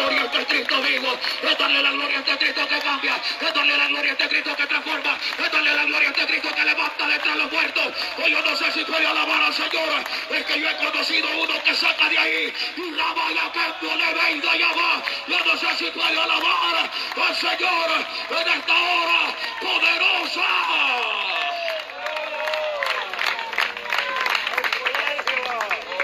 gloria 0.00 0.22
a 0.22 0.46
Cristo 0.46 0.82
vivo. 0.82 1.18
Es 1.42 1.58
darle 1.58 1.82
la 1.82 1.90
gloria 1.90 2.16
a 2.16 2.20
este 2.20 2.38
Cristo 2.38 2.68
que 2.68 2.78
cambia. 2.78 3.20
Es 3.40 3.54
darle 3.54 3.76
la 3.76 3.86
gloria 3.88 4.10
a 4.10 4.12
este 4.12 4.28
Cristo 4.28 4.56
que 4.56 4.66
transforma. 4.66 5.18
Es 5.38 5.52
darle 5.52 5.74
la 5.74 5.84
gloria 5.84 6.08
a 6.08 6.12
este 6.12 6.26
Cristo 6.26 6.48
que 6.54 6.64
levanta 6.64 7.06
de 7.06 7.14
entre 7.14 7.34
los 7.36 7.52
muertos. 7.52 7.86
Hoy 8.22 8.30
yo 8.30 8.42
no 8.42 8.56
sé 8.56 8.72
si 8.72 8.84
puede 8.84 9.06
alabar 9.06 9.42
al 9.42 9.54
Señor. 9.54 10.04
Es 10.30 10.44
que 10.44 10.60
yo 10.60 10.68
he 10.68 10.76
conocido 10.76 11.28
uno 11.38 11.62
que 11.62 11.74
saca 11.74 12.08
de 12.08 12.18
ahí. 12.18 12.54
Y 12.76 12.90
la 12.92 13.12
vaya 13.12 13.52
que 13.52 13.86
le 13.86 14.14
venga 14.14 14.52
allá 14.52 14.68
va. 14.72 15.02
Yo 15.28 15.44
no 15.44 15.56
sé 15.58 15.76
si 15.76 15.90
puede 15.90 16.20
alabar 16.20 16.90
al 17.16 17.36
Señor 17.36 17.90
en 18.30 18.48
esta 18.48 18.74
hora 18.74 19.34
poderosa. 19.60 20.46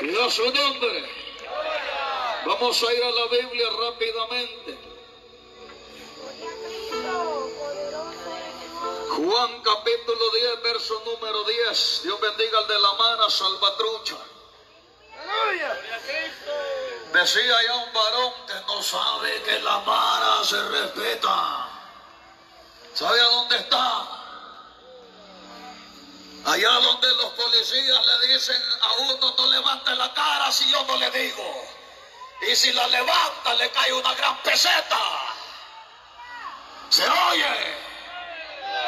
Y 0.03 0.27
a 0.27 0.31
su 0.31 0.45
nombre. 0.53 1.26
Vamos 2.47 2.81
a 2.81 2.93
ir 2.93 3.03
a 3.03 3.11
la 3.11 3.27
Biblia 3.27 3.67
rápidamente. 3.71 4.79
Juan 9.17 9.63
capítulo 9.63 10.31
10, 10.31 10.63
verso 10.63 11.03
número 11.07 11.43
10. 11.43 12.03
Dios 12.05 12.21
bendiga 12.21 12.59
al 12.59 12.69
de 12.69 12.79
la 12.79 12.93
mano, 12.93 13.29
salvatrucha. 13.31 14.17
Decía 17.15 17.63
ya 17.67 17.75
un 17.75 17.93
varón 17.93 18.33
que 18.47 18.55
no 18.69 18.81
sabe 18.81 19.43
que 19.43 19.59
la 19.59 19.81
mara 19.81 20.45
se 20.45 20.69
respeta. 20.69 21.69
¿Sabe 22.95 23.21
a 23.21 23.25
dónde 23.25 23.57
está? 23.57 24.23
Allá 26.45 26.71
donde 26.71 27.09
los 27.09 27.33
policías 27.33 28.07
le 28.07 28.29
dicen 28.29 28.63
a 28.83 28.93
uno 29.01 29.35
no 29.37 29.47
levante 29.49 29.97
la 29.97 30.15
cara 30.15 30.53
si 30.53 30.71
yo 30.71 30.85
no 30.85 30.97
le 30.97 31.11
digo. 31.11 31.76
Y 32.41 32.55
si 32.55 32.73
la 32.73 32.87
levanta 32.89 33.55
le 33.55 33.71
cae 33.71 33.93
una 33.93 34.15
gran 34.15 34.37
peseta. 34.39 34.99
¿Se 36.91 37.09
oye? 37.09 37.87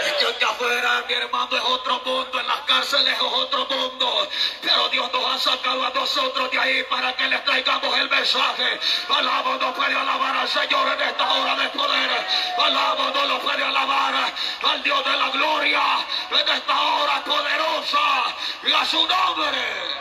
Es 0.01 0.13
que 0.13 0.27
aquí 0.27 0.45
afuera, 0.45 1.05
mi 1.09 1.15
hermano, 1.15 1.57
es 1.57 1.63
otro 1.65 2.01
mundo, 2.05 2.39
en 2.39 2.47
las 2.47 2.61
cárceles 2.61 3.15
es 3.15 3.21
otro 3.21 3.67
mundo. 3.67 4.29
Pero 4.63 4.89
Dios 4.91 5.13
nos 5.13 5.25
ha 5.27 5.39
sacado 5.51 5.85
a 5.85 5.91
nosotros 5.91 6.51
de 6.53 6.59
ahí 6.59 6.85
para 6.85 7.17
que 7.17 7.27
les 7.27 7.45
traigamos 7.45 7.99
el 7.99 8.09
mensaje. 8.09 8.79
Alabo 9.09 9.55
no 9.55 9.75
puede 9.75 9.97
alabar 9.97 10.37
al 10.37 10.49
Señor 10.49 10.93
en 10.93 11.09
esta 11.09 11.33
hora 11.33 11.57
de 11.57 11.69
poder. 11.71 12.27
Alabo 12.59 13.11
no 13.11 13.25
lo 13.25 13.39
puede 13.41 13.65
alabar 13.65 14.35
al 14.63 14.83
Dios 14.85 15.05
de 15.05 15.17
la 15.17 15.31
gloria 15.31 15.83
en 16.31 16.49
esta 16.49 16.81
hora 16.81 17.25
poderosa 17.25 18.35
y 18.63 18.73
a 18.73 18.85
su 18.85 19.05
nombre. 19.05 19.99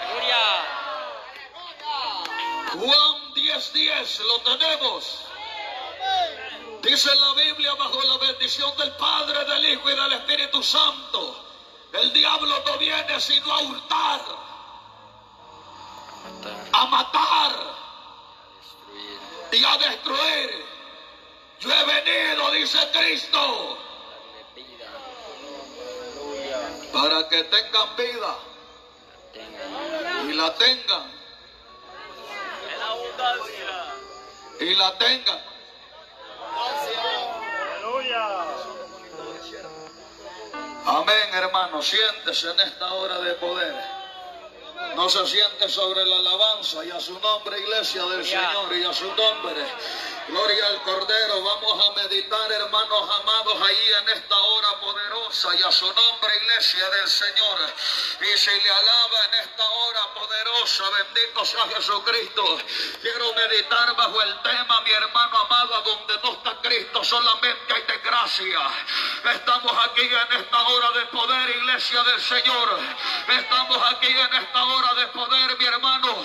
Juan 2.74 3.27
10:10, 3.38 3.72
10, 3.72 4.20
lo 4.22 4.40
tenemos. 4.42 5.20
Dice 6.82 7.16
la 7.16 7.34
Biblia 7.34 7.74
bajo 7.76 8.02
la 8.02 8.18
bendición 8.18 8.76
del 8.78 8.92
Padre, 8.94 9.46
del 9.46 9.74
Hijo 9.74 9.90
y 9.90 9.96
del 9.96 10.14
Espíritu 10.14 10.64
Santo. 10.64 11.44
El 11.94 12.12
diablo 12.14 12.64
no 12.66 12.78
viene 12.78 13.20
sino 13.22 13.54
a 13.54 13.62
hurtar, 13.62 14.22
a 16.74 16.86
matar 16.88 17.52
y 19.52 19.64
a 19.64 19.78
destruir. 19.78 20.66
Yo 21.60 21.72
he 21.72 21.84
venido, 21.86 22.52
dice 22.52 22.80
Cristo, 22.92 23.78
para 26.92 27.30
que 27.30 27.44
tengan 27.44 27.96
vida 27.96 28.36
y 30.28 30.34
la 30.34 30.54
tengan. 30.56 31.17
Y 34.60 34.76
la 34.76 34.98
tengan 34.98 35.48
Amén, 40.86 41.34
hermano. 41.34 41.82
Siéntese 41.82 42.50
en 42.50 42.60
esta 42.62 42.94
hora 42.94 43.20
de 43.20 43.34
poder. 43.34 43.76
No 44.96 45.10
se 45.10 45.26
siente 45.28 45.68
sobre 45.68 46.06
la 46.06 46.16
alabanza 46.16 46.84
y 46.86 46.92
a 46.92 47.00
su 47.00 47.20
nombre, 47.20 47.60
iglesia 47.60 48.06
del 48.06 48.26
Señor, 48.26 48.74
y 48.76 48.84
a 48.84 48.94
su 48.94 49.06
nombre. 49.08 49.66
Gloria 50.28 50.68
al 50.68 50.82
Cordero. 50.82 51.42
Vamos 51.42 51.88
a 51.88 51.92
meditar, 52.02 52.52
hermanos 52.52 53.10
amados, 53.22 53.62
ahí 53.62 53.92
en 54.02 54.10
esta 54.10 54.36
hora 54.36 54.80
poderosa 54.82 55.56
y 55.56 55.64
a 55.64 55.72
su 55.72 55.86
nombre, 55.86 56.38
iglesia 56.44 56.90
del 56.90 57.08
Señor. 57.08 57.60
Y 58.20 58.38
si 58.38 58.50
le 58.50 58.70
alaba 58.70 59.26
en 59.26 59.34
esta 59.36 59.64
hora 59.64 60.14
poderosa, 60.14 60.84
bendito 60.90 61.46
sea 61.46 61.66
Jesucristo. 61.76 62.44
Quiero 63.02 63.34
meditar 63.36 63.96
bajo 63.96 64.22
el 64.22 64.42
tema, 64.42 64.82
mi 64.82 64.92
hermano 64.92 65.38
amado, 65.38 65.76
a 65.76 65.82
donde 65.82 66.20
no 66.22 66.34
está 66.34 66.62
Cristo, 66.62 67.04
solamente 67.06 67.74
hay 67.74 67.84
desgracia. 67.84 68.60
Estamos 69.34 69.72
aquí 69.86 70.02
en 70.02 70.42
esta 70.42 70.62
hora 70.62 70.92
de 70.92 71.06
poder, 71.06 71.50
iglesia 71.56 72.04
del 72.04 72.22
Señor. 72.22 72.80
Estamos 73.30 73.78
aquí 73.94 74.08
en 74.08 74.34
esta 74.34 74.64
hora 74.66 74.94
de 74.96 75.08
poder, 75.08 75.58
mi 75.58 75.66
hermano, 75.66 76.16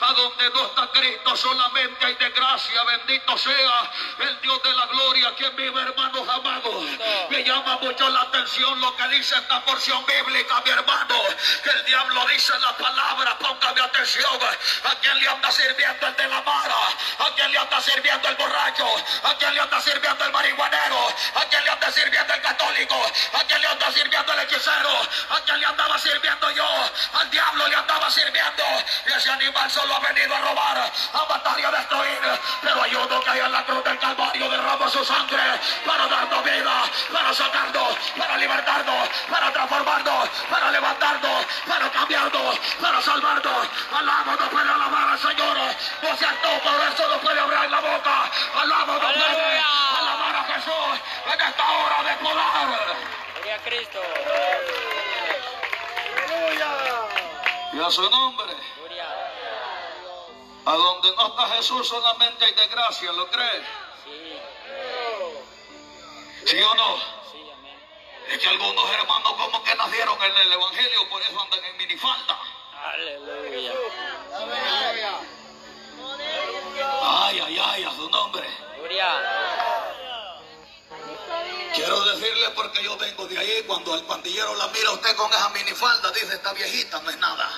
a 0.00 0.12
donde 0.12 0.50
no 0.50 0.66
está 0.66 0.90
Cristo, 0.90 1.36
solamente 1.36 2.04
hay 2.04 2.14
desgracia. 2.14 2.82
Bendito 2.82 3.38
sea 3.38 3.43
el 3.50 4.40
Dios 4.40 4.62
de 4.62 4.72
la 4.72 4.86
gloria, 4.86 5.34
quien 5.36 5.54
vive, 5.56 5.80
hermanos 5.82 6.28
amados. 6.28 6.84
Me 7.28 7.44
llama 7.44 7.76
mucho 7.78 8.08
la 8.08 8.22
atención 8.22 8.80
lo 8.80 8.96
que 8.96 9.08
dice 9.08 9.34
esta 9.36 9.62
porción 9.64 10.04
bíblica, 10.06 10.62
mi 10.64 10.70
hermano. 10.70 11.14
Que 11.62 11.70
el 11.70 11.84
diablo 11.84 12.26
dice 12.28 12.52
la 12.58 12.76
palabra, 12.76 13.38
póngame 13.38 13.80
atención. 13.82 14.40
¿A 14.84 14.94
quién 15.00 15.18
le 15.18 15.28
anda 15.28 15.50
sirviendo 15.50 16.06
el 16.06 16.16
de 16.16 16.28
la 16.28 16.40
mara? 16.42 16.74
¿A 17.18 17.34
quién 17.34 17.52
le 17.52 17.58
anda 17.58 17.80
sirviendo 17.80 18.28
el 18.28 18.36
borracho? 18.36 18.86
¿A 19.24 19.34
quién 19.36 19.54
le 19.54 19.60
anda 19.60 19.80
sirviendo 19.80 20.24
el 20.24 20.32
marihuanero? 20.32 21.08
¿A 21.34 21.44
quién 21.50 21.64
le 21.64 21.70
anda 21.70 21.92
sirviendo 21.92 22.34
el 22.34 22.40
católico? 22.40 23.12
¿A 23.32 23.44
quién 23.44 23.60
le 23.60 23.68
anda 23.68 23.92
sirviendo 23.92 24.32
el 24.32 24.38
hechicero? 24.40 25.02
¿A 25.30 25.40
quién 25.40 25.60
le 25.60 25.66
andaba 25.66 25.98
sirviendo 25.98 26.50
yo? 26.52 26.68
Al 27.12 27.30
diablo 27.30 27.68
le 27.68 27.76
andaba 27.76 28.10
sirviendo. 28.10 28.64
Y 29.06 29.12
ese 29.12 29.30
animal 29.30 29.70
solo 29.70 29.96
ha 29.96 30.00
venido 30.00 30.34
a 30.34 30.40
robar, 30.40 30.92
a 31.12 31.24
matar 31.28 31.60
y 31.60 31.64
a 31.64 31.70
destruir. 31.70 32.20
Pero 32.62 32.82
hay 32.82 32.94
uno 32.94 33.20
que 33.20 33.33
en 33.40 33.52
la 33.52 33.64
cruz 33.64 33.82
del 33.84 33.98
Calvario 33.98 34.48
derrama 34.48 34.88
su 34.88 35.04
sangre 35.04 35.42
para 35.84 36.06
darnos 36.06 36.44
vida, 36.44 36.84
para 37.12 37.34
sacarnos, 37.34 37.96
para 38.16 38.36
libertarnos, 38.38 39.08
para 39.28 39.52
transformarnos, 39.52 40.28
para 40.50 40.70
levantarnos, 40.70 41.46
para 41.66 41.90
cambiarnos, 41.90 42.58
para 42.80 43.02
salvarnos. 43.02 43.68
Alabo 43.92 44.32
no 44.38 44.50
puede 44.50 44.70
alabar 44.70 45.08
al 45.10 45.18
Señor, 45.18 45.56
no 46.02 46.16
cierto, 46.16 46.48
por 46.62 46.92
eso 46.92 47.08
no 47.08 47.18
puede 47.20 47.40
abrir 47.40 47.70
la 47.70 47.80
boca. 47.80 48.30
Alabo 48.60 48.92
no 48.94 49.00
puede 49.00 49.58
alabar 49.98 50.36
a 50.36 50.44
Jesús 50.44 51.00
en 51.26 51.40
esta 51.40 51.70
hora 51.70 52.02
de 52.02 52.16
poder. 52.22 52.44
Gloria 53.34 53.54
a 53.54 53.58
Cristo. 53.58 54.00
Y 57.72 57.80
a 57.80 57.90
su 57.90 58.08
nombre. 58.08 58.54
A 60.66 60.72
donde 60.72 61.14
no 61.14 61.26
está 61.28 61.48
Jesús 61.56 61.86
solamente 61.88 62.44
hay 62.44 62.52
desgracia, 62.54 63.12
¿lo 63.12 63.30
cree? 63.30 63.62
Sí. 64.04 64.38
¿Sí 66.46 66.62
o 66.62 66.74
no? 66.74 66.96
Sí, 67.30 67.50
amén. 67.52 67.78
Es 68.30 68.38
que 68.38 68.48
algunos 68.48 68.90
hermanos 68.90 69.32
como 69.34 69.62
que 69.62 69.74
nacieron 69.74 70.22
en 70.22 70.36
el 70.36 70.52
Evangelio, 70.52 71.08
por 71.10 71.20
eso 71.20 71.38
andan 71.40 71.64
en 71.64 71.76
minifalda. 71.76 72.38
Aleluya. 72.82 73.72
Ay, 77.02 77.40
ay, 77.40 77.58
ay, 77.62 77.84
a 77.84 77.90
su 77.90 78.08
nombre. 78.08 78.48
Gloria. 78.78 79.20
Quiero 81.74 82.04
decirle 82.04 82.50
porque 82.50 82.82
yo 82.84 82.96
vengo 82.96 83.26
de 83.26 83.38
ahí, 83.38 83.62
cuando 83.66 83.94
el 83.96 84.04
pandillero 84.04 84.54
la 84.54 84.68
mira 84.68 84.88
a 84.90 84.92
usted 84.92 85.16
con 85.16 85.30
esa 85.30 85.48
minifalda, 85.50 86.10
dice, 86.12 86.34
esta 86.34 86.52
viejita 86.52 87.00
no 87.00 87.10
es 87.10 87.18
nada. 87.18 87.50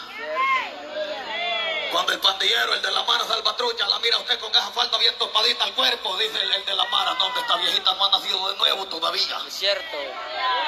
Cuando 1.96 2.12
el 2.12 2.20
pandillero, 2.20 2.74
el 2.74 2.82
de 2.82 2.90
la 2.90 3.02
mara 3.04 3.24
salvatrucha, 3.24 3.88
la 3.88 3.98
mira 4.00 4.18
usted 4.18 4.38
con 4.38 4.50
esa 4.50 4.70
falda 4.70 4.98
bien 4.98 5.16
topadita 5.16 5.64
al 5.64 5.72
cuerpo, 5.72 6.14
dice 6.18 6.38
el, 6.42 6.52
el 6.52 6.64
de 6.66 6.76
la 6.76 6.84
mara, 6.90 7.14
no, 7.14 7.34
esta 7.34 7.56
viejita 7.56 7.94
no 7.94 8.04
ha 8.04 8.10
nacido 8.10 8.50
de 8.50 8.58
nuevo 8.58 8.84
todavía. 8.84 9.38
Es 9.48 9.54
cierto. 9.54 9.96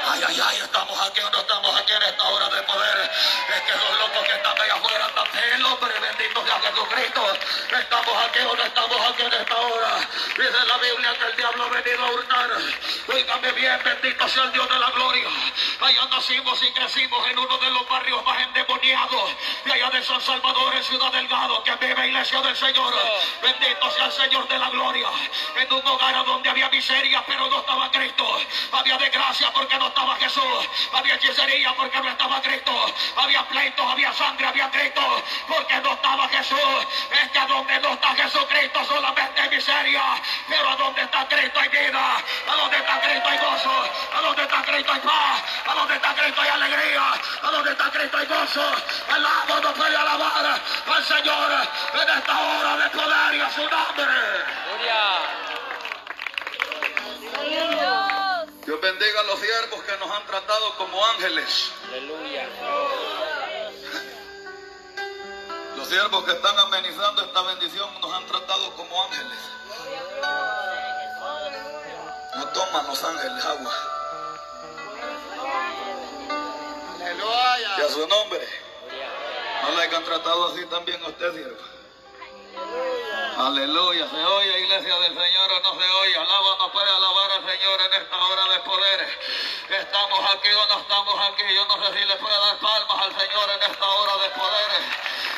Ay, 0.08 0.22
ay, 0.26 0.40
ay, 0.42 0.56
estamos 0.56 0.98
aquí 1.02 1.20
o 1.20 1.28
no 1.28 1.38
estamos 1.38 1.76
aquí 1.76 1.92
en 1.92 2.02
esta 2.02 2.24
hora 2.30 2.48
de 2.48 2.62
poder. 2.62 3.10
Es 3.54 3.60
que 3.60 3.70
esos 3.72 3.98
locos 3.98 4.24
que 4.24 4.32
están 4.32 4.58
allá 4.58 4.74
afuera 4.74 5.04
andan 5.04 5.26
el 5.52 5.66
hombre, 5.66 6.00
bendito 6.00 6.46
sea 6.46 6.60
Jesucristo. 6.60 7.32
Estamos 7.78 8.24
aquí 8.24 8.38
o 8.38 8.56
no 8.56 8.62
estamos 8.62 9.00
aquí 9.12 9.22
en 9.22 9.32
esta 9.34 9.56
hora. 9.58 10.08
Dice 10.34 10.66
la 10.66 10.78
Biblia 10.78 11.18
que 11.18 11.24
el 11.26 11.36
diablo 11.36 11.64
ha 11.64 11.68
venido 11.68 12.04
a 12.06 12.10
hurtar. 12.10 12.50
Oígame 13.06 13.52
bien, 13.52 13.80
bendito 13.84 14.28
sea 14.28 14.44
el 14.44 14.52
Dios 14.52 14.66
de 14.66 14.78
la 14.78 14.90
gloria. 14.92 15.28
Allá 15.80 16.06
nacimos 16.06 16.62
y 16.62 16.72
crecimos 16.72 17.28
en 17.28 17.38
uno 17.38 17.58
de 17.58 17.70
los 17.70 17.86
barrios 17.86 18.24
más 18.24 18.40
endemoniados. 18.40 19.30
De 19.66 19.72
allá 19.74 19.90
de 19.90 20.02
San 20.02 20.20
Salvador, 20.22 20.74
en 20.74 20.84
Ciudad 20.84 21.17
delgado 21.18 21.62
que 21.64 21.74
vive 21.76 21.94
la 21.94 22.06
iglesia 22.06 22.40
del 22.40 22.56
Señor. 22.56 22.94
Bendito 23.42 23.90
sea 23.90 24.06
el 24.06 24.12
Señor 24.12 24.46
de 24.46 24.58
la 24.58 24.70
gloria. 24.70 25.08
En 25.56 25.72
un 25.72 25.86
hogar 25.86 26.24
donde 26.24 26.48
había 26.48 26.68
miseria, 26.68 27.24
pero 27.26 27.48
no 27.48 27.58
estaba 27.58 27.90
Cristo. 27.90 28.24
Había 28.72 28.96
desgracia 28.98 29.50
porque 29.52 29.76
no 29.78 29.88
estaba 29.88 30.14
Jesús. 30.16 30.60
Había 30.92 31.14
hechicería 31.16 31.74
porque 31.74 32.00
no 32.00 32.08
estaba 32.08 32.40
Cristo. 32.40 32.72
Había 33.16 33.42
pleitos, 33.48 33.84
había 33.86 34.12
sangre, 34.12 34.46
había 34.46 34.70
Cristo 34.70 35.02
porque 35.48 35.76
no 35.80 35.92
estaba 35.92 36.28
Jesús. 36.28 36.78
Es 37.10 37.30
que 37.30 37.38
a 37.38 37.46
donde 37.46 37.80
no 37.80 37.92
está 37.94 38.14
Jesucristo 38.14 38.84
solamente 38.84 39.40
hay 39.40 39.50
miseria. 39.50 40.04
Pero 40.48 40.70
a 40.70 40.76
donde 40.76 41.02
está 41.02 41.26
Cristo 41.28 41.60
hay 41.60 41.68
vida. 41.68 42.16
A 42.48 42.54
donde 42.54 42.76
está 42.76 43.00
Cristo 43.00 43.28
hay 43.28 43.38
gozo. 43.38 43.90
A 44.16 44.20
donde 44.20 44.42
está 44.42 44.62
Cristo 44.62 44.92
hay 44.92 45.00
paz. 45.00 45.42
A 45.66 45.74
donde 45.74 45.94
está 45.94 46.14
Cristo 46.14 46.40
hay 46.42 46.48
alegría. 46.48 47.04
A 47.42 47.50
donde 47.50 47.72
está 47.72 47.90
Cristo 47.90 48.16
hay 48.18 48.26
gozo. 48.26 48.72
El 49.08 49.22
lado 49.22 49.60
no 49.62 49.74
puede 49.74 49.96
alabar 49.96 50.62
al 50.98 51.04
Señor 51.04 51.52
en 51.94 52.08
esta 52.18 52.40
hora 52.40 52.76
de 52.76 52.90
poder 52.90 53.34
y 53.36 53.40
a 53.40 53.50
su 53.52 53.60
nombre. 53.60 54.04
Gloria. 54.66 55.28
Dios 58.66 58.80
bendiga 58.80 59.20
a 59.20 59.22
los 59.22 59.38
siervos 59.38 59.80
que 59.84 59.96
nos 59.98 60.10
han 60.10 60.26
tratado 60.26 60.74
como 60.76 61.06
ángeles. 61.06 61.70
Aleluya. 61.88 62.48
Los 65.76 65.88
siervos 65.88 66.24
que 66.24 66.32
están 66.32 66.58
amenizando 66.58 67.22
esta 67.22 67.42
bendición 67.42 68.00
nos 68.00 68.12
han 68.12 68.26
tratado 68.26 68.74
como 68.74 69.04
ángeles. 69.04 69.38
No 72.34 72.48
toman 72.48 72.86
los 72.88 73.04
ángeles 73.04 73.44
agua. 73.44 73.72
Y 77.78 77.80
a 77.80 77.88
su 77.88 78.06
nombre. 78.08 78.57
No 79.68 79.74
le 79.74 79.96
han 79.96 80.04
tratado 80.04 80.48
así 80.48 80.64
también 80.66 81.02
a 81.04 81.08
usted, 81.08 81.30
siervo. 81.34 81.60
Aleluya, 83.36 84.08
se 84.08 84.24
oye 84.24 84.60
iglesia 84.60 84.98
del 84.98 85.12
Señor 85.12 85.52
o 85.52 85.60
no 85.60 85.78
se 85.78 85.90
oye. 85.90 86.16
Alaba, 86.16 86.56
no 86.58 86.72
puede 86.72 86.88
alabar 86.90 87.30
al 87.32 87.46
Señor 87.46 87.80
en 87.82 88.02
esta 88.02 88.16
hora 88.16 88.44
de 88.48 88.60
poder. 88.60 89.18
Estamos 89.68 90.20
aquí 90.32 90.48
o 90.48 90.66
no 90.68 90.80
estamos 90.80 91.14
aquí. 91.28 91.54
Yo 91.54 91.66
no 91.66 91.86
sé 91.86 91.98
si 91.98 92.04
le 92.06 92.16
puede 92.16 92.34
dar 92.34 92.58
palmas 92.58 92.98
al 92.98 93.20
Señor 93.20 93.50
en 93.50 93.70
esta 93.70 93.86
hora 93.86 94.16
de 94.16 94.30
poder. 94.30 94.70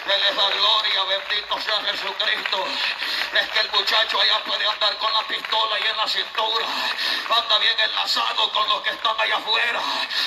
Él 0.06 0.22
es 0.30 0.36
la 0.36 0.50
gloria, 0.50 1.04
bendito 1.04 1.60
sea 1.60 1.82
Jesucristo. 1.92 2.64
Es 3.32 3.48
que 3.48 3.60
el 3.60 3.70
muchacho 3.70 4.20
allá 4.20 4.42
puede 4.44 4.66
andar 4.66 4.96
con 4.98 5.12
la 5.12 5.22
pistola 5.22 5.78
y 5.78 5.86
en 5.86 5.96
la 5.96 6.08
cintura. 6.08 6.66
Anda 7.30 7.58
bien 7.58 7.78
enlazado 7.78 8.50
con 8.50 8.68
los 8.68 8.82
que 8.82 8.90
están 8.90 9.20
allá 9.20 9.36
afuera. 9.36 9.80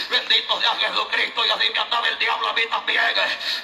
Bendito 0.09 0.61
sea 0.61 0.73
Jesucristo. 0.75 1.45
Y 1.45 1.49
así 1.49 1.69
me 1.73 1.79
andaba 1.79 2.07
el 2.07 2.17
diablo 2.17 2.47
a 2.47 2.53
mí 2.53 2.61
también. 2.69 3.03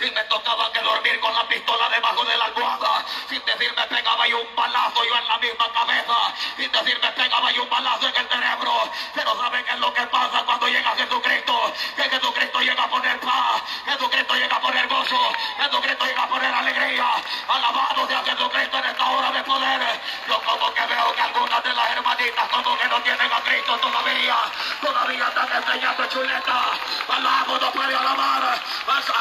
Y 0.02 0.12
me 0.12 0.24
tocaba 0.26 0.70
que 0.74 0.82
dormir 0.82 1.20
con 1.22 1.34
la 1.34 1.48
pistola 1.48 1.88
debajo 1.88 2.26
de 2.26 2.38
la 2.38 2.46
almohada. 2.46 3.06
Sin 3.30 3.44
decir 3.46 3.74
me 3.78 3.84
pegaba 3.88 4.28
yo 4.28 4.42
un 4.42 4.56
balazo 4.56 5.06
yo 5.06 5.16
en 5.16 5.28
la 5.30 5.38
misma 5.38 5.72
cabeza. 5.72 6.34
Sin 6.58 6.72
decir 6.72 7.00
me 7.02 7.12
pegaba 7.12 7.52
yo 7.54 7.64
un 7.64 7.70
balazo 7.70 8.08
en 8.10 8.16
el 8.18 8.28
cerebro. 8.28 8.92
Pero 9.16 9.38
¿saben 9.38 9.64
qué 9.64 9.72
es 9.72 9.80
lo 9.80 9.94
que 9.94 10.02
pasa 10.08 10.44
cuando 10.44 10.68
llega 10.68 10.96
Jesucristo? 10.98 11.74
Que 11.96 12.04
Jesucristo 12.10 12.60
llega 12.60 12.84
a 12.84 12.90
poner 12.90 13.18
paz. 13.22 13.64
Jesucristo 13.86 14.36
llega 14.36 14.56
a 14.58 14.60
poner 14.62 14.88
gozo. 14.90 15.32
Jesucristo 15.58 16.06
llega 16.06 16.24
a 16.24 16.28
poner 16.28 16.54
alegría. 16.54 17.08
Alabado 17.48 18.06
sea 18.06 18.22
Jesucristo 18.26 18.78
en 18.80 18.86
esta 18.86 19.10
hora 19.10 19.29
de 19.32 19.44
poder. 19.44 19.82
Yo 20.28 20.42
como 20.42 20.74
que 20.74 20.86
veo 20.86 21.14
que 21.14 21.22
algunas 21.22 21.64
de 21.64 21.74
las 21.74 21.92
hermanitas 21.92 22.50
como 22.50 22.78
que 22.78 22.88
no 22.88 23.02
tienen 23.02 23.32
a 23.32 23.42
Cristo 23.42 23.78
todavía. 23.78 24.38
Todavía 24.82 25.28
están 25.28 25.52
enseñando 25.52 26.06
chuleta. 26.08 26.72
Alabo 27.08 27.58
no 27.58 27.72
puede 27.72 27.96
alabar. 27.96 28.60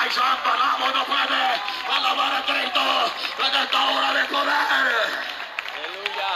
Ay, 0.00 0.10
santo, 0.10 0.50
alabo 0.52 0.86
no 0.94 1.04
puede 1.04 1.60
alabar 1.92 2.34
a 2.34 2.44
Cristo 2.44 2.80
en 3.38 3.54
esta 3.54 3.84
hora 3.90 4.12
de 4.12 4.24
poder. 4.26 4.54
Aleluya. 5.72 6.30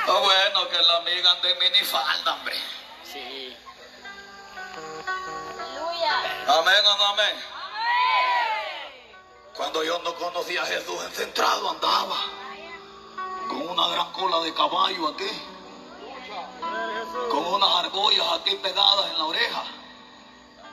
Está 0.00 0.12
bueno 0.12 0.68
que 0.68 0.82
la 0.82 0.96
amiga 0.96 1.30
ande 1.30 1.50
en 1.52 1.58
minifalda, 1.58 2.34
hombre. 2.34 2.56
Sí. 3.04 3.56
Amén 6.48 6.84
o 6.84 6.96
no 6.98 7.06
amén. 7.06 7.36
Cuando 9.56 9.82
yo 9.82 9.98
no 10.00 10.14
conocía 10.14 10.62
a 10.62 10.66
Jesús, 10.66 10.96
en 11.04 11.12
centrado 11.12 11.70
andaba. 11.70 12.16
Con 13.48 13.68
una 13.68 13.88
gran 13.88 14.12
cola 14.12 14.40
de 14.40 14.54
caballo 14.54 15.08
aquí. 15.08 15.30
Con 17.30 17.46
unas 17.46 17.70
argollas 17.76 18.26
aquí 18.34 18.54
pegadas 18.56 19.10
en 19.10 19.18
la 19.18 19.24
oreja. 19.24 19.64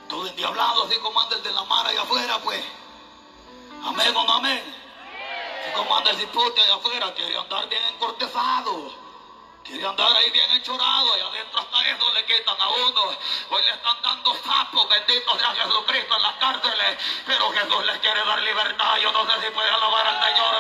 Todo 0.08 0.28
endiablado, 0.28 0.84
así 0.84 0.96
como 1.00 1.20
anda 1.20 1.36
el 1.36 1.44
de 1.44 1.52
la 1.52 1.64
mar 1.64 1.88
allá 1.88 2.02
afuera, 2.04 2.40
pues. 2.44 2.64
Amén 3.84 4.16
o 4.16 4.24
no 4.24 4.34
amén. 4.34 4.64
Así 5.62 5.72
como 5.76 5.98
anda 5.98 6.12
el 6.12 6.18
cipote 6.18 6.62
allá 6.62 6.76
afuera, 6.76 7.14
quiere 7.16 7.38
andar 7.38 7.68
bien 7.68 7.84
encortezado. 7.94 8.94
Quiere 9.68 9.86
andar 9.86 10.16
ahí 10.16 10.30
bien 10.32 10.50
enchorado, 10.52 11.18
y 11.18 11.20
adentro 11.20 11.60
hasta 11.60 11.90
eso 11.90 12.14
le 12.14 12.24
quitan 12.24 12.56
a 12.58 12.70
uno. 12.70 13.02
Hoy 13.50 13.64
le 13.64 13.72
están 13.72 14.02
dando 14.02 14.34
sapos, 14.36 14.88
benditos 14.88 15.38
sea 15.38 15.54
Jesucristo 15.56 16.16
en 16.16 16.22
las 16.22 16.34
cárceles. 16.36 16.98
Pero 17.26 17.52
Jesús 17.52 17.86
les 17.86 17.98
quiere 18.00 18.24
dar 18.24 18.42
libertad. 18.42 18.96
Yo 19.04 19.12
no 19.12 19.26
sé 19.26 19.46
si 19.46 19.52
puede 19.52 19.70
alabar 19.70 20.08
al 20.08 20.24
Señor. 20.24 20.56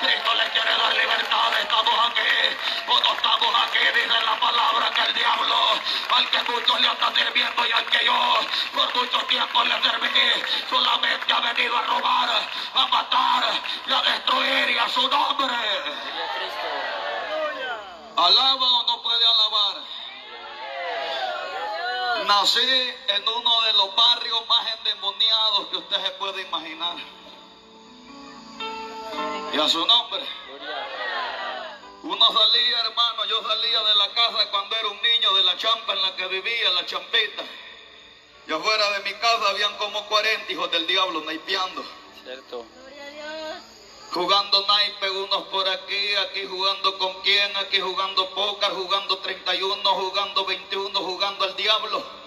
Cristo 0.00 0.34
les 0.34 0.50
quiere 0.50 0.70
dar 0.70 0.94
libertad. 0.94 1.60
Estamos 1.60 1.94
aquí, 2.06 2.56
o 2.86 3.00
no 3.00 3.12
estamos 3.12 3.54
aquí, 3.66 3.78
dice 3.94 4.24
la 4.24 4.38
palabra 4.38 4.90
que 4.94 5.00
el 5.02 5.14
diablo, 5.14 5.56
al 6.14 6.30
que 6.30 6.52
muchos 6.52 6.80
le 6.80 6.86
está 6.86 7.14
sirviendo 7.16 7.66
y 7.66 7.72
al 7.72 7.86
que 7.86 8.04
yo 8.04 8.38
por 8.74 8.94
mucho 8.94 9.18
tiempo 9.26 9.64
le 9.64 9.82
serví, 9.82 10.08
solamente 10.70 11.32
ha 11.32 11.40
venido 11.40 11.76
a 11.76 11.82
robar, 11.82 12.30
a 12.74 12.86
matar 12.86 13.60
y 13.88 13.92
a 13.92 14.02
destruir 14.02 14.70
y 14.70 14.78
a 14.78 14.88
su 14.88 15.08
nombre. 15.08 16.41
¿Alaba 18.22 18.66
o 18.78 18.82
no 18.86 19.02
puede 19.02 19.24
alabar? 19.26 19.82
Nací 22.24 22.60
en 23.08 23.28
uno 23.28 23.62
de 23.62 23.72
los 23.72 23.96
barrios 23.96 24.46
más 24.46 24.64
endemoniados 24.76 25.66
que 25.66 25.76
usted 25.78 26.04
se 26.04 26.10
puede 26.12 26.42
imaginar. 26.42 26.98
Y 29.52 29.58
a 29.58 29.68
su 29.68 29.84
nombre. 29.84 30.24
Uno 32.04 32.26
salía, 32.26 32.80
hermano, 32.82 33.24
yo 33.24 33.42
salía 33.42 33.82
de 33.82 33.94
la 33.96 34.08
casa 34.14 34.50
cuando 34.52 34.76
era 34.76 34.88
un 34.88 35.02
niño 35.02 35.32
de 35.32 35.42
la 35.42 35.56
champa 35.56 35.92
en 35.92 36.02
la 36.02 36.14
que 36.14 36.28
vivía, 36.28 36.70
la 36.70 36.86
champita. 36.86 37.42
Y 38.46 38.52
afuera 38.52 38.90
de 38.90 39.00
mi 39.00 39.14
casa 39.18 39.48
habían 39.48 39.76
como 39.78 40.06
40 40.06 40.52
hijos 40.52 40.70
del 40.70 40.86
diablo 40.86 41.22
naipeando. 41.22 41.84
Cierto. 42.22 42.66
Jugando 44.12 44.62
naipe 44.66 45.08
unos 45.08 45.44
por 45.44 45.66
aquí, 45.66 46.14
aquí 46.16 46.44
jugando 46.44 46.98
con 46.98 47.14
quién, 47.22 47.56
aquí 47.56 47.80
jugando 47.80 48.28
póker, 48.34 48.70
jugando 48.72 49.16
31, 49.16 49.82
jugando 49.82 50.44
21, 50.44 51.00
jugando 51.00 51.44
al 51.44 51.56
diablo. 51.56 52.21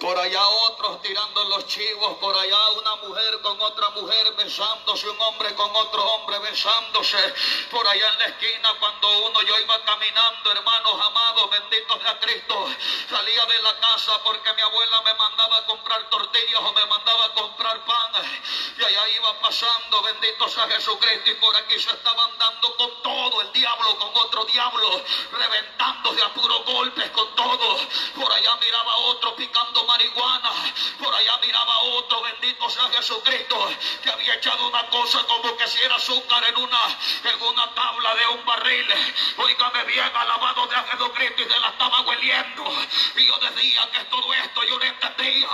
Por 0.00 0.18
allá 0.18 0.46
otros 0.46 1.00
tirando 1.00 1.42
los 1.44 1.66
chivos, 1.66 2.18
por 2.18 2.36
allá 2.36 2.68
una 2.72 2.96
mujer 2.96 3.40
con 3.40 3.60
otra 3.62 3.88
mujer 3.90 4.34
besándose, 4.34 5.08
un 5.08 5.20
hombre 5.22 5.54
con 5.54 5.74
otro 5.74 6.04
hombre 6.04 6.38
besándose. 6.40 7.16
Por 7.70 7.86
allá 7.88 8.12
en 8.12 8.18
la 8.18 8.24
esquina 8.26 8.68
cuando 8.78 9.18
uno 9.20 9.40
yo 9.42 9.58
iba 9.58 9.82
caminando, 9.84 10.52
hermanos 10.52 10.92
amados, 11.06 11.50
benditos 11.50 12.02
sea 12.02 12.20
Cristo, 12.20 12.68
salía 13.08 13.46
de 13.46 13.62
la 13.62 13.80
casa 13.80 14.22
porque 14.22 14.52
mi 14.52 14.62
abuela 14.62 15.00
me 15.00 15.14
mandaba 15.14 15.56
a 15.58 15.64
comprar 15.64 16.10
tortillas 16.10 16.60
o 16.60 16.72
me 16.74 16.84
mandaba 16.86 17.24
a 17.24 17.32
comprar 17.32 17.84
pan. 17.86 18.12
Y 18.78 18.84
allá 18.84 19.08
iba 19.08 19.40
pasando, 19.40 20.02
bendito 20.02 20.48
sea 20.48 20.68
Jesucristo, 20.68 21.30
y 21.30 21.34
por 21.36 21.56
aquí 21.56 21.80
se 21.80 21.90
estaban 21.90 22.36
dando 22.38 22.76
con 22.76 23.02
todo, 23.02 23.40
el 23.40 23.52
diablo 23.52 23.98
con 23.98 24.10
otro 24.14 24.44
diablo, 24.44 25.02
reventándose 25.32 26.22
a 26.22 26.34
puros 26.34 26.64
golpes 26.66 27.10
con 27.12 27.34
todo. 27.34 27.78
Por 28.14 28.30
allá 28.30 28.56
miraba 28.56 28.92
a 28.92 28.96
otro 28.98 29.34
picando 29.34 29.85
marihuana, 29.86 30.50
por 31.02 31.14
allá 31.14 31.38
miraba 31.38 31.78
otro, 31.80 32.22
bendito 32.22 32.68
sea 32.70 32.88
Jesucristo, 32.92 33.70
que 34.02 34.10
había 34.10 34.34
echado 34.34 34.68
una 34.68 34.86
cosa 34.88 35.22
como 35.26 35.56
que 35.56 35.66
si 35.66 35.80
era 35.82 35.96
azúcar 35.96 36.44
en 36.48 36.56
una, 36.56 36.78
en 37.24 37.42
una 37.42 37.74
tabla 37.74 38.14
de 38.14 38.26
un 38.28 38.44
barril. 38.44 38.86
Óigame 39.36 39.84
bien, 39.84 40.10
alabado 40.14 40.66
de 40.66 40.76
Jesucristo, 40.76 41.42
y 41.42 41.52
se 41.52 41.60
la 41.60 41.68
estaba 41.68 42.00
hueliendo. 42.02 42.64
Y 43.16 43.26
yo 43.26 43.38
decía 43.38 43.90
que 43.92 44.04
todo 44.04 44.34
esto, 44.34 44.62
yo 44.64 44.78
no 44.78 44.84
entendía. 44.84 45.48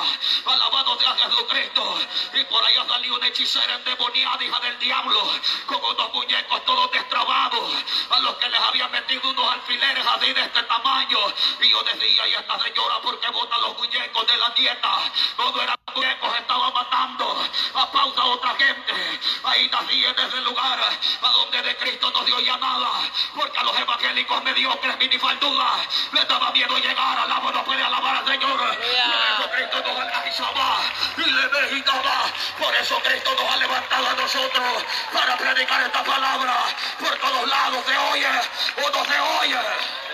Alabado 0.46 0.96
de 0.96 1.04
Jesucristo. 1.04 1.98
Y 2.34 2.44
por 2.44 2.64
allá 2.64 2.84
salió 2.88 3.14
una 3.14 3.26
hechicera 3.28 3.74
endemoniada, 3.74 4.44
hija 4.44 4.60
del 4.60 4.78
diablo, 4.78 5.30
con 5.66 5.84
unos 5.84 6.12
muñecos 6.14 6.64
todos 6.64 6.90
destrabados, 6.90 7.72
a 8.10 8.18
los 8.20 8.34
que 8.36 8.48
les 8.48 8.60
había 8.60 8.88
metido 8.88 9.30
unos 9.30 9.52
alfileres 9.52 10.06
así 10.06 10.32
de 10.32 10.40
este 10.40 10.62
tamaño. 10.62 11.18
Y 11.60 11.68
yo 11.68 11.82
decía, 11.82 12.26
y 12.28 12.34
esta 12.34 12.58
señora, 12.60 13.00
¿por 13.00 13.18
qué 13.20 13.28
bota 13.30 13.58
los 13.58 13.76
muñecos 13.76 14.21
de 14.24 14.36
la 14.36 14.48
nieta? 14.56 14.98
No 15.38 15.62
eran 15.62 15.76
muñecos, 15.94 16.38
estaba 16.38 16.70
matando 16.70 17.48
a 17.74 17.92
pausa 17.92 18.20
a 18.20 18.26
otra 18.26 18.54
gente. 18.56 19.20
Ahí 19.44 19.68
nací 19.70 20.04
en 20.04 20.18
ese 20.18 20.40
lugar 20.42 20.78
a 21.22 21.28
donde 21.28 21.62
de 21.62 21.76
Cristo 21.76 22.10
no 22.10 22.24
dio 22.24 22.40
ya 22.40 22.56
nada, 22.56 22.90
porque 23.34 23.58
a 23.58 23.62
los 23.64 23.78
evangélicos 23.78 24.42
mediocres 24.44 24.98
minifaldudas 24.98 25.88
les 26.12 26.28
daba 26.28 26.50
miedo 26.52 26.76
llegar, 26.78 27.18
alabo 27.18 27.52
no 27.52 27.64
puede 27.64 27.82
alabar 27.82 28.16
al 28.16 28.26
Señor. 28.26 28.58
Por 28.58 28.76
eso 28.76 29.50
Cristo 29.50 29.82
nos 29.86 29.98
organizaba 29.98 30.80
y 31.16 31.30
le 31.30 31.68
visitaba. 31.68 32.24
Por 32.58 32.74
eso 32.74 32.98
Cristo 33.02 33.34
nos 33.34 33.52
ha 33.52 33.56
levantado 33.56 34.08
a 34.08 34.14
nosotros 34.14 34.84
para 35.12 35.36
predicar 35.36 35.82
esta 35.82 36.04
palabra. 36.04 36.56
Por 36.98 37.16
todos 37.18 37.48
lados 37.48 37.84
se 37.86 37.96
oye 37.96 38.40
o 38.76 38.90
no 38.90 39.04
se 39.04 39.20
oye. 39.20 40.11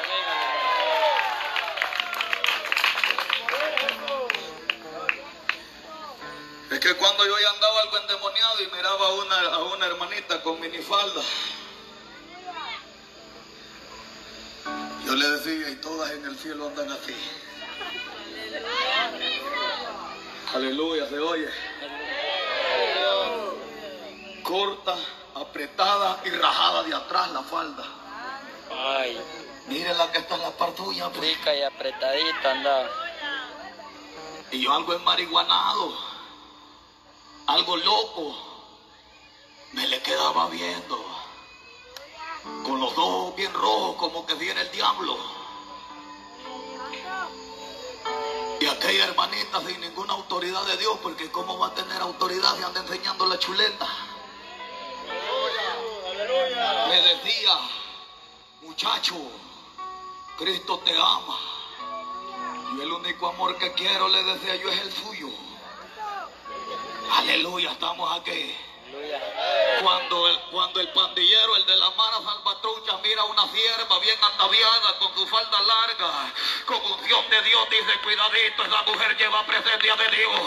Es 6.79 6.85
que 6.85 6.95
cuando 6.95 7.27
yo 7.27 7.37
ya 7.41 7.51
andaba 7.51 7.81
algo 7.81 7.99
endemoniado 7.99 8.63
y 8.63 8.67
miraba 8.69 9.07
a 9.09 9.13
una, 9.15 9.41
a 9.41 9.59
una 9.65 9.87
hermanita 9.87 10.41
con 10.43 10.61
minifalda, 10.61 11.23
Yo 15.05 15.15
le 15.17 15.29
decía, 15.29 15.71
y 15.71 15.75
todas 15.77 16.13
en 16.13 16.25
el 16.25 16.39
cielo 16.39 16.69
andan 16.69 16.93
así. 16.93 17.17
Aleluya, 20.55 21.09
se 21.09 21.19
oye. 21.19 21.49
Corta, 24.45 24.95
apretada 25.35 26.21
y 26.27 26.31
rajada 26.31 26.85
de 26.85 26.95
atrás 26.95 27.33
la 27.33 27.43
falda. 27.43 27.85
Ay, 28.71 29.21
Mire 29.67 29.95
la 29.95 30.13
que 30.13 30.19
está 30.19 30.37
en 30.37 30.43
la 30.43 30.51
partuya, 30.53 31.09
pues. 31.09 31.23
rica 31.23 31.57
y 31.57 31.63
apretadita 31.63 32.53
anda. 32.53 32.89
Y 34.53 34.63
yo 34.63 34.73
algo 34.73 34.95
enmariguanado, 34.95 36.18
algo 37.49 37.79
loco, 37.79 38.37
me 39.73 39.87
le 39.87 40.03
quedaba 40.03 40.49
viendo. 40.49 41.03
Con 42.63 42.79
los 42.79 42.93
ojos 42.97 43.37
bien 43.37 43.53
rojos, 43.55 43.97
como 43.97 44.27
que 44.27 44.35
viene 44.35 44.61
el 44.61 44.71
diablo. 44.71 45.17
Y 48.61 48.67
aquella 48.67 49.05
hermanita 49.07 49.61
sin 49.67 49.81
ninguna 49.81 50.13
autoridad 50.13 50.63
de 50.67 50.77
Dios, 50.77 50.99
porque 51.03 51.31
¿cómo 51.31 51.59
va 51.59 51.69
a 51.69 51.75
tener 51.75 52.01
autoridad 52.03 52.55
si 52.57 52.63
anda 52.65 52.81
enseñando 52.81 53.27
la 53.27 53.39
chuleta? 53.39 53.87
Me 56.89 57.03
decía, 57.03 57.59
muchacho, 58.63 59.15
Cristo 60.37 60.81
te 60.85 60.95
ama. 60.97 61.39
Y 62.77 62.83
el 62.83 62.93
único 62.93 63.29
amor 63.29 63.57
que 63.57 63.73
quiero, 63.73 64.09
le 64.09 64.23
decía 64.23 64.57
yo, 64.57 64.69
es 64.69 64.81
el 64.81 64.93
suyo. 64.93 65.48
Aleluya, 67.29 67.73
estamos 67.73 68.09
aquí. 68.19 68.57
Cuando 69.83 70.29
el, 70.29 70.39
cuando 70.51 70.81
el 70.81 70.89
pandillero, 70.89 71.57
el 71.57 71.67
de 71.67 71.77
la 71.77 71.91
mano 71.91 72.23
salvatrucha, 72.25 72.97
mira 73.03 73.23
una 73.25 73.47
sierva 73.53 73.99
bien 74.01 74.19
ataviada 74.25 74.99
con 74.99 75.15
su 75.15 75.27
falda 75.27 75.61
larga, 75.61 76.33
con 76.65 76.81
unción 76.93 77.29
de 77.29 77.43
Dios, 77.43 77.69
dice, 77.71 78.01
cuidadito, 78.03 78.65
esa 78.65 78.83
mujer 78.83 79.17
lleva 79.17 79.45
presencia 79.45 79.95
de 79.95 80.09
Dios. 80.17 80.41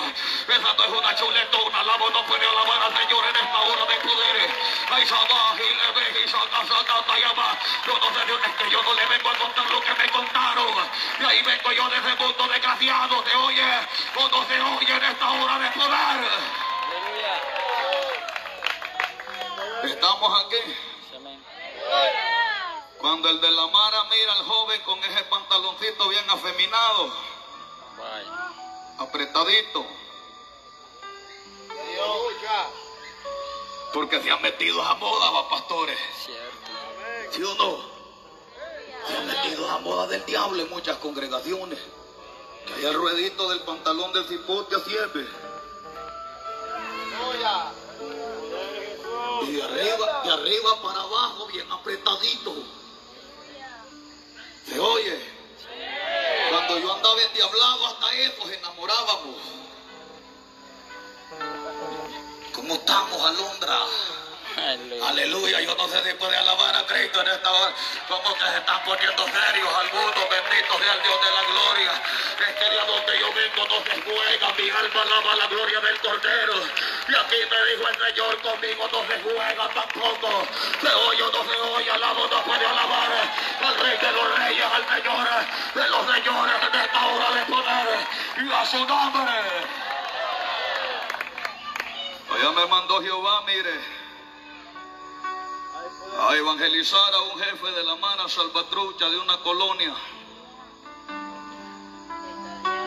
Esa 0.47 0.73
no 0.73 0.83
es 0.83 0.89
una 0.89 1.15
chuletona, 1.15 1.79
alabo 1.79 2.09
no 2.09 2.25
puede 2.25 2.45
alabar 2.47 2.81
al 2.83 2.97
Señor 2.97 3.25
en 3.29 3.35
esta 3.35 3.59
hora 3.61 3.85
de 3.85 3.95
poder. 4.01 4.49
Ay, 4.89 5.05
sabá, 5.05 5.55
y 5.55 5.69
le 5.77 5.91
ve, 5.93 6.25
y 6.25 6.27
saca, 6.27 6.65
saca, 6.67 7.05
tayama. 7.05 7.59
Yo 7.85 7.93
no 7.93 8.07
sé 8.13 8.25
de 8.25 8.33
es 8.33 8.55
que 8.57 8.71
yo 8.71 8.81
no 8.83 8.93
le 8.93 9.05
vengo 9.05 9.29
a 9.29 9.37
contar 9.37 9.71
lo 9.71 9.81
que 9.81 9.93
me 9.93 10.09
contaron. 10.09 10.89
Y 11.19 11.23
ahí 11.23 11.41
vengo 11.43 11.71
yo 11.71 11.89
de 11.89 11.97
ese 11.97 12.15
mundo 12.15 12.47
desgraciado, 12.47 13.23
¿se 13.23 13.35
oye? 13.35 13.87
O 14.15 14.27
no 14.27 14.47
se 14.47 14.61
oye 14.61 14.93
en 14.93 15.03
esta 15.03 15.31
hora 15.31 15.59
de 15.59 15.71
poder. 15.71 16.71
Aleluya. 16.91 17.61
Estamos 20.01 20.45
aquí. 20.45 20.57
Cuando 22.97 23.29
el 23.29 23.39
de 23.39 23.51
la 23.51 23.67
Mara 23.67 24.03
mira 24.05 24.33
al 24.33 24.45
joven 24.45 24.81
con 24.81 24.97
ese 25.03 25.23
pantaloncito 25.25 26.09
bien 26.09 26.27
afeminado, 26.27 27.13
apretadito, 28.97 29.85
porque 33.93 34.23
se 34.23 34.31
han 34.31 34.41
metido 34.41 34.81
a 34.81 34.95
moda, 34.95 35.29
va 35.29 35.49
pastores. 35.49 35.99
¿sí 37.29 37.43
o 37.43 37.53
no? 37.53 37.77
Se 39.07 39.17
han 39.17 39.27
metido 39.27 39.69
a 39.69 39.77
moda 39.81 40.07
del 40.07 40.25
diablo 40.25 40.63
en 40.63 40.69
muchas 40.71 40.97
congregaciones. 40.97 41.77
Que 42.65 42.73
hay 42.73 42.85
el 42.85 42.95
ruedito 42.95 43.49
del 43.49 43.59
pantalón 43.61 44.11
del 44.13 44.27
cipote 44.27 44.77
a 44.77 44.79
sirve. 44.79 45.27
Y 49.41 49.53
de 49.53 49.63
arriba, 49.63 50.21
de 50.23 50.31
arriba 50.31 50.81
para 50.81 51.01
abajo, 51.01 51.47
bien 51.47 51.71
apretadito. 51.71 52.53
¿Se 54.67 54.79
oye? 54.79 55.19
Cuando 56.49 56.79
yo 56.79 56.93
andaba 56.93 57.21
endiablado, 57.21 57.87
hasta 57.87 58.13
eso 58.13 58.47
se 58.47 58.55
enamorábamos. 58.55 59.35
¿Cómo 62.53 62.73
estamos, 62.75 63.21
Alondra? 63.21 63.79
Aleluya. 64.57 65.07
Aleluya, 65.07 65.61
yo 65.61 65.75
no 65.75 65.87
sé 65.87 66.03
si 66.03 66.13
puede 66.15 66.35
alabar 66.35 66.75
a 66.75 66.85
Cristo 66.85 67.21
en 67.21 67.27
esta 67.27 67.51
hora. 67.51 67.73
Como 68.07 68.33
que 68.35 68.45
se 68.45 68.57
están 68.57 68.83
poniendo 68.83 69.23
serios 69.23 69.73
algunos, 69.75 70.29
bendito 70.29 70.77
sea 70.79 70.93
el 70.93 71.03
Dios 71.03 71.19
de 71.23 71.31
la 71.31 71.43
gloria. 71.47 71.91
Este 72.49 72.69
día 72.69 72.83
donde 72.85 73.19
yo 73.19 73.33
vengo 73.33 73.67
no 73.69 73.77
se 73.85 74.01
juega, 74.01 74.53
mi 74.53 74.69
alma 74.69 75.01
alaba 75.01 75.35
la 75.35 75.47
gloria 75.47 75.79
del 75.79 75.99
Cordero. 75.99 76.53
Y 77.07 77.15
aquí 77.15 77.37
me 77.49 77.59
dijo 77.71 77.87
el 77.87 77.95
Señor, 77.95 78.41
conmigo 78.41 78.89
no 78.91 78.99
se 79.07 79.21
juega 79.21 79.69
tampoco. 79.69 80.47
Se 80.81 80.93
oye 80.93 81.23
o 81.23 81.31
no 81.31 81.43
se 81.43 81.55
oye, 81.55 81.91
alabo 81.91 82.27
no 82.27 82.43
puede 82.43 82.65
alabar 82.65 83.11
al 83.61 83.75
Rey 83.79 83.97
de 83.97 84.11
los 84.11 84.37
Reyes, 84.37 84.65
al 84.65 84.85
Señor 84.87 85.27
de 85.75 85.89
los 85.89 86.13
Señores 86.13 86.55
en 86.61 86.79
esta 86.81 87.07
hora 87.07 87.31
de 87.31 87.45
poder. 87.45 88.07
Y 88.37 88.51
a 88.51 88.65
su 88.65 88.85
nombre. 88.85 89.31
Allá 92.31 92.51
me 92.51 92.65
mandó 92.65 93.01
Jehová, 93.01 93.43
mire 93.45 94.00
a 96.31 96.37
evangelizar 96.37 97.13
a 97.13 97.21
un 97.23 97.39
jefe 97.41 97.71
de 97.71 97.83
la 97.83 97.95
mano 97.97 98.29
salvatrucha 98.29 99.09
de 99.09 99.17
una 99.17 99.37
colonia. 99.39 99.93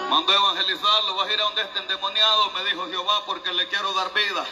Mandó 0.08 0.32
a 0.32 0.36
evangelizarlo, 0.36 1.14
vas 1.14 1.28
a 1.28 1.32
ir 1.32 1.40
a 1.40 1.44
donde 1.44 1.62
esté 1.62 1.78
endemoniado, 1.80 2.50
me 2.52 2.64
dijo 2.64 2.88
Jehová, 2.88 3.22
porque 3.26 3.52
le 3.52 3.68
quiero 3.68 3.92
dar 3.92 4.14
vida. 4.14 4.46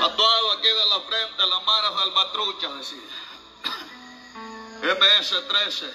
Tatuado 0.00 0.52
aquí 0.52 0.68
de 0.68 0.86
la 0.86 1.00
frente, 1.00 1.46
la 1.46 1.60
mano 1.60 1.98
salvatrucha, 1.98 2.68
decía. 2.74 2.98
MS-13. 4.82 5.92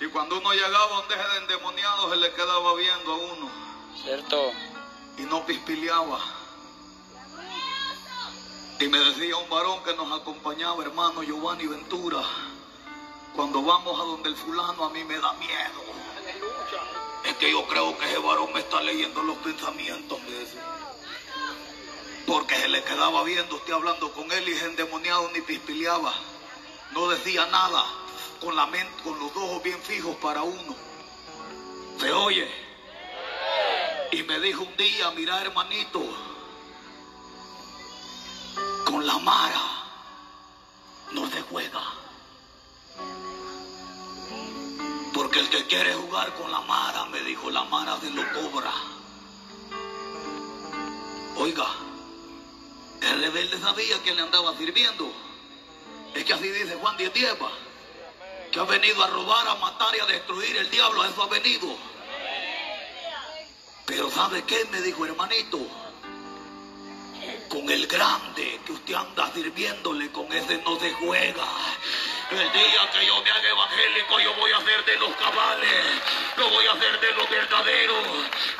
Y 0.00 0.06
cuando 0.08 0.36
uno 0.36 0.52
llegaba 0.52 0.96
donde 0.96 1.14
ese 1.14 1.28
de 1.28 1.36
endemoniado, 1.38 2.10
se 2.10 2.16
le 2.16 2.32
quedaba 2.34 2.74
viendo 2.74 3.12
a 3.12 3.16
uno 3.16 3.50
Cierto. 4.02 4.52
y 5.16 5.22
no 5.22 5.46
pispileaba. 5.46 6.37
Y 8.80 8.86
me 8.86 8.98
decía 8.98 9.36
un 9.36 9.50
varón 9.50 9.82
que 9.82 9.92
nos 9.94 10.20
acompañaba, 10.20 10.84
hermano 10.84 11.24
Giovanni 11.24 11.66
Ventura, 11.66 12.22
cuando 13.34 13.60
vamos 13.60 14.00
a 14.00 14.04
donde 14.04 14.28
el 14.28 14.36
fulano 14.36 14.84
a 14.84 14.90
mí 14.90 15.02
me 15.02 15.18
da 15.18 15.32
miedo. 15.32 15.82
Es 17.24 17.34
que 17.38 17.50
yo 17.50 17.66
creo 17.66 17.98
que 17.98 18.04
ese 18.04 18.18
varón 18.18 18.52
me 18.52 18.60
está 18.60 18.80
leyendo 18.80 19.20
los 19.24 19.36
pensamientos. 19.38 20.20
Porque 22.24 22.54
se 22.54 22.68
le 22.68 22.84
quedaba 22.84 23.24
viendo, 23.24 23.56
usted 23.56 23.72
hablando 23.72 24.12
con 24.12 24.30
él 24.30 24.48
y 24.48 24.52
ese 24.52 24.66
endemoniado 24.66 25.28
ni 25.32 25.40
pispileaba. 25.40 26.14
No 26.92 27.08
decía 27.08 27.46
nada, 27.46 27.84
con 28.40 28.54
la 28.54 28.66
mente, 28.66 29.02
con 29.02 29.18
los 29.18 29.34
ojos 29.36 29.60
bien 29.60 29.80
fijos 29.82 30.14
para 30.16 30.42
uno. 30.42 30.76
¿Se 31.98 32.12
oye? 32.12 32.48
Y 34.12 34.22
me 34.22 34.38
dijo 34.38 34.62
un 34.62 34.76
día, 34.76 35.10
mira 35.10 35.40
hermanito, 35.42 36.00
la 39.08 39.18
mara 39.20 39.62
no 41.12 41.30
se 41.30 41.40
juega. 41.40 41.82
Porque 45.14 45.40
el 45.40 45.48
que 45.48 45.66
quiere 45.66 45.94
jugar 45.94 46.34
con 46.34 46.50
la 46.50 46.60
mara, 46.60 47.06
me 47.06 47.20
dijo 47.22 47.50
la 47.50 47.64
mara 47.64 47.98
se 48.00 48.10
lo 48.10 48.22
cobra. 48.34 48.70
Oiga, 51.36 51.68
el 53.00 53.20
rebelde 53.22 53.58
sabía 53.58 54.02
que 54.02 54.14
le 54.14 54.20
andaba 54.20 54.54
sirviendo. 54.58 55.10
Es 56.14 56.24
que 56.24 56.34
así 56.34 56.48
dice 56.50 56.76
Juan 56.76 56.98
10 56.98 57.14
Dieva, 57.14 57.50
que 58.52 58.60
ha 58.60 58.64
venido 58.64 59.02
a 59.02 59.06
robar, 59.06 59.48
a 59.48 59.54
matar 59.54 59.96
y 59.96 60.00
a 60.00 60.06
destruir 60.06 60.54
el 60.54 60.70
diablo, 60.70 61.02
eso 61.06 61.22
ha 61.22 61.28
venido. 61.28 61.68
Pero 63.86 64.10
¿sabe 64.10 64.44
qué? 64.44 64.66
Me 64.66 64.82
dijo 64.82 65.06
hermanito 65.06 65.87
con 67.48 67.68
el 67.70 67.86
grande 67.86 68.60
que 68.64 68.72
usted 68.72 68.94
anda 68.94 69.30
sirviéndole, 69.32 70.10
con 70.12 70.30
ese 70.32 70.58
no 70.58 70.78
se 70.78 70.92
juega. 70.92 71.46
El 72.30 72.52
día 72.52 72.90
que 72.92 73.06
yo 73.06 73.22
me 73.22 73.30
haga 73.30 73.48
evangélico, 73.48 74.20
yo 74.20 74.34
voy 74.34 74.52
a 74.52 74.58
hacer 74.58 74.84
de 74.84 74.96
los 74.98 75.16
cabales, 75.16 75.84
lo 76.36 76.50
voy 76.50 76.66
a 76.66 76.72
hacer 76.72 77.00
de 77.00 77.12
los 77.14 77.30
verdaderos. 77.30 78.04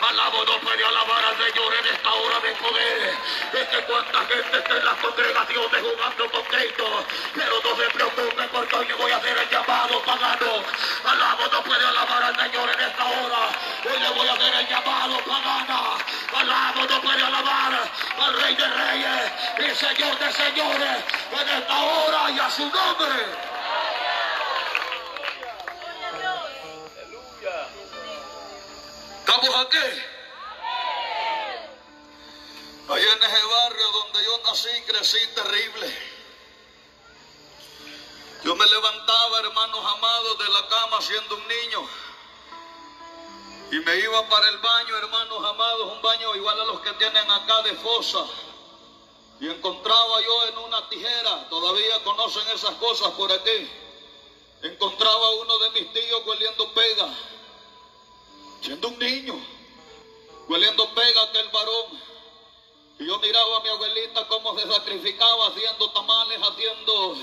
Alabo 0.09 0.45
no 0.47 0.61
puede 0.61 0.85
alabar 0.85 1.25
al 1.25 1.37
Señor 1.37 1.75
en 1.75 1.95
esta 1.95 2.15
hora 2.15 2.41
de 2.41 2.53
poder. 2.55 3.15
Es 3.53 3.69
que 3.69 3.85
cuánta 3.85 4.21
gente 4.25 4.59
está 4.59 4.77
en 4.77 4.85
las 4.85 4.97
congregaciones 4.97 5.83
jugando 5.83 6.31
con 6.31 6.43
Cristo, 6.45 7.07
pero 7.35 7.61
no 7.63 7.77
se 7.77 7.91
preocupe 7.91 8.49
porque 8.51 8.77
hoy 8.77 8.87
voy 8.97 9.13
a 9.13 9.17
hacer 9.19 9.37
el 9.37 9.51
llamado 9.51 10.03
pagano. 10.03 10.65
Alabo 11.05 11.47
no 11.53 11.63
puede 11.65 11.87
alabar 11.87 12.23
al 12.23 12.37
Señor 12.37 12.71
en 12.71 12.81
esta 12.81 13.05
hora. 13.05 13.43
Hoy 13.85 14.01
le 14.01 14.11
voy 14.11 14.29
a 14.29 14.33
hacer 14.33 14.55
el 14.55 14.69
llamado 14.69 15.19
pagana. 15.25 15.81
Alabo 16.33 16.87
no 16.89 17.03
puede 17.03 17.23
alabar 17.23 17.68
al 18.29 18.43
Rey 18.43 18.55
de 18.57 18.69
Reyes 18.69 19.33
y 19.59 19.75
Señor 19.75 20.19
de 20.19 20.33
Señores 20.33 21.05
en 21.33 21.49
esta 21.49 21.83
hora 21.83 22.31
y 22.31 22.39
a 22.39 22.51
su 22.51 22.63
nombre. 22.63 23.49
¿Estamos 29.21 29.67
aquí? 29.67 30.03
Allá 32.89 33.13
en 33.13 33.23
ese 33.23 33.47
barrio 33.47 33.93
donde 33.93 34.25
yo 34.25 34.41
nací, 34.47 34.83
crecí 34.87 35.19
terrible. 35.35 35.99
Yo 38.45 38.57
me 38.57 38.67
levantaba, 38.67 39.39
hermanos 39.41 39.85
amados, 39.97 40.39
de 40.39 40.49
la 40.49 40.69
cama 40.69 41.01
siendo 41.03 41.37
un 41.37 41.49
niño. 41.49 42.08
Y 43.71 43.81
me 43.81 43.97
iba 43.99 44.29
para 44.29 44.49
el 44.49 44.59
baño, 44.59 44.97
hermanos 44.97 45.45
amados, 45.45 45.93
un 45.93 46.03
baño 46.03 46.35
igual 46.37 46.59
a 46.59 46.65
los 46.65 46.81
que 46.81 46.93
tienen 46.95 47.31
acá 47.31 47.63
de 47.63 47.75
fosa. 47.75 48.25
Y 49.41 49.49
encontraba 49.49 50.23
yo 50.23 50.47
en 50.47 50.59
una 50.59 50.89
tijera, 50.89 51.49
todavía 51.51 52.03
conocen 52.03 52.49
esas 52.49 52.75
cosas 52.77 53.13
por 53.13 53.31
aquí. 53.31 53.71
Encontraba 54.63 55.31
uno 55.37 55.59
de 55.59 55.71
mis 55.71 55.93
tíos 55.93 56.23
hueliendo 56.27 56.73
pega, 56.73 57.09
siendo 58.63 58.89
un 58.89 58.99
niño, 58.99 59.39
hueliendo 60.49 60.95
pega 60.95 61.23
aquel 61.25 61.49
varón. 61.51 62.09
Yo 62.99 63.17
miraba 63.21 63.59
a 63.59 63.61
mi 63.61 63.69
abuelita 63.69 64.27
cómo 64.27 64.59
se 64.59 64.67
sacrificaba 64.67 65.47
haciendo 65.47 65.89
tamales, 65.91 66.41
haciendo 66.43 67.17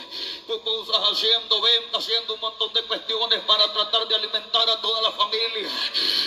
pupusas, 0.47 0.95
haciendo 1.11 1.61
ventas, 1.61 2.01
haciendo 2.01 2.35
un 2.35 2.39
montón 2.39 2.71
de 2.71 2.81
cuestiones 2.83 3.41
para 3.41 3.73
tratar 3.73 4.07
de 4.07 4.15
alimentar 4.15 4.69
a 4.69 4.79
toda 4.79 5.01
la 5.01 5.11
familia. 5.11 5.69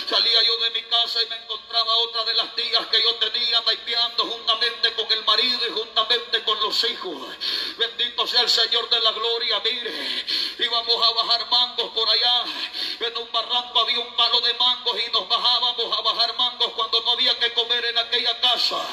Salía 0.07 0.43
yo 0.43 0.57
de 0.57 0.69
mi 0.69 0.83
casa 0.83 1.23
y 1.23 1.29
me 1.29 1.35
encontraba 1.37 1.97
otra 1.97 2.25
de 2.25 2.33
las 2.35 2.55
tías 2.55 2.85
que 2.87 3.01
yo 3.01 3.15
tenía 3.15 3.59
taipeando 3.63 4.25
juntamente 4.25 4.93
con 4.93 5.11
el 5.11 5.25
marido 5.25 5.67
y 5.67 5.71
juntamente 5.71 6.43
con 6.43 6.59
los 6.59 6.83
hijos. 6.83 7.17
Bendito 7.75 8.27
sea 8.27 8.41
el 8.41 8.49
Señor 8.49 8.87
de 8.87 8.99
la 8.99 9.11
gloria, 9.13 9.61
mire. 9.61 10.25
Íbamos 10.59 11.07
a 11.07 11.11
bajar 11.23 11.49
mangos 11.49 11.89
por 11.89 12.07
allá. 12.07 12.43
En 12.99 13.17
un 13.17 13.31
barranco 13.31 13.79
había 13.79 13.99
un 13.99 14.15
palo 14.15 14.41
de 14.41 14.53
mangos 14.53 14.95
y 15.07 15.11
nos 15.11 15.27
bajábamos 15.27 15.97
a 15.97 16.01
bajar 16.01 16.37
mangos 16.37 16.71
cuando 16.73 17.01
no 17.01 17.11
había 17.13 17.39
que 17.39 17.51
comer 17.53 17.83
en 17.85 17.97
aquella 17.97 18.39
casa. 18.41 18.85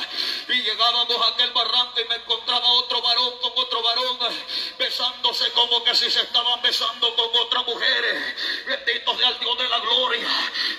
Y 0.49 0.63
llegábamos 0.63 1.21
a 1.23 1.29
aquel 1.29 1.51
barranco 1.51 2.01
y 2.01 2.05
me 2.09 2.15
encontraba 2.17 2.67
otro 2.73 3.03
varón 3.03 3.39
con 3.41 3.53
otro 3.57 3.83
varón 3.83 4.19
besándose 4.79 5.51
como 5.53 5.83
que 5.83 5.95
si 5.95 6.11
se 6.11 6.21
estaban 6.21 6.63
besando 6.63 7.15
con 7.17 7.31
otra 7.43 7.63
mujer. 7.63 8.37
Bendito 8.67 9.19
sea 9.19 9.29
el 9.31 9.39
Dios 9.41 9.59
de 9.59 9.69
la 9.69 9.79
gloria. 9.81 10.29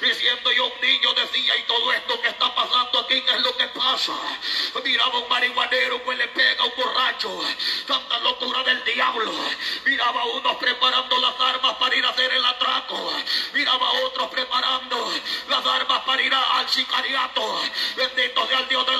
Diciendo 0.02 0.52
yo 0.52 0.68
un 0.68 0.82
niño 0.82 1.14
decía 1.14 1.58
y 1.58 1.64
todo 1.64 1.92
esto 1.94 2.22
que 2.22 2.30
está 2.30 2.54
pasando 2.56 3.00
aquí, 3.00 3.22
¿qué 3.22 3.32
es 3.32 3.42
lo 3.42 3.58
que 3.58 3.68
pasa? 3.68 4.14
Miraba 4.84 5.20
un 5.20 5.28
marihuanero 5.28 6.04
que 6.04 6.16
le 6.16 6.28
pega 6.30 6.64
un 6.64 6.74
borracho. 6.78 7.42
Tanta 7.86 8.20
locura 8.20 8.64
del 8.64 8.84
diablo. 8.86 9.34
Miraba 9.86 10.22
a 10.22 10.26
unos 10.26 10.56
preparando 10.58 11.18
las 11.18 11.40
armas 11.40 11.76
para 11.76 11.96
ir 11.96 12.06
a 12.06 12.10
hacer 12.10 12.32
el 12.32 12.46
atraco. 12.46 13.14
Miraba 13.54 13.90
a 13.90 13.92
otros 14.06 14.30
preparando 14.30 15.12
las 15.50 15.66
armas 15.66 16.04
para 16.06 16.22
ir 16.22 16.34
al 16.34 16.70
sicariato. 16.70 17.62
Bendito 17.96 18.48
sea 18.48 18.60
el 18.60 18.68
Dios 18.70 18.86
de 18.86 18.97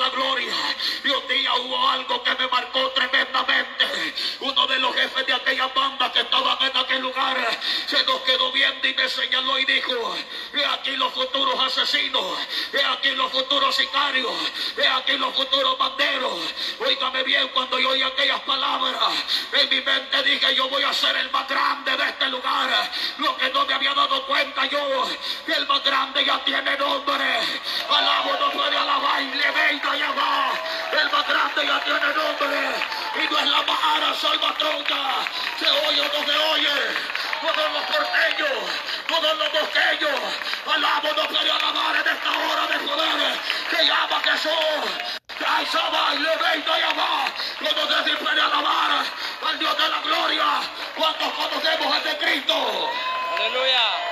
los 4.78 4.94
jefes 4.94 5.26
de 5.26 5.32
aquella 5.32 5.66
banda 5.68 6.12
que 6.12 6.20
estaban 6.20 6.58
en 6.62 6.76
aquel 6.76 7.00
lugar 7.00 7.36
se 7.86 8.02
nos 8.04 8.20
quedó 8.22 8.52
viendo 8.52 8.86
y 8.86 8.94
me 8.94 9.08
señaló 9.08 9.58
y 9.58 9.64
dijo, 9.64 10.16
he 10.54 10.64
aquí 10.64 10.96
los 10.96 11.12
futuros 11.12 11.58
asesinos, 11.60 12.38
he 12.72 12.84
aquí 12.84 13.10
los 13.10 13.30
futuros 13.32 13.74
sicarios, 13.74 14.32
he 14.76 14.86
aquí 14.86 15.16
los 15.16 15.34
futuros 15.34 15.76
banderos. 15.78 16.38
Óigame 16.80 17.22
bien, 17.22 17.48
cuando 17.48 17.78
yo 17.78 17.90
oí 17.90 18.02
aquellas 18.02 18.40
palabras, 18.40 19.00
en 19.52 19.68
mi 19.68 19.80
mente 19.80 20.22
dije, 20.22 20.54
yo 20.54 20.68
voy 20.68 20.82
a 20.82 20.92
ser 20.92 21.16
el 21.16 21.30
más 21.30 21.48
grande 21.48 21.96
de 21.96 22.04
este 22.04 22.28
lugar. 22.28 22.90
Lo 23.18 23.36
que 23.36 23.50
no 23.50 23.64
me 23.66 23.74
había 23.74 23.94
dado 23.94 24.26
cuenta 24.26 24.66
yo, 24.66 25.08
el 25.46 25.66
más 25.66 25.82
grande 25.82 26.24
ya 26.24 26.42
tiene 26.44 26.76
nombre. 26.76 27.40
Alabo 27.88 28.36
no 28.40 28.50
puede 28.52 28.76
alabar 28.76 29.22
y 29.22 29.34
le 29.34 29.50
venga 29.50 29.92
allá 29.92 30.12
va. 30.12 30.52
El 30.92 31.10
más 31.10 31.28
grande 31.28 31.66
ya 31.66 31.80
tiene 31.84 32.14
nombre. 32.14 32.74
Y 33.14 33.32
no 33.32 33.38
es 33.38 33.46
la 33.46 33.62
Mahara 33.62 34.14
Salvatronca. 34.14 35.26
Se 35.58 35.68
oye 35.68 36.00
o 36.00 36.04
no 36.04 36.26
se 36.26 36.38
oye. 36.38 36.78
Todos 37.40 37.72
los 37.72 37.82
porteños, 37.84 38.70
todos 39.06 39.38
los 39.38 39.52
bosqueños. 39.52 40.20
Alabo 40.66 41.08
no 41.16 41.28
puede 41.28 41.50
alabar 41.50 41.96
en 41.96 42.08
esta 42.14 42.30
hora 42.30 42.66
de 42.66 42.78
poder. 42.86 43.38
Que 43.70 43.86
llama 43.86 44.22
que 44.22 44.38
son. 44.38 45.18
Ay, 45.46 45.66
Saba, 45.66 46.14
y 46.14 46.18
le 46.18 46.36
venga 46.36 46.74
allá 46.74 46.92
va. 46.94 47.32
Cuando 47.60 48.04
se 48.04 48.16
puede 48.16 48.40
alabar 48.40 49.04
al 49.46 49.58
Dios 49.58 49.78
de 49.78 49.88
la 49.88 50.00
gloria. 50.00 50.46
¿Cuántos 50.96 51.32
conocemos 51.32 51.94
a 51.94 51.98
este 51.98 52.18
Cristo? 52.18 52.90
Aleluya. 53.36 54.08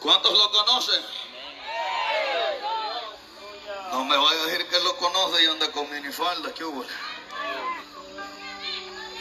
¿Cuántos 0.00 0.32
lo 0.32 0.50
conocen? 0.52 1.25
No 3.92 4.04
me 4.04 4.16
vaya 4.16 4.42
a 4.42 4.46
decir 4.46 4.68
que 4.68 4.80
lo 4.80 4.96
conoce 4.96 5.42
y 5.42 5.46
anda 5.46 5.70
con 5.72 5.90
minifalda, 5.90 6.52
¿qué 6.52 6.64
hubo? 6.64 6.84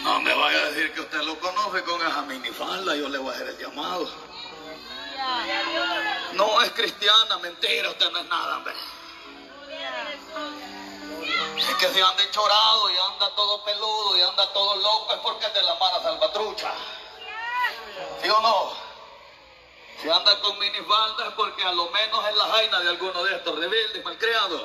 No 0.01 0.19
me 0.21 0.33
vaya 0.33 0.59
a 0.59 0.65
decir 0.71 0.93
que 0.93 1.01
usted 1.01 1.21
lo 1.21 1.39
conoce 1.39 1.83
con 1.83 2.05
esa 2.05 2.21
minifalda, 2.23 2.95
yo 2.95 3.09
le 3.09 3.17
voy 3.17 3.31
a 3.31 3.35
hacer 3.35 3.47
el 3.49 3.57
llamado. 3.57 4.09
No 6.33 6.61
es 6.61 6.71
cristiana, 6.71 7.37
mentira, 7.37 7.89
usted 7.89 8.11
no 8.11 8.19
es 8.19 8.25
nada, 8.25 8.57
hombre. 8.57 8.73
Es 11.57 11.75
que 11.75 11.87
se 11.87 12.01
anda 12.01 12.23
enchorado 12.23 12.89
y 12.89 12.97
anda 13.13 13.35
todo 13.35 13.63
peludo 13.63 14.17
y 14.17 14.21
anda 14.21 14.53
todo 14.53 14.75
loco 14.75 15.13
es 15.13 15.19
porque 15.19 15.45
es 15.45 15.53
de 15.53 15.63
la 15.63 15.75
mala 15.75 16.01
salvatrucha. 16.01 16.71
¿Sí 18.21 18.29
o 18.29 18.41
no? 18.41 18.73
Si 20.01 20.09
anda 20.09 20.39
con 20.39 20.59
minifalda 20.59 21.27
es 21.27 21.33
porque 21.33 21.63
a 21.63 21.71
lo 21.71 21.89
menos 21.89 22.25
es 22.27 22.35
la 22.35 22.45
jaina 22.45 22.79
de 22.79 22.89
alguno 22.89 23.23
de 23.23 23.35
estos 23.35 23.57
rebeldes 23.57 24.03
malcriados. 24.03 24.61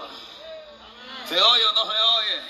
¿Se 1.29 1.40
oye 1.40 1.64
o 1.64 1.73
no 1.73 1.83
se 1.85 2.01
oye? 2.01 2.43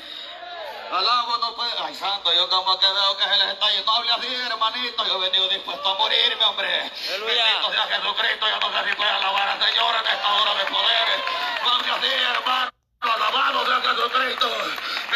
Alabo 0.91 1.39
no 1.39 1.55
puede. 1.55 1.71
Ay, 1.79 1.95
santo, 1.95 2.33
yo 2.33 2.49
como 2.49 2.79
que 2.79 2.87
veo 2.87 3.17
que 3.17 3.23
se 3.23 3.37
les 3.37 3.49
está 3.49 3.71
yendo. 3.71 3.93
No 3.93 3.99
hable 3.99 4.11
así, 4.11 4.35
hermanito. 4.35 5.07
Yo 5.07 5.17
he 5.17 5.21
venido 5.21 5.49
dispuesto 5.49 5.89
a 5.89 5.99
morirme, 5.99 6.45
hombre. 6.45 6.91
Aleluya. 7.09 7.45
Bendito 7.45 7.71
sea 7.71 7.87
Jesucristo. 7.87 8.49
Yo 8.49 8.59
no 8.59 8.73
sé 8.73 8.89
si 8.89 8.97
puede 8.97 9.11
alabar 9.11 9.49
al 9.51 9.65
Señor 9.65 9.95
en 9.95 10.07
esta 10.07 10.35
hora 10.35 10.55
de 10.55 10.65
poder. 10.65 11.25
No 11.63 11.71
hable 11.75 11.91
así, 11.93 12.07
hermano. 12.07 12.71
Alabado 13.01 13.67
sea 13.67 13.81
Jesucristo. 13.81 14.49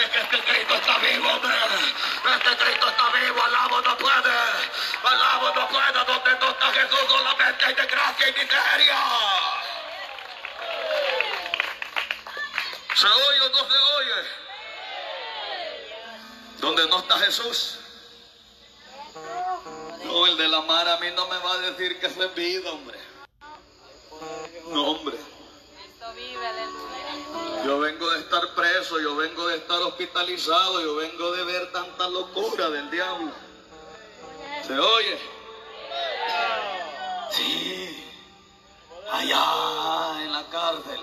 Es 0.00 0.10
que 0.10 0.20
este 0.20 0.40
Cristo 0.44 0.74
está 0.74 0.98
vivo, 0.98 1.28
hombre. 1.28 1.56
Este 2.36 2.56
Cristo 2.56 2.88
está 2.88 3.10
vivo. 3.10 3.42
Alabo 3.42 3.80
no 3.80 3.98
puede. 3.98 4.36
Alabo 5.02 5.54
no 5.54 5.68
puede. 5.68 5.88
Está 5.88 6.04
Jesús 6.74 6.98
solamente 7.08 7.64
hay 7.64 7.74
desgracia 7.74 8.28
y 8.28 8.32
miseria. 8.32 8.96
¿Se 12.96 13.06
oye 13.06 13.40
o 13.40 13.48
no 13.50 13.58
se 13.58 13.76
oye? 13.76 14.28
Donde 16.58 16.88
no 16.88 16.98
está 16.98 17.18
Jesús. 17.20 17.78
No, 20.04 20.26
el 20.26 20.36
de 20.36 20.48
la 20.48 20.62
mar 20.62 20.88
a 20.88 20.96
mí 20.98 21.06
no 21.14 21.28
me 21.28 21.38
va 21.38 21.52
a 21.52 21.58
decir 21.58 22.00
que 22.00 22.06
es 22.06 22.34
vida, 22.34 22.70
hombre. 22.72 22.98
No, 24.66 24.90
hombre. 24.90 25.16
Yo 27.64 27.78
vengo 27.78 28.10
de 28.10 28.20
estar 28.20 28.54
preso, 28.54 29.00
yo 29.00 29.14
vengo 29.16 29.46
de 29.46 29.56
estar 29.56 29.80
hospitalizado, 29.80 30.80
yo 30.80 30.96
vengo 30.96 31.32
de 31.32 31.44
ver 31.44 31.72
tanta 31.72 32.08
locura 32.08 32.68
del 32.70 32.90
diablo. 32.90 33.32
¿Se 34.66 34.78
oye? 34.78 35.33
Sí. 37.36 38.04
Allá 39.10 40.22
en 40.22 40.32
la 40.32 40.44
cárcel. 40.50 41.00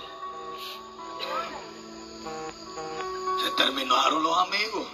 Se 3.44 3.52
terminaron 3.52 4.24
los 4.24 4.38
amigos. 4.38 4.88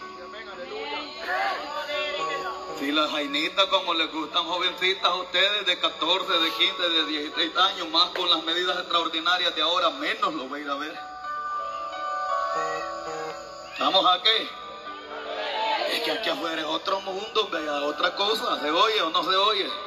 Si 2.80 2.92
las 2.92 3.12
jainitas 3.12 3.66
como 3.66 3.94
les 3.94 4.12
gustan 4.12 4.46
jovencitas 4.46 5.06
a 5.06 5.16
ustedes 5.16 5.66
de 5.68 5.80
14, 5.80 6.34
de 6.34 6.52
15, 6.52 6.90
de 6.90 7.06
16 7.06 7.58
años, 7.58 7.90
más 7.90 8.10
con 8.10 8.30
las 8.30 8.44
medidas 8.44 8.78
extraordinarias 8.80 9.56
de 9.56 9.62
ahora, 9.62 9.90
menos 9.92 10.34
lo 10.34 10.46
voy 10.46 10.62
a 10.62 10.64
ir 10.64 10.70
a 10.70 10.76
ver. 10.76 11.00
¿Estamos 13.74 14.06
aquí? 14.08 14.50
Es 15.92 16.02
que 16.02 16.12
aquí 16.12 16.30
afuera 16.30 16.62
es 16.62 16.68
otro 16.68 17.00
mundo, 17.02 17.48
vea, 17.52 17.82
otra 17.84 18.16
cosa, 18.16 18.60
¿se 18.60 18.72
oye 18.72 19.02
o 19.02 19.10
no 19.12 19.24
se 19.24 19.36
oye? 19.36 19.87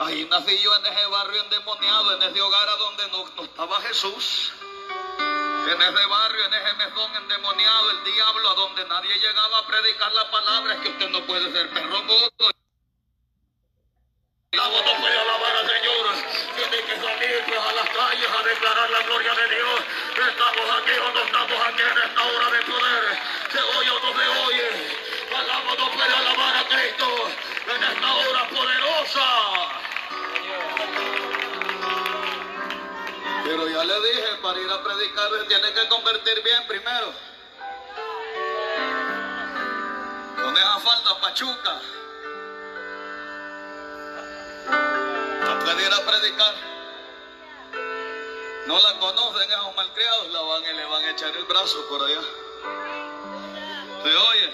Ahí 0.00 0.24
nací 0.24 0.58
yo 0.58 0.74
en 0.76 0.86
ese 0.86 1.06
barrio 1.06 1.42
endemoniado, 1.42 2.16
en 2.16 2.22
ese 2.24 2.40
hogar 2.40 2.68
a 2.68 2.76
donde 2.76 3.08
no, 3.10 3.24
no 3.36 3.44
estaba 3.44 3.80
Jesús. 3.82 4.52
En 5.18 5.80
ese 5.80 6.06
barrio, 6.06 6.44
en 6.44 6.54
ese 6.54 6.72
mesón 6.74 7.16
endemoniado, 7.16 7.90
el 7.90 8.04
diablo, 8.04 8.50
a 8.50 8.54
donde 8.54 8.84
nadie 8.86 9.14
llegaba 9.14 9.58
a 9.58 9.66
predicar 9.66 10.12
la 10.12 10.30
palabra, 10.30 10.74
es 10.74 10.80
que 10.80 10.88
usted 10.88 11.08
no 11.10 11.24
puede 11.26 11.50
ser 11.52 11.70
perro 11.70 12.02
mudo. 12.02 12.50
La 14.52 14.68
voz 14.68 14.84
no 14.84 15.00
puede 15.00 15.18
alabar 15.18 15.56
al 15.56 15.68
Señor. 15.68 16.06
Tiene 16.56 16.84
que 16.84 16.96
salir 16.96 17.44
pues, 17.46 17.58
a 17.58 17.72
las 17.72 17.88
calles 17.88 18.28
a 18.30 18.42
declarar 18.42 18.90
la 18.90 19.02
gloria 19.02 19.34
de 19.34 19.54
Dios. 19.54 19.80
Estamos 20.28 20.70
aquí 20.78 20.98
o 20.98 21.12
no 21.12 21.20
estamos 21.24 21.66
aquí 21.66 21.82
en 21.82 21.98
esta 21.98 22.22
hora 22.22 22.50
de 22.50 22.62
poder. 22.62 23.18
Se 23.52 23.60
oye 23.60 23.90
o 23.90 24.00
no 24.00 24.20
se 24.20 24.28
oye. 24.46 24.98
Alaba 25.34 25.74
no 25.76 25.90
puede 25.90 26.14
alabar 26.14 26.56
Pero 33.44 33.68
ya 33.68 33.84
le 33.84 34.00
dije, 34.00 34.36
para 34.42 34.58
ir 34.58 34.70
a 34.70 34.82
predicar 34.82 35.30
tiene 35.46 35.72
que 35.72 35.88
convertir 35.88 36.42
bien 36.42 36.66
primero. 36.66 37.34
Pachuca. 41.24 41.80
No 44.68 45.58
puede 45.60 45.86
ir 45.86 45.92
a 45.92 46.06
predicar. 46.06 46.54
No 48.66 48.78
la 48.78 49.00
conocen 49.00 49.50
esos 49.50 49.74
malcriados, 49.74 50.28
la 50.28 50.40
van 50.42 50.62
y 50.62 50.72
le 50.74 50.84
van 50.84 51.02
a 51.02 51.10
echar 51.10 51.34
el 51.34 51.44
brazo 51.44 51.88
por 51.88 52.02
allá. 52.02 52.20
¿Se 54.02 54.16
oye? 54.16 54.52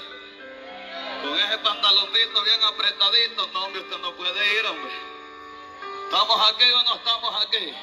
Con 1.23 1.39
ese 1.39 1.59
pantaloncito 1.59 2.43
bien 2.45 2.63
apretadito, 2.63 3.47
no, 3.49 3.65
hombre, 3.65 3.81
usted 3.83 3.99
no 3.99 4.15
puede 4.15 4.59
ir, 4.59 4.67
hombre. 4.67 4.93
¿Estamos 6.05 6.53
aquí 6.53 6.71
o 6.71 6.83
no 6.85 6.95
estamos 6.95 7.47
aquí? 7.47 7.75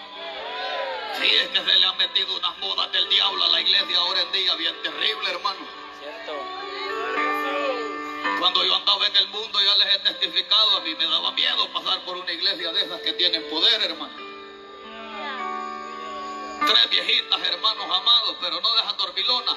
Sí, 1.19 1.25
es 1.25 1.47
que 1.49 1.63
se 1.63 1.79
le 1.79 1.85
han 1.85 1.97
metido 1.97 2.35
unas 2.35 2.57
modas 2.59 2.91
del 2.91 3.09
diablo 3.09 3.43
a 3.43 3.47
la 3.49 3.61
iglesia 3.61 3.97
ahora 3.97 4.21
en 4.21 4.31
día, 4.31 4.55
bien 4.55 4.75
terrible, 4.83 5.31
hermano. 5.31 5.67
Cierto. 5.99 6.33
Cuando 8.39 8.63
yo 8.63 8.75
andaba 8.75 9.07
en 9.07 9.15
el 9.15 9.27
mundo 9.29 9.59
ya 9.63 9.75
les 9.77 9.95
he 9.95 9.99
testificado, 9.99 10.77
a 10.77 10.81
mí 10.81 10.93
me 10.93 11.05
daba 11.05 11.31
miedo 11.31 11.67
pasar 11.73 12.05
por 12.05 12.17
una 12.17 12.31
iglesia 12.31 12.71
de 12.71 12.83
esas 12.83 13.01
que 13.01 13.13
tienen 13.13 13.49
poder, 13.49 13.81
hermano. 13.81 14.13
Tres 16.67 16.89
viejitas, 16.89 17.41
hermanos 17.47 17.85
amados, 17.85 18.35
pero 18.39 18.61
no 18.61 18.75
dejan 18.75 18.97
dormilonas. 18.97 19.55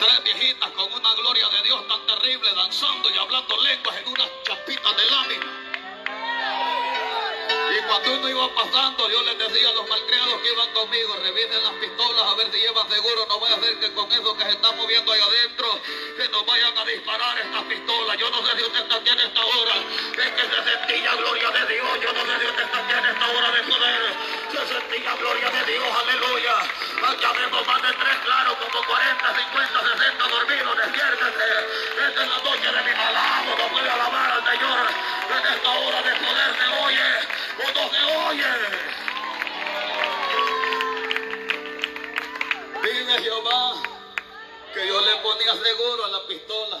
Tres 0.00 0.24
viejitas 0.24 0.70
con 0.72 0.92
una 0.92 1.14
gloria 1.14 1.48
de 1.48 1.62
Dios 1.62 1.86
tan 1.86 2.06
terrible, 2.06 2.52
danzando 2.54 3.08
y 3.08 3.18
hablando 3.18 3.56
lenguas 3.62 3.96
en 3.98 4.08
unas 4.08 4.28
chapitas 4.42 4.96
de 4.96 5.10
lámina. 5.10 5.65
Cuando 7.88 8.14
uno 8.14 8.28
iba 8.28 8.54
pasando, 8.54 9.08
yo 9.08 9.22
les 9.22 9.38
decía 9.38 9.68
a 9.68 9.72
los 9.72 9.88
malcriados 9.88 10.40
que 10.42 10.52
iban 10.52 10.72
conmigo, 10.72 11.16
revisen 11.22 11.62
las 11.62 11.74
pistolas 11.74 12.22
a 12.26 12.34
ver 12.34 12.50
si 12.52 12.58
llevan 12.58 12.88
seguro, 12.90 13.26
no 13.28 13.38
vaya 13.38 13.56
a 13.56 13.60
ser 13.60 13.78
que 13.78 13.92
con 13.92 14.10
eso 14.10 14.36
que 14.36 14.44
se 14.44 14.50
está 14.50 14.72
moviendo 14.72 15.12
ahí 15.12 15.20
adentro, 15.20 15.80
que 16.16 16.28
nos 16.28 16.46
vayan 16.46 16.76
a 16.78 16.84
disparar 16.84 17.38
estas 17.38 17.62
pistolas. 17.64 18.16
Yo 18.18 18.30
no 18.30 18.44
sé 18.46 18.56
si 18.56 18.64
usted 18.64 18.80
está 18.80 18.96
aquí 18.96 19.10
en 19.10 19.20
esta 19.20 19.44
hora, 19.44 19.74
es 20.12 20.30
que 20.34 20.42
se 20.42 20.60
sentía 20.70 21.14
gloria 21.14 21.50
de 21.50 21.74
Dios, 21.74 21.88
yo 22.02 22.12
no 22.12 22.20
sé 22.26 22.40
si 22.40 22.46
usted 22.46 22.64
está 22.64 22.78
aquí 22.78 22.92
en 22.92 23.06
esta 23.06 23.26
hora 23.30 23.50
de 23.52 23.62
poder, 23.62 24.02
se 24.50 24.66
sentía 24.66 25.14
gloria 25.14 25.50
de 25.50 25.72
Dios, 25.72 25.86
aleluya. 26.02 26.54
Acá 27.06 27.32
vemos 27.38 27.66
más 27.66 27.82
de 27.82 27.92
tres, 27.92 28.16
claro, 28.24 28.56
como 28.58 28.84
40, 28.84 29.34
50, 29.36 29.98
60 29.98 30.28
dormidos, 30.28 30.76
despiértese. 30.76 31.48
Esta 32.08 32.22
es 32.22 32.28
la 32.28 32.38
noche 32.38 32.66
de 32.66 32.82
mi 32.82 32.90
alabo, 32.90 33.54
no 33.58 33.68
puede 33.68 33.90
alabar 33.90 34.30
al 34.30 34.44
Señor. 34.50 34.86
En 35.26 35.54
esta 35.54 35.70
hora 35.70 36.02
de 36.02 36.12
poder 36.16 36.55
se 37.56 37.62
oye, 37.62 37.70
o 37.70 37.74
no 37.74 37.90
se 37.90 38.00
oye. 38.14 38.44
Vive 42.82 43.18
Jehová, 43.22 43.82
que 44.74 44.86
yo 44.86 45.00
le 45.00 45.16
ponía 45.16 45.52
seguro 45.54 46.04
a 46.04 46.08
la 46.08 46.26
pistola. 46.26 46.80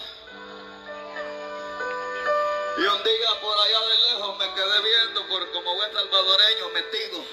Y 2.78 2.80
un 2.80 3.02
día 3.02 3.40
por 3.40 3.58
allá 3.58 3.80
de 3.80 3.94
lejos 4.12 4.38
me 4.38 4.54
quedé 4.54 4.82
viendo 4.82 5.26
por 5.28 5.50
como 5.52 5.74
buen 5.74 5.92
salvadoreño 5.92 6.68
metido. 6.70 7.24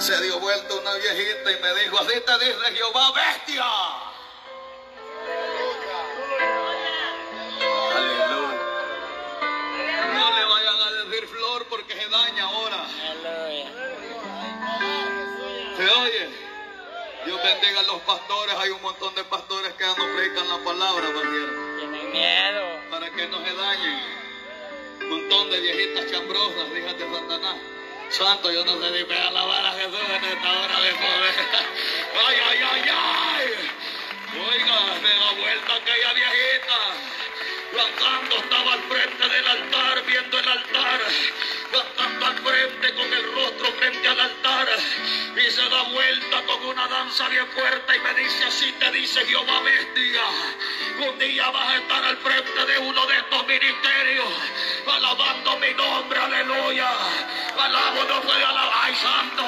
Se 0.00 0.20
dio 0.22 0.40
vuelta 0.40 0.74
una 0.74 0.94
viejita 0.94 1.52
y 1.52 1.56
me 1.62 1.74
dijo, 1.74 1.98
así 1.98 2.20
te 2.20 2.38
dice 2.44 2.72
Jehová, 2.74 3.12
bestia. 3.12 4.13
Bendiga 17.44 17.80
a 17.80 17.82
los 17.82 18.00
pastores. 18.02 18.54
Hay 18.58 18.70
un 18.70 18.82
montón 18.82 19.14
de 19.14 19.24
pastores 19.24 19.72
que 19.74 19.84
ya 19.84 19.94
no 19.94 20.16
predican 20.16 20.48
la 20.48 20.58
palabra, 20.64 21.08
¿verdad? 21.08 21.30
Tienen 21.78 22.10
miedo. 22.10 22.64
Para 22.90 23.10
que 23.10 23.26
no 23.28 23.44
se 23.44 23.54
dañen. 23.54 24.00
Un 25.00 25.10
montón 25.10 25.50
de 25.50 25.60
viejitas 25.60 26.10
chambrosas, 26.10 26.68
hijas 26.76 26.98
de 26.98 27.04
Satanás. 27.04 27.56
Santo, 28.08 28.50
yo 28.50 28.64
no 28.64 28.80
sé 28.80 28.90
ni 28.90 29.04
pegar 29.04 29.26
alabar 29.26 29.66
a 29.66 29.72
Jesús 29.72 30.08
en 30.08 30.24
esta 30.24 30.52
hora 30.60 30.80
de 30.80 30.92
poder. 30.92 31.34
¡Ay, 32.26 32.36
ay, 32.48 32.58
ay, 32.72 32.82
ay! 32.88 33.46
Oiga, 34.34 34.78
se 35.00 35.18
da 35.18 35.32
vuelta 35.40 35.74
aquella 35.74 36.12
viejita. 36.12 36.78
Cantando 37.74 38.36
estaba 38.36 38.72
al 38.74 38.82
frente 38.84 39.28
del 39.28 39.48
altar, 39.48 40.04
viendo 40.06 40.38
el 40.38 40.48
altar. 40.48 41.00
Cantando 41.72 42.26
al 42.26 42.38
frente 42.38 42.94
con 42.94 43.12
el 43.12 43.32
rostro 43.34 43.72
frente 43.72 44.08
al 44.08 44.20
altar. 44.20 44.68
Y 45.36 45.50
se 45.50 45.68
da 45.68 45.82
vuelta 45.82 46.42
con 46.42 46.64
una 46.66 46.86
danza 46.86 47.28
bien 47.28 47.46
fuerte 47.48 47.96
y 47.96 48.00
me 48.00 48.14
dice, 48.14 48.44
así 48.44 48.72
te 48.78 48.90
dice 48.92 49.26
Jehová 49.26 49.60
bestia. 49.62 50.22
Un 51.08 51.18
día 51.18 51.50
vas 51.50 51.68
a 51.68 51.76
estar 51.76 52.04
al 52.04 52.16
frente 52.18 52.64
de 52.64 52.78
uno 52.78 53.06
de 53.06 53.16
estos 53.16 53.46
ministerios, 53.46 54.28
alabando 54.86 55.58
mi 55.58 55.74
nombre, 55.74 56.20
aleluya. 56.20 56.88
Alabo 57.58 58.04
no 58.04 58.20
puede 58.22 58.44
alabar, 58.44 58.78
ay 58.82 58.94
santo. 58.94 59.44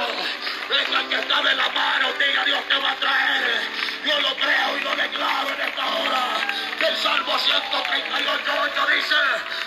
Venga 0.68 1.08
que 1.08 1.14
está 1.14 1.42
de 1.42 1.54
la 1.54 1.68
mano, 1.68 2.12
diga 2.18 2.44
Dios 2.44 2.68
te 2.68 2.74
va 2.76 2.90
a 2.90 2.96
traer. 2.96 3.85
Yo 4.06 4.20
lo 4.20 4.36
creo 4.36 4.76
y 4.76 4.80
lo 4.84 4.94
declaro 4.94 5.48
en 5.50 5.60
esta 5.68 5.84
hora. 5.84 6.22
Que 6.78 6.86
el 6.86 6.96
Salmo 6.96 7.36
138 7.36 8.86
dice, 8.94 9.16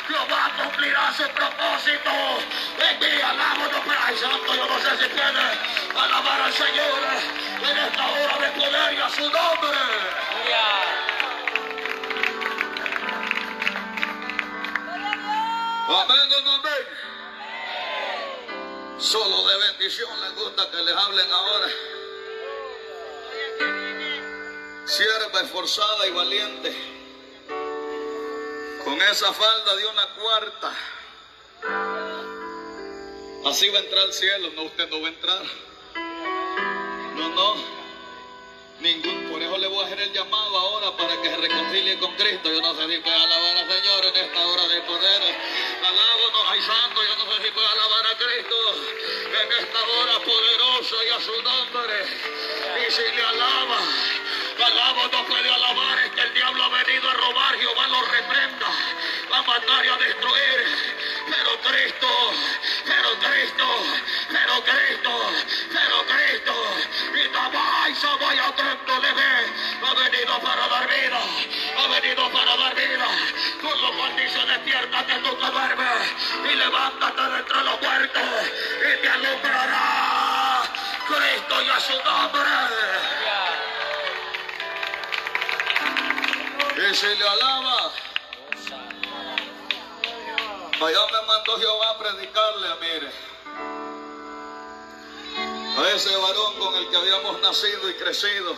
Jehová 0.07 0.51
cumplirá 0.55 1.13
su 1.13 1.23
propósito. 1.23 2.09
En 2.79 2.99
mí 2.99 3.07
puede, 3.83 3.99
ay 4.01 4.17
santo, 4.17 4.55
yo 4.55 4.65
no 4.65 4.79
sé 4.79 4.97
si 4.97 5.09
puede 5.09 5.43
alabar 5.91 6.41
al 6.41 6.53
Señor 6.53 7.03
en 7.69 7.77
esta 7.79 8.07
hora 8.07 8.37
de 8.37 8.51
poder 8.57 8.93
y 8.93 8.97
a 9.01 9.09
su 9.09 9.23
nombre. 9.23 9.77
Amén, 15.89 16.29
amén. 16.47 16.85
Solo 18.99 19.47
de 19.49 19.57
bendición 19.67 20.21
les 20.21 20.35
gusta 20.35 20.71
que 20.71 20.77
les 20.77 20.95
hablen 20.95 21.29
ahora. 21.33 21.67
Sierva 24.89 25.41
esforzada 25.41 26.07
y 26.07 26.09
valiente. 26.09 26.73
Con 28.83 28.99
esa 28.99 29.31
falda 29.31 29.75
de 29.75 29.85
una 29.85 30.05
cuarta. 30.15 30.73
Así 33.45 33.69
va 33.69 33.77
a 33.77 33.81
entrar 33.83 34.01
al 34.05 34.13
cielo. 34.13 34.49
No, 34.55 34.63
usted 34.63 34.89
no 34.89 34.99
va 34.99 35.07
a 35.09 35.11
entrar. 35.11 35.43
No, 37.13 37.29
no. 37.29 37.79
Ningún, 38.79 39.29
por 39.29 39.39
eso 39.39 39.57
le 39.59 39.67
voy 39.67 39.83
a 39.83 39.85
hacer 39.85 39.99
el 40.01 40.11
llamado 40.11 40.57
ahora 40.57 40.97
para 40.97 41.21
que 41.21 41.29
se 41.29 41.37
reconcilie 41.37 41.99
con 41.99 42.15
Cristo. 42.15 42.51
Yo 42.51 42.59
no 42.59 42.73
sé 42.73 42.87
si 42.87 42.97
puede 42.97 43.15
alabar 43.15 43.57
al 43.57 43.71
Señor 43.71 44.05
en 44.05 44.15
esta 44.25 44.47
hora 44.47 44.67
de 44.69 44.81
poder. 44.81 45.21
Alábanos, 45.83 46.43
ay 46.47 46.61
santo, 46.61 47.01
yo 47.03 47.15
no 47.25 47.31
sé 47.31 47.43
si 47.43 47.51
puede 47.51 47.67
alabar 47.67 48.07
a 48.07 48.17
Cristo 48.17 48.55
en 49.39 49.51
esta 49.51 49.83
hora 49.83 50.19
poderosa 50.25 50.95
y 51.05 51.09
a 51.09 51.19
su 51.21 51.41
nombre. 51.43 52.05
Y 52.87 52.91
si 52.91 53.01
le 53.01 53.21
alaba, 53.21 53.79
alabo 54.63 55.07
no 55.11 55.25
puede 55.25 55.53
alabar, 55.53 55.99
es 55.99 56.11
que 56.11 56.21
el 56.21 56.33
diablo 56.33 56.63
ha 56.63 56.69
venido 56.69 57.09
a 57.09 57.13
robar, 57.13 57.55
Jehová 57.55 57.87
lo 57.87 58.01
reprenda, 58.01 58.67
a 59.33 59.41
matar 59.43 59.85
y 59.85 59.89
a 59.89 59.95
destruir. 59.97 61.09
Pero 61.29 61.61
Cristo, 61.61 62.07
pero 62.85 63.09
Cristo, 63.19 63.67
pero 64.29 64.63
Cristo, 64.63 65.31
pero 65.71 66.05
Cristo, 66.07 66.55
y 67.13 67.27
Tamay 67.29 67.95
Samaya 67.95 68.53
Cristo 68.55 68.99
le 69.01 69.13
ve, 69.13 69.53
ha 69.85 69.93
venido 69.93 70.39
para 70.39 70.67
dar 70.67 70.87
vida, 70.87 71.21
ha 71.77 71.87
venido 71.87 72.29
para 72.31 72.57
dar 72.57 72.75
vida, 72.75 73.07
con 73.61 73.81
lo 73.81 73.93
cual 73.93 74.15
dice 74.15 74.39
despiértate 74.45 75.13
tú 75.19 75.37
que 75.37 75.45
duermes, 75.45 76.13
y 76.51 76.55
levántate 76.55 77.21
de 77.21 77.37
entre 77.39 77.63
los 77.63 77.81
muertos, 77.81 78.23
y 78.81 79.01
te 79.01 79.09
alumbrará 79.09 80.63
Cristo 81.07 81.61
y 81.61 81.69
a 81.69 81.79
su 81.79 82.03
nombre. 82.03 83.18
Y 86.79 86.95
si 86.95 87.07
le 87.07 87.27
alaba, 87.27 87.91
allá 90.81 91.05
me 91.11 91.27
mandó 91.27 91.57
Jehová 91.59 91.89
a 91.89 91.99
predicarle, 91.99 92.67
mire. 92.79 93.11
A 95.77 95.89
ese 95.89 96.15
varón 96.15 96.57
con 96.57 96.75
el 96.75 96.89
que 96.89 96.95
habíamos 96.95 97.41
nacido 97.41 97.89
y 97.89 97.93
crecido. 97.95 98.55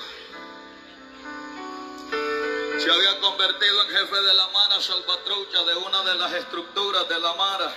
Se 2.77 2.91
había 2.91 3.19
convertido 3.21 3.81
en 3.85 3.89
jefe 3.89 4.15
de 4.15 4.33
la 4.35 4.47
Mara 4.49 4.79
Salvatrucha, 4.79 5.63
de 5.63 5.75
una 5.77 6.03
de 6.03 6.15
las 6.15 6.33
estructuras 6.33 7.09
de 7.09 7.19
la 7.19 7.33
Mara. 7.33 7.73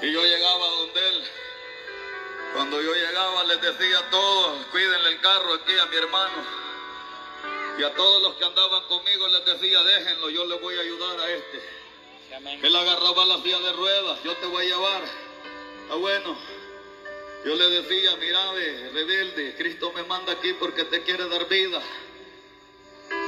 Y 0.00 0.12
yo 0.12 0.22
llegaba 0.22 0.66
donde 0.66 1.08
él. 1.08 1.24
Cuando 2.54 2.80
yo 2.80 2.94
llegaba 2.94 3.44
les 3.44 3.60
decía 3.60 3.98
a 3.98 4.10
todos, 4.10 4.66
cuídenle 4.70 5.10
el 5.10 5.20
carro 5.20 5.52
aquí 5.52 5.78
a 5.78 5.86
mi 5.86 5.96
hermano. 5.96 6.65
Y 7.78 7.82
a 7.82 7.94
todos 7.94 8.22
los 8.22 8.34
que 8.36 8.44
andaban 8.44 8.84
conmigo 8.84 9.28
les 9.28 9.44
decía, 9.44 9.82
déjenlo, 9.82 10.30
yo 10.30 10.46
les 10.46 10.60
voy 10.60 10.76
a 10.76 10.80
ayudar 10.80 11.20
a 11.20 11.30
este. 11.30 11.62
Él 12.62 12.74
agarraba 12.74 13.24
la 13.26 13.42
silla 13.42 13.60
de 13.60 13.72
ruedas, 13.72 14.22
yo 14.24 14.34
te 14.36 14.46
voy 14.46 14.64
a 14.64 14.68
llevar. 14.68 15.02
Ah, 15.90 15.94
bueno. 15.96 16.36
Yo 17.44 17.54
le 17.54 17.68
decía, 17.68 18.16
mira, 18.16 18.52
rebelde, 18.92 19.54
Cristo 19.56 19.92
me 19.92 20.02
manda 20.04 20.32
aquí 20.32 20.52
porque 20.54 20.84
te 20.84 21.02
quiere 21.02 21.28
dar 21.28 21.48
vida. 21.48 21.80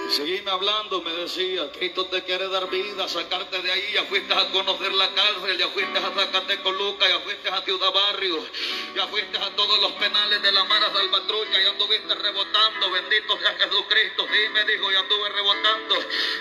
Seguime 0.09 0.51
hablando, 0.51 1.03
me 1.03 1.13
decía, 1.13 1.71
Cristo 1.71 2.07
te 2.07 2.25
quiere 2.25 2.49
dar 2.49 2.71
vida, 2.71 3.07
sacarte 3.09 3.61
de 3.61 3.71
ahí, 3.71 3.93
ya 3.93 4.05
fuiste 4.05 4.33
a 4.33 4.49
conocer 4.51 4.91
la 4.95 5.07
cárcel, 5.11 5.59
ya 5.59 5.69
fuiste 5.69 5.99
a 5.99 6.11
Zacatecoluca, 6.11 7.07
ya 7.07 7.21
fuiste 7.21 7.49
a 7.51 7.61
Ciudad 7.61 7.93
Barrio, 7.93 8.43
ya 8.97 9.07
fuiste 9.09 9.37
a 9.37 9.55
todos 9.55 9.79
los 9.83 9.93
penales 9.93 10.41
de 10.41 10.51
la 10.51 10.65
Mara 10.65 10.91
Salvatrucha, 10.95 11.61
ya 11.61 11.71
anduviste 11.71 12.15
rebotando, 12.15 12.91
bendito 12.91 13.39
sea 13.39 13.55
Jesucristo, 13.59 14.27
sí 14.33 14.49
me 14.55 14.65
dijo, 14.65 14.91
ya 14.91 15.01
anduve 15.01 15.29
rebotando, 15.29 15.95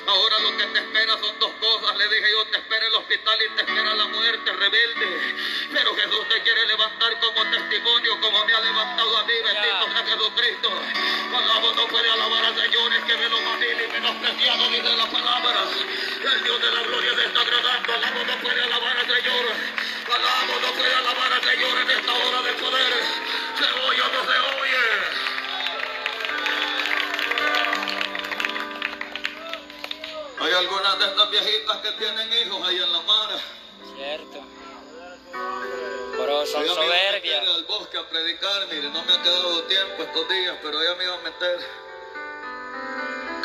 ahora 0.08 0.40
lo 0.40 0.58
que 0.58 0.64
te 0.68 0.80
espera 0.80 1.18
son 1.20 1.38
dos 1.40 1.52
cosas, 1.60 1.98
le 1.98 2.08
dije 2.08 2.32
yo, 2.32 2.46
te 2.46 2.58
espera 2.60 2.88
el 2.88 2.96
hospital 2.96 3.40
y 3.42 3.56
te 3.56 3.62
espera 3.64 3.96
la 3.96 4.06
muerte, 4.06 4.54
rebelde, 4.54 5.36
pero 5.74 5.94
Jesús 5.94 6.30
te 6.30 6.42
quiere 6.42 6.66
levantar 6.68 7.20
como 7.20 7.52
testimonio, 7.52 8.22
como 8.22 8.46
me 8.46 8.54
ha 8.54 8.62
levantado 8.62 9.18
a 9.18 9.24
mí, 9.26 9.34
bendito 9.44 9.92
sea 9.92 10.06
Jesucristo, 10.06 10.70
Alabo 11.36 11.74
no 11.74 11.88
puede 11.88 12.10
alabar 12.10 12.46
que 13.08 13.16
me 13.16 13.30
lo 13.30 13.38
vil 13.58 13.82
y 13.82 13.88
menospreciado, 13.94 14.70
dice 14.70 14.98
la 14.98 15.06
palabra. 15.06 15.64
El 15.64 16.44
Dios 16.44 16.62
de 16.62 16.72
la 16.72 16.82
gloria 16.84 17.16
se 17.16 17.26
está 17.26 17.40
agradando. 17.40 17.94
Alabo 17.94 18.24
no 18.26 18.42
puede 18.42 18.62
alabar 18.64 18.98
al 18.98 19.06
Señor. 19.06 19.46
Alabo 20.14 20.60
no 20.62 20.74
puede 20.74 20.94
alabar 20.94 21.34
al 21.34 21.42
Señor 21.42 21.78
en 21.80 21.90
esta 21.90 22.14
hora 22.14 22.42
de 22.42 22.54
poder. 22.54 22.94
¿Se 23.58 23.64
oye 23.88 24.02
o 24.02 24.08
no 24.12 24.22
se 24.32 24.40
oye? 24.60 24.88
Hay 30.40 30.54
algunas 30.54 31.00
de 31.00 31.06
estas 31.06 31.30
viejitas 31.32 31.78
que 31.78 31.92
tienen 31.94 32.34
hijos 32.34 32.68
ahí 32.68 32.76
en 32.76 32.92
la 32.92 33.02
mar. 33.02 33.30
Cierto. 33.96 34.44
Pero 36.18 36.46
son 36.46 36.64
Ella 36.64 36.74
me 36.76 36.86
iba 36.86 36.96
a 36.98 37.12
meter 37.14 37.22
soberbias. 37.24 37.48
al 37.56 37.64
bosque 37.64 37.98
a 37.98 38.10
predicar, 38.10 38.68
mire, 38.68 38.90
no 38.90 39.04
me 39.06 39.14
ha 39.14 39.22
quedado 39.22 39.64
tiempo 39.64 40.04
estos 40.04 40.30
días, 40.30 40.58
pero 40.62 40.82
ella 40.82 40.96
me 40.96 41.04
iba 41.06 41.16
a 41.16 41.20
meter 41.20 41.87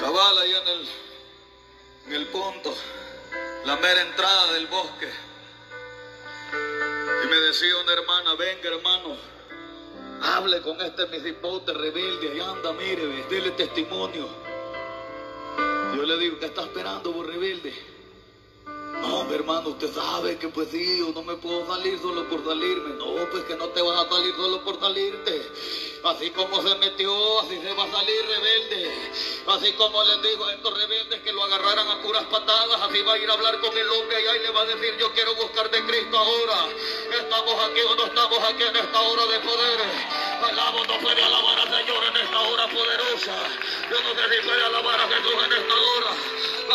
cabal 0.03 0.39
ahí 0.39 0.51
en 0.51 0.69
el, 0.69 0.89
en 2.09 2.13
el 2.15 2.27
punto, 2.27 2.75
la 3.65 3.77
mera 3.77 4.03
entrada 4.03 4.53
del 4.55 4.67
bosque. 4.67 5.09
Y 7.23 7.27
me 7.29 7.37
decía 7.37 7.77
una 7.79 7.93
hermana, 7.93 8.35
venga 8.35 8.69
hermano, 8.69 9.17
hable 10.23 10.61
con 10.61 10.81
este 10.81 11.07
misipote 11.07 11.73
rebelde, 11.73 12.33
ahí 12.33 12.41
anda, 12.41 12.73
mire, 12.73 13.07
ve, 13.07 13.25
dele 13.31 13.53
testimonio. 13.53 14.29
Yo 15.95 16.03
le 16.03 16.17
digo, 16.17 16.37
¿qué 16.41 16.47
está 16.47 16.63
esperando 16.63 17.13
vos 17.13 17.25
rebelde? 17.25 17.73
No, 19.01 19.25
mi 19.25 19.35
hermano, 19.35 19.71
usted 19.71 19.93
sabe 19.93 20.37
que 20.39 20.49
pues 20.49 20.69
sí, 20.71 20.99
yo 20.99 21.13
no 21.15 21.23
me 21.23 21.35
puedo 21.37 21.67
salir 21.67 21.99
solo 21.99 22.29
por 22.29 22.45
salirme. 22.45 22.95
No, 22.97 23.15
pues 23.31 23.45
que 23.45 23.57
no 23.57 23.69
te 23.69 23.81
vas 23.81 24.05
a 24.05 24.09
salir 24.09 24.35
solo 24.37 24.63
por 24.63 24.79
salirte. 24.79 25.51
Así 26.05 26.31
como 26.31 26.61
se 26.63 26.75
metió, 26.77 27.41
así 27.41 27.61
se 27.61 27.73
va 27.73 27.85
a 27.85 27.91
salir 27.91 28.27
rebelde. 28.27 28.93
Así 29.47 29.73
como 29.75 30.03
les 30.05 30.23
dijo 30.23 30.45
a 30.45 30.53
estos 30.53 30.77
rebeldes 30.77 31.21
que 31.23 31.33
lo 31.33 31.45
agarraran 31.45 31.89
a 31.89 32.03
puras 32.03 32.25
patadas, 32.25 32.81
así 32.83 33.01
va 33.03 33.15
a 33.15 33.19
ir 33.19 33.31
a 33.31 33.33
hablar 33.35 33.59
con 33.61 33.77
el 33.77 33.89
hombre 33.89 34.17
allá 34.17 34.37
y 34.37 34.43
le 34.43 34.51
va 34.51 34.63
a 34.63 34.67
decir, 34.67 34.97
yo 34.99 35.13
quiero 35.13 35.35
buscar 35.37 35.71
de 35.71 35.85
Cristo 35.87 36.19
ahora. 36.19 36.69
Estamos 37.19 37.55
aquí 37.65 37.81
o 37.81 37.95
no 37.95 38.07
estamos 38.07 38.39
aquí 38.41 38.63
en 38.63 38.77
esta 38.77 39.01
hora 39.01 39.27
de 39.27 39.39
poder. 39.41 39.81
Alabo 40.43 40.85
no 40.85 40.99
puede 40.99 41.23
alabar 41.23 41.59
al 41.61 41.69
Señor 41.69 42.05
en 42.05 42.17
esta 42.17 42.41
hora 42.41 42.69
poderosa. 42.69 43.37
Yo 43.91 44.03
no 44.03 44.11
sé 44.21 44.35
si 44.35 44.47
puede 44.47 44.65
alabar 44.65 45.01
a 45.01 45.09
Jesús 45.09 45.45
en 45.45 45.53
esta 45.53 45.75
hora. 45.75 46.11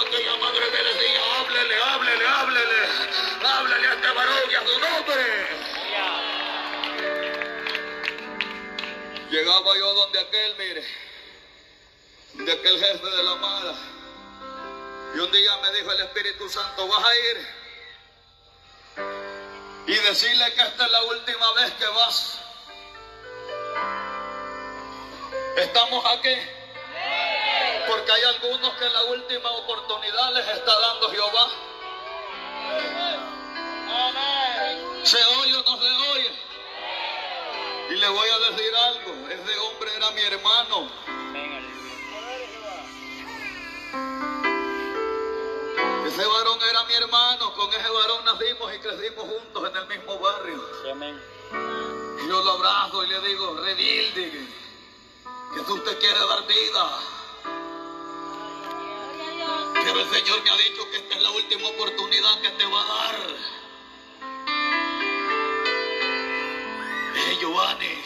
Aquella 0.07 0.37
madre 0.37 0.65
me 0.71 0.83
decía, 0.83 1.21
háblele, 1.39 1.75
háblele, 1.83 2.06
háblele. 2.25 2.87
Háblele 3.43 3.87
a 3.87 3.93
este 3.93 4.11
varón 4.11 4.51
y 4.51 4.55
a 4.55 4.59
su 4.59 4.79
nombre. 4.79 5.47
Llegaba 9.29 9.77
yo 9.77 9.93
donde 9.93 10.19
aquel, 10.19 10.55
mire, 10.57 10.83
de 12.33 12.51
aquel 12.51 12.79
jefe 12.79 13.05
de 13.05 13.23
la 13.23 13.35
mala. 13.35 13.73
Y 15.15 15.19
un 15.19 15.31
día 15.31 15.57
me 15.57 15.71
dijo 15.73 15.91
el 15.91 15.99
Espíritu 16.01 16.49
Santo, 16.49 16.87
vas 16.87 17.03
a 17.03 17.15
ir 17.17 17.47
y 19.87 19.95
decirle 19.95 20.53
que 20.53 20.61
esta 20.61 20.85
es 20.85 20.91
la 20.91 21.03
última 21.03 21.53
vez 21.53 21.71
que 21.73 21.87
vas. 21.87 22.39
¿Estamos 25.57 26.05
aquí? 26.05 26.35
Porque 27.87 28.11
hay 28.11 28.23
algunos 28.23 28.73
que 28.73 28.89
la 28.89 29.03
última 29.05 29.49
oportunidad 29.51 30.33
les 30.33 30.47
está 30.49 30.79
dando 30.79 31.09
¿Se 35.07 35.23
oye 35.23 35.55
o 35.55 35.63
no 35.63 35.77
se 35.79 35.87
oye? 35.87 36.31
Y 37.91 37.93
le 37.95 38.09
voy 38.09 38.29
a 38.29 38.39
decir 38.39 38.75
algo, 38.75 39.29
ese 39.29 39.57
hombre 39.59 39.95
era 39.95 40.11
mi 40.11 40.21
hermano. 40.21 40.91
Ese 46.07 46.25
varón 46.25 46.59
era 46.61 46.83
mi 46.83 46.93
hermano, 46.95 47.53
con 47.53 47.69
ese 47.69 47.89
varón 47.89 48.25
nacimos 48.25 48.75
y 48.75 48.79
crecimos 48.79 49.23
juntos 49.29 49.69
en 49.69 49.77
el 49.77 49.87
mismo 49.87 50.19
barrio. 50.19 50.61
Y 52.21 52.27
yo 52.27 52.43
lo 52.43 52.51
abrazo 52.51 53.05
y 53.05 53.07
le 53.07 53.21
digo, 53.21 53.55
rebilde, 53.61 54.45
Jesús 55.55 55.85
te 55.85 55.97
quiere 55.99 56.19
dar 56.19 56.45
vida. 56.47 56.99
Pero 59.73 60.01
el 60.01 60.09
Señor 60.09 60.43
me 60.43 60.49
ha 60.49 60.57
dicho 60.57 60.89
que 60.91 60.97
esta 60.97 61.15
es 61.15 61.23
la 61.23 61.29
última 61.31 61.69
oportunidad 61.69 62.41
que 62.41 62.49
te 62.49 62.65
va 62.65 62.81
a 62.81 62.87
dar. 62.87 63.66
Giovanni, 67.39 68.01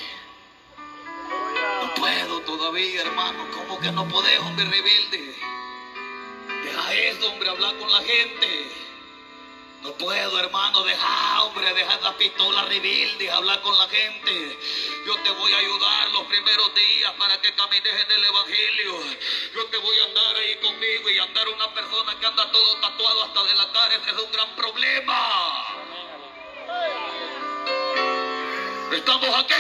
no 1.82 1.94
puedo 1.96 2.42
todavía, 2.42 3.02
hermano. 3.02 3.48
¿Cómo 3.54 3.80
que 3.80 3.92
no 3.92 4.08
podés, 4.10 4.40
hombre 4.40 4.66
rebelde? 4.66 5.36
Deja 6.64 6.94
eso, 6.94 7.32
hombre, 7.32 7.50
hablar 7.50 7.78
con 7.78 7.92
la 7.92 8.02
gente. 8.02 8.72
No 9.84 9.94
puedo, 9.94 10.38
hermano, 10.38 10.84
deja, 10.84 11.44
hombre, 11.44 11.74
deja 11.74 11.96
esa 11.96 12.18
pistola 12.18 12.66
rebelde, 12.66 13.32
hablar 13.32 13.62
con 13.62 13.78
la 13.78 13.88
gente. 13.88 14.60
Yo 15.06 15.16
te 15.24 15.32
voy 15.32 15.54
a 15.54 15.58
ayudar 15.58 16.12
los 16.12 16.24
primeros 16.26 16.76
días 16.76 17.14
para 17.18 17.40
que 17.42 17.56
camines 17.56 18.04
en 18.04 18.12
el 18.12 18.26
Evangelio. 18.26 19.00
Yo 19.56 19.66
te 19.68 19.78
voy 19.78 19.98
a 20.00 20.04
andar 20.06 20.36
ahí 20.36 20.56
conmigo 20.58 21.10
y 21.10 21.18
andar 21.20 21.48
una 21.48 21.74
persona 21.74 22.20
que 22.20 22.26
anda 22.26 22.52
todo 22.52 22.76
tatuado 22.82 23.24
hasta 23.24 23.44
de 23.44 23.56
la 23.56 23.72
cara, 23.72 23.96
ese 23.96 24.10
es 24.12 24.18
un 24.18 24.32
gran 24.32 24.56
problema. 24.56 25.68
¿Estamos 28.94 29.30
aquí? 29.40 29.54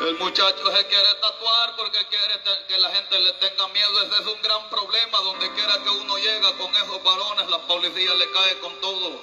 El 0.00 0.18
muchacho 0.18 0.76
se 0.76 0.86
quiere 0.86 1.14
tatuar 1.14 1.74
porque 1.76 2.06
quiere 2.06 2.34
que 2.68 2.78
la 2.78 2.90
gente 2.90 3.18
le 3.18 3.32
tenga 3.34 3.66
miedo. 3.68 4.02
Ese 4.02 4.22
es 4.22 4.26
un 4.26 4.42
gran 4.42 4.68
problema. 4.68 5.18
Donde 5.20 5.50
quiera 5.54 5.82
que 5.82 5.88
uno 5.88 6.18
llega 6.18 6.52
con 6.58 6.74
esos 6.74 7.02
varones, 7.02 7.48
la 7.48 7.58
policía 7.66 8.14
le 8.14 8.30
cae 8.30 8.58
con 8.58 8.78
todo. 8.80 9.20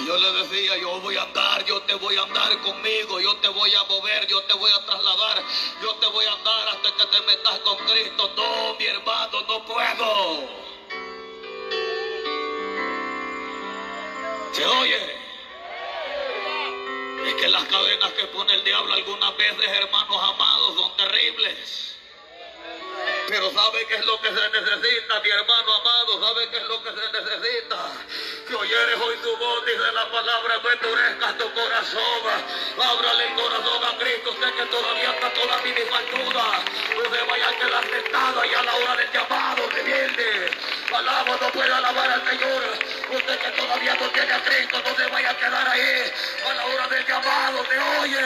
Y 0.00 0.06
yo 0.06 0.16
le 0.16 0.32
decía, 0.42 0.76
yo 0.78 1.00
voy 1.00 1.16
a 1.16 1.22
andar, 1.22 1.64
yo 1.64 1.80
te 1.82 1.94
voy 1.94 2.16
a 2.16 2.22
andar 2.22 2.60
conmigo, 2.62 3.20
yo 3.20 3.36
te 3.36 3.48
voy 3.48 3.72
a 3.74 3.84
mover, 3.84 4.26
yo 4.26 4.42
te 4.42 4.54
voy 4.54 4.72
a 4.72 4.86
trasladar, 4.86 5.42
yo 5.82 5.94
te 5.96 6.06
voy 6.06 6.26
a 6.26 6.32
andar 6.32 6.68
hasta 6.68 6.96
que 6.96 7.06
te 7.06 7.20
metas 7.26 7.58
con 7.60 7.76
Cristo. 7.86 8.32
No, 8.36 8.74
mi 8.74 8.86
hermano, 8.86 9.42
no 9.42 9.64
puedo. 9.64 10.69
¿Se 14.52 14.66
oye? 14.66 15.16
Es 17.26 17.34
que 17.34 17.48
las 17.48 17.64
cadenas 17.64 18.12
que 18.12 18.24
pone 18.26 18.54
el 18.54 18.64
diablo 18.64 18.92
algunas 18.92 19.36
veces, 19.36 19.66
hermanos 19.68 20.16
amados, 20.34 20.74
son 20.74 20.96
terribles. 20.96 21.96
Pero 23.28 23.48
¿sabe 23.52 23.86
qué 23.86 23.94
es 23.94 24.04
lo 24.06 24.20
que 24.20 24.28
se 24.28 24.48
necesita, 24.50 25.20
mi 25.20 25.30
hermano 25.30 25.74
amado? 25.74 26.20
¿Sabe 26.26 26.50
qué 26.50 26.56
es 26.56 26.64
lo 26.64 26.82
que 26.82 26.90
se 26.90 27.12
necesita? 27.12 27.92
Que 28.48 28.54
oyeres 28.56 28.96
hoy 29.00 29.16
tu 29.18 29.36
voz, 29.36 29.64
dice 29.66 29.92
la 29.92 30.10
palabra, 30.10 30.60
no 30.62 30.70
endurezcas 30.70 31.38
tu 31.38 31.52
corazón. 31.52 32.22
Ábrale 32.82 33.28
el 33.28 33.34
corazón 33.34 33.84
a 33.84 33.98
Cristo, 33.98 34.30
usted 34.32 34.54
que 34.54 34.66
todavía 34.66 35.12
está 35.12 35.32
toda 35.32 35.58
minifaltuda. 35.62 36.64
No 36.96 37.14
se 37.14 37.22
vaya 37.22 37.48
a 37.48 37.56
quedar 37.56 37.88
sentado 37.88 38.44
y 38.44 38.54
a 38.54 38.62
la 38.64 38.74
hora 38.74 38.96
del 38.96 39.12
llamado, 39.12 39.68
rebelde. 39.70 40.50
Alaba, 40.92 41.36
no 41.40 41.52
puede 41.52 41.72
alabar 41.72 42.10
al 42.10 42.28
Señor. 42.28 42.62
Usted 43.12 43.38
que 43.38 43.50
todavía 43.52 43.94
no 43.94 44.08
tiene 44.10 44.32
a 44.32 44.42
Cristo, 44.42 44.82
no 44.84 44.96
se 44.96 45.06
vaya 45.10 45.30
a 45.30 45.36
quedar 45.36 45.68
ahí. 45.68 46.12
A 46.48 46.54
la 46.54 46.66
hora 46.66 46.88
del 46.88 47.06
llamado, 47.06 47.62
te 47.64 47.78
oye. 47.78 48.20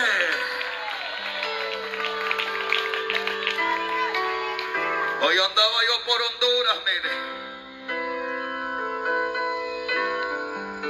Hoy 5.22 5.38
andaba 5.38 5.79
yo 5.88 6.05
por 6.05 6.22
Honduras, 6.22 6.79
mire. 6.87 7.35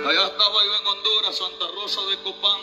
Allá 0.08 0.26
estaba 0.26 0.64
yo 0.64 0.76
en 0.76 0.86
Honduras, 0.86 1.36
Santa 1.36 1.66
Rosa 1.74 2.00
de 2.10 2.18
Copán. 2.22 2.60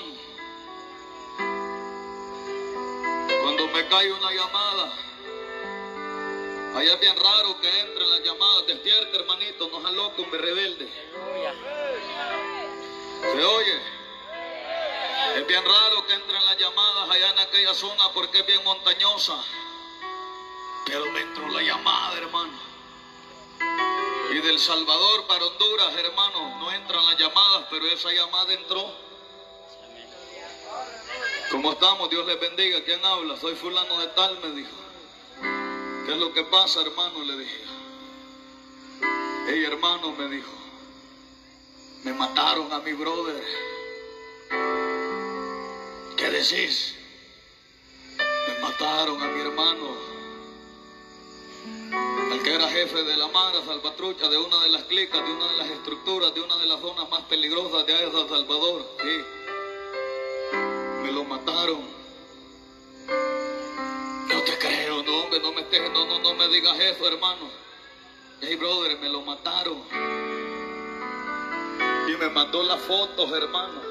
Cuando 3.41 3.67
me 3.67 3.88
cae 3.88 4.12
una 4.12 4.32
llamada, 4.32 5.11
allá 6.76 6.94
es 6.94 7.00
bien 7.00 7.16
raro 7.16 7.60
que 7.60 7.80
entren 7.80 8.10
las 8.10 8.24
llamadas. 8.24 8.68
Despierta, 8.68 9.18
hermanito, 9.18 9.70
no 9.72 9.82
seas 9.82 9.94
loco, 9.94 10.22
hombre 10.22 10.40
rebelde. 10.40 10.90
¿Se 13.22 13.44
oye? 13.46 13.80
Es 15.38 15.48
bien 15.48 15.64
raro 15.64 16.06
que 16.08 16.14
entren 16.14 16.46
las 16.46 16.58
llamadas 16.58 17.10
allá 17.10 17.30
en 17.32 17.40
aquella 17.40 17.74
zona 17.74 18.12
porque 18.14 18.40
es 18.40 18.46
bien 18.46 18.64
montañosa. 18.64 19.44
Pero 20.86 21.06
me 21.12 21.22
entró 21.22 21.48
la 21.50 21.62
llamada, 21.62 22.18
hermano. 22.18 22.60
Y 24.32 24.40
del 24.40 24.60
Salvador 24.60 25.28
para 25.28 25.46
Honduras, 25.46 25.96
hermano, 25.96 26.60
no 26.60 26.72
entran 26.72 27.06
las 27.06 27.18
llamadas, 27.18 27.68
pero 27.70 27.86
esa 27.88 28.12
llamada 28.12 28.54
entró. 28.54 28.92
¿Cómo 31.52 31.74
estamos? 31.74 32.10
Dios 32.10 32.26
les 32.26 32.40
bendiga. 32.40 32.84
¿Quién 32.84 33.04
habla? 33.06 33.38
Soy 33.38 33.56
fulano 33.56 34.00
de 34.00 34.08
tal, 34.08 34.40
me 34.40 34.52
dijo. 34.52 34.91
¿Qué 36.06 36.14
es 36.14 36.18
lo 36.18 36.34
que 36.34 36.44
pasa, 36.44 36.82
hermano? 36.82 37.24
Le 37.24 37.38
dije. 37.38 37.62
Hey, 39.48 39.64
hermano, 39.66 40.12
me 40.14 40.28
dijo. 40.30 40.52
Me 42.04 42.14
mataron 42.14 42.72
a 42.74 42.80
mi 42.80 42.94
brother. 42.94 43.44
¿Qué 46.18 46.30
decís? 46.30 46.96
Me 48.18 48.60
mataron 48.62 49.22
a 49.22 49.28
mi 49.28 49.42
hermano. 49.42 50.12
El 52.32 52.42
que 52.44 52.56
era 52.56 52.68
jefe 52.70 53.04
de 53.04 53.18
la 53.18 53.28
Mara 53.28 53.64
Salvatrucha, 53.64 54.28
de 54.30 54.38
una 54.38 54.60
de 54.64 54.70
las 54.70 54.84
clicas, 54.84 55.24
de 55.24 55.32
una 55.32 55.48
de 55.52 55.58
las 55.58 55.70
estructuras, 55.70 56.34
de 56.34 56.42
una 56.42 56.58
de 56.58 56.66
las 56.66 56.80
zonas 56.80 57.10
más 57.10 57.22
peligrosas 57.24 57.86
de 57.86 58.04
El 58.04 58.12
Salvador. 58.12 58.88
Sí. 59.02 59.22
Me 61.04 61.12
lo 61.12 61.24
mataron. 61.26 61.82
No 65.42 66.36
me 66.36 66.48
digas 66.50 66.80
eso, 66.80 67.08
hermano. 67.08 67.50
Hey, 68.42 68.56
brother, 68.56 68.98
me 69.00 69.10
lo 69.10 69.22
mataron. 69.22 69.82
Y 72.08 72.18
me 72.18 72.30
mandó 72.30 72.64
las 72.64 72.80
fotos, 72.82 73.32
hermano. 73.32 73.91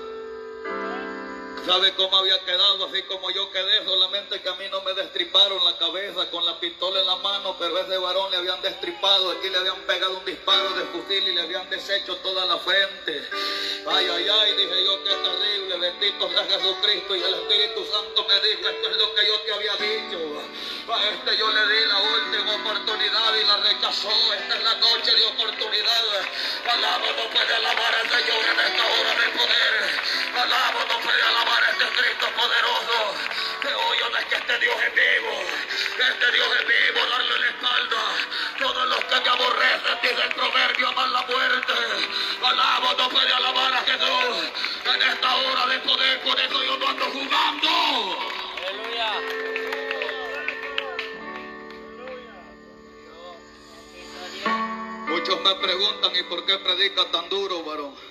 ¿Sabe 1.67 1.95
cómo 1.95 2.17
había 2.17 2.39
quedado? 2.45 2.87
Así 2.87 3.03
como 3.03 3.31
yo 3.31 3.51
quedé, 3.51 3.85
solamente 3.85 4.41
que 4.41 4.49
a 4.49 4.55
mí 4.55 4.65
no 4.71 4.81
me 4.83 4.95
destriparon 4.95 5.63
la 5.65 5.77
cabeza 5.77 6.29
con 6.31 6.45
la 6.47 6.59
pistola 6.59 7.01
en 7.01 7.07
la 7.07 7.17
mano, 7.17 7.55
pero 7.59 7.79
ese 7.79 7.99
varón 7.99 8.31
le 8.31 8.39
habían 8.39 8.63
destripado, 8.63 9.33
aquí 9.33 9.49
le 9.51 9.59
habían 9.59 9.81
pegado 9.83 10.19
un 10.19 10.25
disparo 10.25 10.71
de 10.71 10.85
fusil 10.87 11.29
y 11.29 11.33
le 11.35 11.43
habían 11.43 11.69
deshecho 11.69 12.17
toda 12.17 12.47
la 12.47 12.59
frente. 12.59 13.29
Ay, 13.87 14.07
ay, 14.11 14.27
ay, 14.29 14.53
dije 14.57 14.85
yo, 14.85 15.05
qué 15.05 15.11
terrible, 15.11 15.77
bendito 15.77 16.31
sea 16.31 16.45
Jesucristo 16.45 17.17
y 17.17 17.23
el 17.23 17.35
Espíritu 17.35 17.85
Santo 17.85 18.27
me 18.27 18.41
dijo, 18.41 18.69
esto 18.69 18.91
es 18.91 18.97
lo 18.97 19.15
que 19.15 19.27
yo 19.27 19.41
te 19.41 19.53
había 19.53 19.77
dicho. 19.77 20.19
A 20.91 21.09
este 21.09 21.37
yo 21.37 21.49
le 21.53 21.67
di 21.69 21.87
la 21.87 21.99
última 22.01 22.55
oportunidad 22.57 23.35
y 23.37 23.47
la 23.47 23.57
rechazó. 23.59 24.11
Esta 24.35 24.57
es 24.57 24.65
la 24.65 24.75
noche 24.75 25.15
de 25.15 25.25
oportunidad. 25.25 26.05
Alaba 26.69 27.07
no 27.17 27.31
puede 27.31 27.55
alabar 27.55 27.95
al 27.95 28.09
Señor 28.11 28.45
en 28.45 28.61
esta 28.61 28.87
hora 28.87 29.11
de 29.15 29.29
poder. 29.39 30.01
Alaba 30.35 30.85
no 30.89 31.01
puede 31.01 31.23
alabar 31.23 31.40
este 31.81 32.03
Cristo 32.03 32.27
poderoso. 32.37 33.15
Que 33.63 33.69
hoy 33.69 33.99
no 34.11 34.19
es 34.19 34.25
que 34.27 34.35
este 34.37 34.59
Dios 34.59 34.77
es 34.83 34.95
vivo. 34.95 35.33
Este 36.11 36.33
Dios 36.33 36.49
es 36.61 36.67
vivo, 36.67 37.07
darle 37.11 37.39
la 37.39 37.47
espalda. 37.49 38.03
Todos 38.59 38.89
los 38.89 39.05
que 39.05 39.21
me 39.21 39.29
aborrecen, 39.29 39.99
dice 40.03 40.23
el 40.23 40.35
proverbio, 40.35 40.89
aman 40.89 41.13
la 41.13 41.23
muerte. 41.23 41.73
Alaba 42.43 42.95
no 42.99 43.09
puede 43.09 43.33
alabar 43.33 43.75
a 43.75 43.83
Jesús. 43.83 44.53
En 44.85 45.03
esta 45.03 45.37
hora 45.37 45.67
de 45.67 45.79
poder, 45.81 46.21
por 46.23 46.41
eso 46.41 46.65
yo 46.65 46.77
no 46.77 46.89
ando 46.89 47.05
jugando. 47.07 47.69
Aleluya. 48.57 49.13
Muchos 55.07 55.41
me 55.41 55.55
preguntan, 55.57 56.17
¿y 56.17 56.23
por 56.25 56.45
qué 56.47 56.59
predica 56.59 57.05
tan 57.11 57.29
duro, 57.29 57.65
varón? 57.65 58.10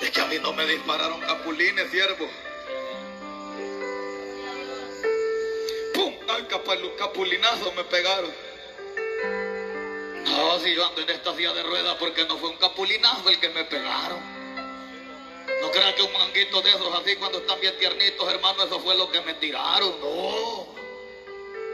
Es 0.00 0.10
que 0.10 0.20
a 0.20 0.26
mí 0.26 0.38
no 0.40 0.52
me 0.52 0.66
dispararon 0.66 1.20
capulines, 1.20 1.90
siervo. 1.90 2.28
¡Pum! 5.94 6.14
Al 6.28 6.46
capulinazo 6.96 7.72
me 7.72 7.84
pegaron. 7.84 8.32
No, 10.26 10.58
si 10.60 10.74
yo 10.74 10.86
ando 10.86 11.00
en 11.00 11.10
esta 11.10 11.34
silla 11.34 11.52
de 11.54 11.62
ruedas 11.62 11.96
porque 11.98 12.24
no 12.26 12.36
fue 12.36 12.50
un 12.50 12.56
capulinazo 12.56 13.28
el 13.30 13.40
que 13.40 13.48
me 13.48 13.64
pegaron. 13.64 14.20
No 15.62 15.70
crean 15.70 15.94
que 15.94 16.02
un 16.02 16.12
manguito 16.12 16.60
de 16.60 16.70
esos 16.70 16.94
así 16.94 17.16
cuando 17.16 17.38
están 17.38 17.58
bien 17.60 17.76
tiernitos, 17.78 18.30
hermano, 18.30 18.64
eso 18.64 18.78
fue 18.80 18.96
lo 18.96 19.10
que 19.10 19.20
me 19.22 19.34
tiraron. 19.34 19.98
No. 20.00 20.75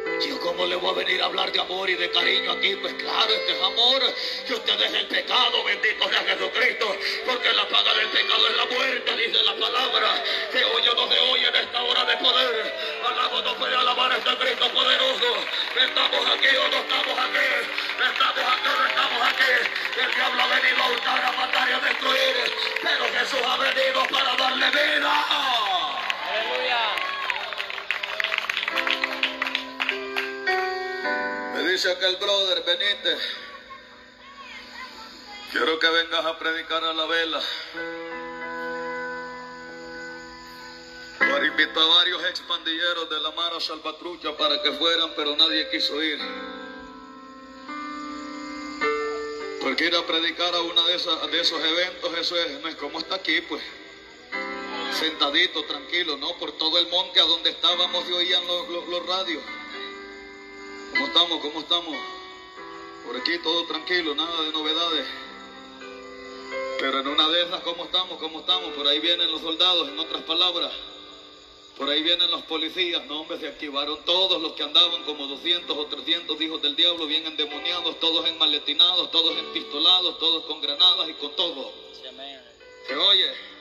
Yo 0.05 0.41
cómo 0.41 0.67
le 0.67 0.77
voy 0.77 0.91
a 0.91 1.05
venir 1.05 1.23
a 1.23 1.27
hablar 1.27 1.53
de 1.53 1.61
amor 1.61 1.89
y 1.89 1.95
de 1.95 2.11
cariño 2.11 2.53
aquí, 2.53 2.75
pues 2.77 2.95
claro, 2.95 3.33
este 3.33 3.53
es 3.53 3.63
amor, 3.63 4.03
que 4.47 4.55
usted 4.55 4.79
deje 4.79 4.99
el 4.99 5.07
pecado, 5.07 5.63
bendito 5.65 6.09
sea 6.09 6.25
Jesucristo, 6.25 6.97
porque 7.25 7.53
la 7.53 7.69
paga 7.69 7.95
del 7.95 8.09
pecado 8.09 8.49
es 8.49 8.57
la 8.57 8.67
muerte, 8.67 9.17
dice 9.17 9.43
la 9.45 9.55
palabra, 9.55 10.25
que 10.51 10.65
hoy 10.65 10.83
no 10.83 11.09
se 11.09 11.21
oye 11.21 11.49
en 11.49 11.57
esta 11.57 11.83
hora 11.83 12.05
de 12.05 12.17
poder, 12.17 12.75
alabo 13.07 13.43
no 13.43 13.55
puede 13.57 13.77
alabar 13.77 14.13
a 14.13 14.17
este 14.17 14.37
Cristo 14.37 14.69
poderoso, 14.73 15.37
estamos 15.81 16.27
aquí 16.35 16.57
o 16.57 16.69
no 16.69 16.79
estamos 16.79 17.19
aquí, 17.19 17.49
estamos 18.03 18.45
aquí 18.53 18.69
o 18.69 18.77
no 18.77 18.87
estamos 18.87 19.23
aquí, 19.23 19.53
el 20.03 20.15
diablo 20.15 20.43
ha 20.43 20.47
venido 20.49 20.83
a 20.83 20.89
hurtar, 20.91 21.25
a 21.25 21.33
matar 21.33 21.69
y 21.69 21.73
a 21.73 21.79
destruir, 21.79 22.55
pero 22.83 23.05
Jesús 23.19 23.41
ha 23.47 23.57
venido 23.57 24.03
para 24.11 24.37
darle 24.37 24.71
vida. 24.71 25.92
Dice 31.73 31.91
aquel 31.91 32.17
brother, 32.17 32.63
venite. 32.65 33.17
Quiero 35.51 35.79
que 35.79 35.89
vengas 35.89 36.25
a 36.27 36.39
predicar 36.39 36.85
a 36.85 36.93
la 36.93 37.07
vela. 37.07 37.41
Para 41.19 41.47
invitar 41.47 41.83
a 41.83 41.87
varios 41.87 42.25
expandilleros 42.25 43.09
de 43.09 43.21
la 43.21 43.31
Mara 43.31 43.59
Salvatrucha 43.59 44.37
para 44.37 44.61
que 44.63 44.73
fueran, 44.73 45.13
pero 45.17 45.35
nadie 45.35 45.71
quiso 45.71 46.03
ir. 46.03 46.19
Porque 49.63 49.87
ir 49.87 49.97
a 49.97 50.07
predicar 50.07 50.55
a 50.55 50.61
uno 50.61 50.85
de, 50.85 50.99
de 51.31 51.41
esos 51.41 51.65
eventos, 51.65 52.19
eso 52.19 52.37
es, 52.37 52.61
no 52.61 52.69
es 52.69 52.77
como 52.77 52.99
está 52.99 53.15
aquí, 53.15 53.41
pues. 53.43 53.63
Sentadito, 54.99 55.65
tranquilo, 55.65 56.19
¿no? 56.19 56.37
Por 56.37 56.53
todo 56.59 56.79
el 56.79 56.89
monte 56.89 57.19
a 57.19 57.25
donde 57.25 57.49
estábamos 57.49 58.07
y 58.11 58.13
oían 58.13 58.47
los 58.47 59.07
radios. 59.07 59.43
¿Cómo 60.93 61.07
estamos? 61.07 61.41
¿Cómo 61.41 61.61
estamos? 61.61 61.97
Por 63.07 63.17
aquí 63.17 63.39
todo 63.39 63.65
tranquilo, 63.67 64.15
nada 64.15 64.43
de 64.43 64.53
novedades. 64.53 65.07
Pero 66.79 67.01
en 67.01 67.07
una 67.09 67.29
de 67.29 67.43
esas, 67.45 67.61
¿cómo 67.63 67.85
estamos? 67.85 68.19
¿Cómo 68.19 68.41
estamos? 68.41 68.73
Por 68.75 68.87
ahí 68.87 69.01
vienen 69.01 69.31
los 69.31 69.41
soldados, 69.41 69.89
en 69.89 69.99
otras 69.99 70.23
palabras. 70.23 70.71
Por 71.79 71.89
ahí 71.89 72.03
vienen 72.03 72.31
los 72.31 72.43
policías, 72.43 73.07
no 73.07 73.21
hombre, 73.21 73.39
se 73.39 73.49
activaron 73.49 74.05
todos 74.05 74.41
los 74.43 74.53
que 74.53 74.65
andaban 74.65 75.03
como 75.05 75.27
200 75.27 75.77
o 75.77 75.87
300 75.87 76.41
hijos 76.43 76.61
del 76.61 76.77
diablo, 76.77 77.07
bien 77.07 77.27
endemoniados, 77.27 77.99
todos 77.99 78.27
enmaletinados, 78.29 79.11
todos 79.11 79.37
empistolados, 79.39 80.19
todos 80.19 80.45
con 80.45 80.61
granadas 80.61 81.09
y 81.09 81.15
con 81.15 81.35
todo. 81.35 81.73
¿Se 82.87 82.97
oye? 82.97 83.52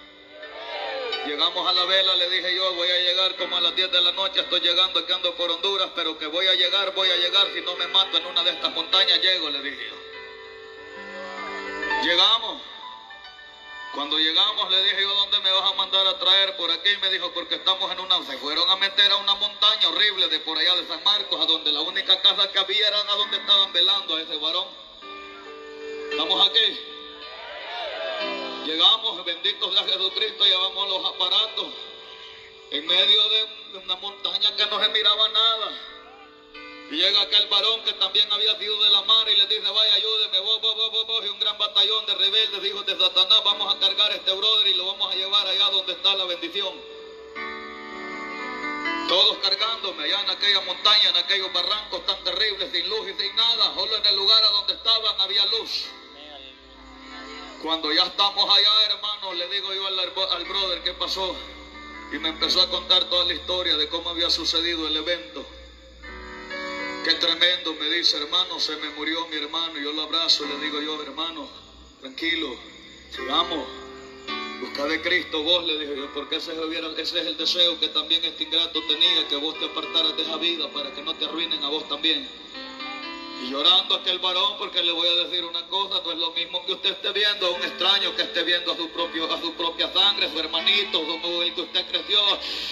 Llegamos 1.26 1.68
a 1.68 1.74
la 1.74 1.86
vela, 1.86 2.16
le 2.16 2.30
dije 2.30 2.56
yo, 2.56 2.74
voy 2.74 2.90
a 2.90 2.98
llegar 2.98 3.36
como 3.36 3.56
a 3.56 3.62
las 3.62 3.76
10 3.76 3.92
de 3.92 4.02
la 4.02 4.12
noche, 4.14 4.40
estoy 4.40 4.60
llegando, 4.60 5.06
que 5.06 5.14
ando 5.14 5.36
por 5.36 5.52
Honduras, 5.52 5.92
pero 5.96 6.18
que 6.18 6.26
voy 6.26 6.48
a 6.48 6.56
llegar, 6.56 6.94
voy 6.96 7.12
a 7.12 7.18
llegar, 7.18 7.48
si 7.54 7.62
no 7.62 7.76
me 7.76 7.88
mato 7.88 8.18
en 8.18 8.26
una 8.26 8.44
de 8.44 8.52
estas 8.52 8.74
montañas, 8.74 9.22
llego, 9.22 9.50
le 9.50 9.62
dije 9.62 9.88
yo. 9.88 10.02
Llegamos. 12.04 12.62
Cuando 13.94 14.18
llegamos 14.18 14.72
le 14.72 14.84
dije 14.84 15.02
yo, 15.02 15.14
¿dónde 15.14 15.40
me 15.42 15.52
vas 15.52 15.72
a 15.72 15.76
mandar 15.76 16.08
a 16.08 16.18
traer? 16.18 16.56
Por 16.56 16.72
aquí 16.72 16.90
me 17.02 17.10
dijo, 17.12 17.32
porque 17.34 17.56
estamos 17.56 17.92
en 17.92 18.00
una... 18.00 18.24
Se 18.26 18.38
fueron 18.38 18.68
a 18.70 18.78
meter 18.78 19.12
a 19.12 19.18
una 19.18 19.36
montaña 19.36 19.90
horrible 19.90 20.28
de 20.30 20.40
por 20.40 20.58
allá 20.58 20.76
de 20.76 20.88
San 20.88 21.04
Marcos, 21.04 21.40
a 21.40 21.46
donde 21.46 21.72
la 21.72 21.82
única 21.82 22.20
casa 22.22 22.52
que 22.52 22.58
había 22.58 22.88
era 22.88 23.00
a 23.00 23.16
donde 23.16 23.38
estaban 23.38 23.74
velando 23.74 24.16
a 24.16 24.22
ese 24.22 24.38
varón. 24.38 24.68
Estamos 26.10 26.50
aquí. 26.50 26.91
Llegamos, 28.66 29.26
benditos 29.26 29.74
sea 29.74 29.84
Jesucristo, 29.84 30.46
llevamos 30.46 30.88
los 30.88 31.06
aparatos 31.06 31.68
en 32.70 32.86
medio 32.86 33.30
de 33.30 33.48
una 33.84 33.96
montaña 33.96 34.56
que 34.56 34.66
no 34.68 34.80
se 34.80 34.90
miraba 34.90 35.30
nada. 35.30 35.82
Y 36.92 36.96
llega 36.96 37.22
aquel 37.22 37.48
varón 37.48 37.82
que 37.84 37.94
también 37.94 38.32
había 38.32 38.58
sido 38.60 38.84
de 38.84 38.90
la 38.92 39.02
mar 39.02 39.28
y 39.30 39.36
le 39.36 39.48
dice, 39.48 39.68
vaya, 39.68 39.94
ayúdeme, 39.96 40.40
vos, 40.42 40.62
vos, 40.62 40.76
vos, 40.76 41.08
vos, 41.08 41.26
y 41.26 41.30
un 41.30 41.40
gran 41.40 41.58
batallón 41.58 42.06
de 42.06 42.16
rebeldes, 42.16 42.66
hijos 42.66 42.86
de 42.86 42.98
Satanás, 42.98 43.42
vamos 43.44 43.74
a 43.74 43.80
cargar 43.80 44.12
a 44.12 44.16
este 44.16 44.32
brother 44.32 44.68
y 44.68 44.74
lo 44.76 44.86
vamos 44.88 45.12
a 45.12 45.16
llevar 45.16 45.48
allá 45.48 45.70
donde 45.70 45.94
está 45.94 46.16
la 46.16 46.26
bendición. 46.26 46.74
Todos 49.08 49.38
cargándome 49.40 50.04
allá 50.04 50.22
en 50.22 50.30
aquella 50.30 50.62
montaña, 50.62 51.10
en 51.10 51.18
aquellos 51.18 51.52
barrancos 51.52 52.06
tan 52.06 52.24
terribles, 52.24 52.72
sin 52.72 52.88
luz 52.88 53.10
y 53.10 53.22
sin 53.22 53.36
nada, 53.36 53.74
solo 53.74 53.96
en 53.96 54.06
el 54.06 54.16
lugar 54.16 54.44
a 54.44 54.50
donde 54.50 54.74
estaban 54.74 55.20
había 55.20 55.46
luz. 55.48 55.86
Cuando 57.62 57.94
ya 57.94 58.04
estamos 58.04 58.50
allá, 58.50 58.86
hermano, 58.92 59.34
le 59.36 59.48
digo 59.50 59.72
yo 59.72 59.86
al, 59.86 60.46
brother 60.46 60.82
qué 60.84 60.94
pasó. 60.94 61.36
Y 62.12 62.18
me 62.18 62.30
empezó 62.30 62.60
a 62.62 62.70
contar 62.70 63.06
toda 63.06 63.26
la 63.26 63.34
historia 63.34 63.78
de 63.78 63.88
cómo 63.88 64.10
había 64.10 64.32
sucedido 64.32 64.88
el 64.88 64.98
evento. 64.98 65.46
Qué 67.06 67.14
tremendo, 67.16 67.76
me 67.76 67.88
dice, 67.90 68.18
hermano, 68.18 68.60
se 68.60 68.76
me 68.78 68.90
murió 68.92 69.28
mi 69.28 69.38
hermano. 69.38 69.78
Yo 69.78 69.94
lo 69.94 70.02
abrazo 70.02 70.44
y 70.46 70.50
le 70.50 70.58
digo 70.58 70.82
yo, 70.82 71.04
hermano, 71.04 71.48
tranquilo, 72.00 72.56
sigamos. 73.12 73.68
Busca 74.60 74.86
de 74.86 75.02
Cristo 75.02 75.44
vos, 75.44 75.64
le 75.64 75.78
dije 75.80 75.98
yo, 75.98 76.14
porque 76.14 76.38
ese, 76.38 76.54
ese 76.98 77.20
es 77.20 77.28
el 77.28 77.38
deseo 77.38 77.80
que 77.80 77.90
también 77.90 78.24
este 78.26 78.44
ingrato 78.44 78.82
tenía, 78.88 79.28
que 79.28 79.36
vos 79.36 79.58
te 79.60 79.66
apartaras 79.66 80.16
de 80.18 80.24
esa 80.24 80.38
vida 80.38 80.68
para 80.74 80.94
que 80.94 81.04
no 81.04 81.16
te 81.16 81.26
arruinen 81.26 81.64
a 81.64 81.70
vos 81.70 81.88
también. 81.88 82.28
Y 83.42 83.50
llorando 83.50 83.96
aquel 83.96 84.20
varón, 84.20 84.56
porque 84.60 84.84
le 84.84 84.92
voy 84.92 85.08
a 85.08 85.24
decir 85.24 85.44
una 85.44 85.66
cosa, 85.68 86.00
no 86.06 86.12
es 86.12 86.18
lo 86.20 86.30
mismo 86.32 86.64
que 86.64 86.74
usted 86.74 86.92
esté 86.92 87.12
viendo 87.12 87.48
a 87.48 87.50
un 87.50 87.64
extraño 87.64 88.16
que 88.16 88.22
esté 88.22 88.44
viendo 88.44 88.72
a 88.72 88.78
su 88.78 88.88
propio, 88.92 89.34
a 89.34 89.42
su 89.42 89.52
propia 89.56 89.92
sangre, 89.92 90.30
su 90.30 90.40
hermanito, 90.40 91.02
como 91.04 91.42
el 91.42 91.52
que 91.56 91.62
usted 91.62 91.88
creció. 91.88 92.22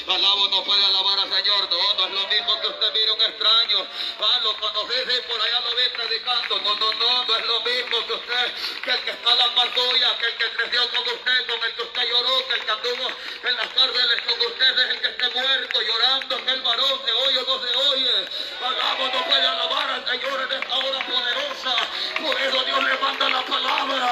Alabo 0.08 0.48
no 0.50 0.64
puede 0.64 0.86
alabar 0.86 1.20
al 1.22 1.30
Señor, 1.34 1.70
no, 1.72 1.94
no 1.96 2.06
es 2.06 2.14
lo 2.14 2.28
mismo 2.28 2.62
que 2.62 2.68
usted 2.68 2.94
mire 2.94 3.10
a 3.10 3.14
un 3.14 3.22
extraño. 3.22 3.88
Ah, 4.20 4.40
lo 4.44 4.54
conocí 4.58 4.94
y 4.94 5.28
por 5.28 5.42
allá 5.42 5.60
lo 5.60 5.76
vi 5.76 5.90
predicando. 5.90 6.60
No, 6.62 6.76
no, 6.76 6.94
no, 6.94 7.26
no 7.26 7.36
es 7.36 7.46
lo 7.48 7.62
mismo 7.62 8.06
que 8.06 8.14
usted, 8.14 8.54
que 8.84 8.92
el 8.92 9.00
que 9.06 9.12
está 9.12 9.32
a 9.32 9.36
la 9.36 9.56
par 9.56 9.74
que 9.74 9.82
el 9.82 10.36
que 10.38 10.52
creció 10.54 10.82
con 10.92 11.02
usted, 11.02 11.46
con 11.50 11.64
el 11.66 11.74
que 11.74 11.82
usted 11.82 12.04
lloró, 12.10 12.48
que 12.48 12.54
el 12.54 12.66
que 12.66 12.72
anduvo 12.72 13.08
en 13.42 13.56
las 13.58 13.68
cárceles 13.74 14.22
con 14.22 14.40
usted 14.40 14.80
es 14.80 14.90
el 14.94 15.02
que 15.02 15.08
esté 15.08 15.30
muerto, 15.30 15.82
llorando, 15.82 16.46
que 16.46 16.52
el 16.52 16.62
varón 16.62 17.02
se 17.06 17.12
oye 17.12 17.40
o 17.40 17.46
no 17.46 17.58
se 17.58 17.76
oye. 17.90 18.30
Alabo 18.62 19.10
no 19.14 19.26
puede 19.26 19.48
alabar 19.48 19.90
al 19.90 20.06
Señor 20.06 20.42
en 20.42 20.59
esta 20.60 20.76
hora 20.78 21.00
poderosa. 21.06 21.76
Por 22.22 22.42
eso 22.42 22.64
Dios 22.64 22.84
le 22.84 22.98
manda 22.98 23.30
la 23.30 23.46
palabra. 23.46 24.12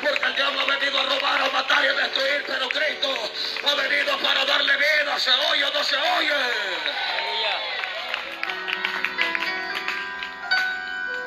Porque 0.00 0.24
el 0.26 0.34
diablo 0.36 0.60
ha 0.60 0.64
venido 0.64 0.98
a 0.98 1.02
robar, 1.02 1.42
a 1.42 1.50
matar 1.50 1.84
y 1.84 1.88
a 1.88 1.92
destruir. 1.92 2.44
Pero 2.46 2.68
Cristo 2.68 3.14
ha 3.66 3.74
venido 3.74 4.18
para 4.18 4.44
darle 4.44 4.76
vida. 4.76 5.18
¿Se 5.18 5.30
oye 5.30 5.64
o 5.64 5.72
no 5.72 5.84
se 5.84 5.96
oye? 5.96 6.32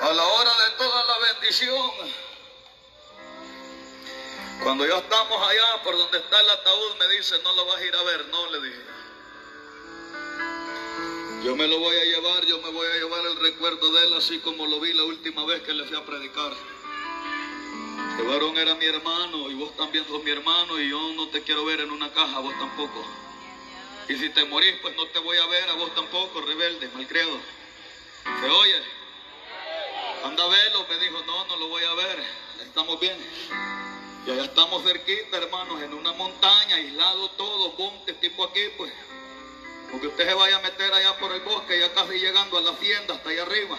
A 0.01 0.13
la 0.13 0.23
hora 0.23 0.51
de 0.65 0.71
toda 0.77 1.05
la 1.05 1.17
bendición. 1.33 1.91
Cuando 4.63 4.85
ya 4.85 4.97
estamos 4.97 5.49
allá 5.49 5.83
por 5.83 5.97
donde 5.97 6.19
está 6.19 6.39
el 6.39 6.49
ataúd, 6.49 6.95
me 6.99 7.07
dice, 7.15 7.35
no 7.43 7.53
lo 7.53 7.65
vas 7.65 7.77
a 7.77 7.83
ir 7.83 7.95
a 7.95 8.03
ver. 8.03 8.25
No, 8.27 8.49
le 8.51 8.61
dije. 8.61 8.81
Yo 11.43 11.55
me 11.55 11.67
lo 11.67 11.79
voy 11.79 11.95
a 11.97 12.03
llevar, 12.03 12.45
yo 12.45 12.61
me 12.61 12.69
voy 12.69 12.85
a 12.85 12.97
llevar 12.97 13.25
el 13.25 13.35
recuerdo 13.37 13.91
de 13.91 14.05
él 14.05 14.13
así 14.13 14.37
como 14.39 14.67
lo 14.67 14.79
vi 14.79 14.93
la 14.93 15.03
última 15.05 15.43
vez 15.43 15.63
que 15.63 15.73
le 15.73 15.85
fui 15.85 15.97
a 15.97 16.05
predicar. 16.05 16.53
Este 18.11 18.21
varón 18.21 18.55
era 18.59 18.75
mi 18.75 18.85
hermano 18.85 19.49
y 19.49 19.55
vos 19.55 19.75
también 19.75 20.05
sos 20.07 20.23
mi 20.23 20.29
hermano 20.29 20.79
y 20.79 20.91
yo 20.91 21.13
no 21.13 21.29
te 21.29 21.41
quiero 21.41 21.65
ver 21.65 21.79
en 21.79 21.89
una 21.89 22.13
caja, 22.13 22.39
vos 22.39 22.53
tampoco. 22.59 23.03
Y 24.07 24.17
si 24.17 24.29
te 24.29 24.45
morís, 24.45 24.75
pues 24.83 24.95
no 24.95 25.07
te 25.07 25.17
voy 25.17 25.37
a 25.37 25.47
ver 25.47 25.67
a 25.69 25.73
vos 25.73 25.95
tampoco, 25.95 26.41
rebelde, 26.41 26.87
malcriado. 26.89 27.39
¿Se 28.39 28.47
oye? 28.47 28.83
Anda 30.23 30.43
a 30.43 30.47
verlo, 30.47 30.85
me 30.87 30.97
dijo, 30.99 31.23
no, 31.25 31.45
no 31.45 31.55
lo 31.57 31.69
voy 31.69 31.83
a 31.83 31.93
ver, 31.95 32.23
estamos 32.61 32.99
bien. 32.99 33.17
Y 34.27 34.29
allá 34.29 34.43
estamos 34.43 34.83
cerquita, 34.83 35.37
hermanos, 35.37 35.81
en 35.81 35.95
una 35.95 36.13
montaña, 36.13 36.75
aislado 36.75 37.31
todo, 37.31 37.73
monte, 37.79 38.13
tipo 38.13 38.43
aquí, 38.43 38.61
pues. 38.77 38.93
Porque 39.91 40.07
usted 40.07 40.25
se 40.25 40.33
vaya 40.33 40.55
a 40.57 40.61
meter 40.61 40.93
allá 40.93 41.17
por 41.17 41.33
el 41.33 41.41
bosque, 41.41 41.79
ya 41.79 41.93
casi 41.93 42.19
llegando 42.19 42.57
a 42.57 42.61
la 42.61 42.71
hacienda, 42.71 43.15
hasta 43.15 43.29
allá 43.29 43.41
arriba. 43.43 43.77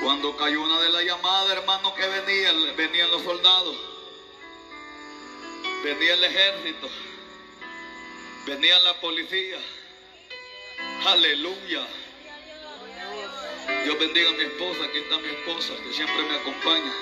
Cuando 0.00 0.36
cayó 0.36 0.62
una 0.62 0.80
de 0.80 0.90
las 0.90 1.02
llamadas, 1.04 1.56
hermano, 1.56 1.94
que 1.94 2.06
venía, 2.06 2.52
venían 2.76 3.10
los 3.10 3.22
soldados, 3.22 3.76
venía 5.82 6.14
el 6.14 6.24
ejército, 6.24 6.88
venía 8.46 8.78
la 8.80 9.00
policía. 9.00 9.58
Aleluya. 11.06 11.86
Dios 13.84 13.98
bendiga 13.98 14.28
a 14.30 14.32
mi 14.32 14.42
esposa, 14.42 14.84
aquí 14.84 14.98
está 14.98 15.16
mi 15.18 15.28
esposa, 15.28 15.72
que 15.82 15.92
siempre 15.92 16.22
me 16.24 16.36
acompaña. 16.36 16.92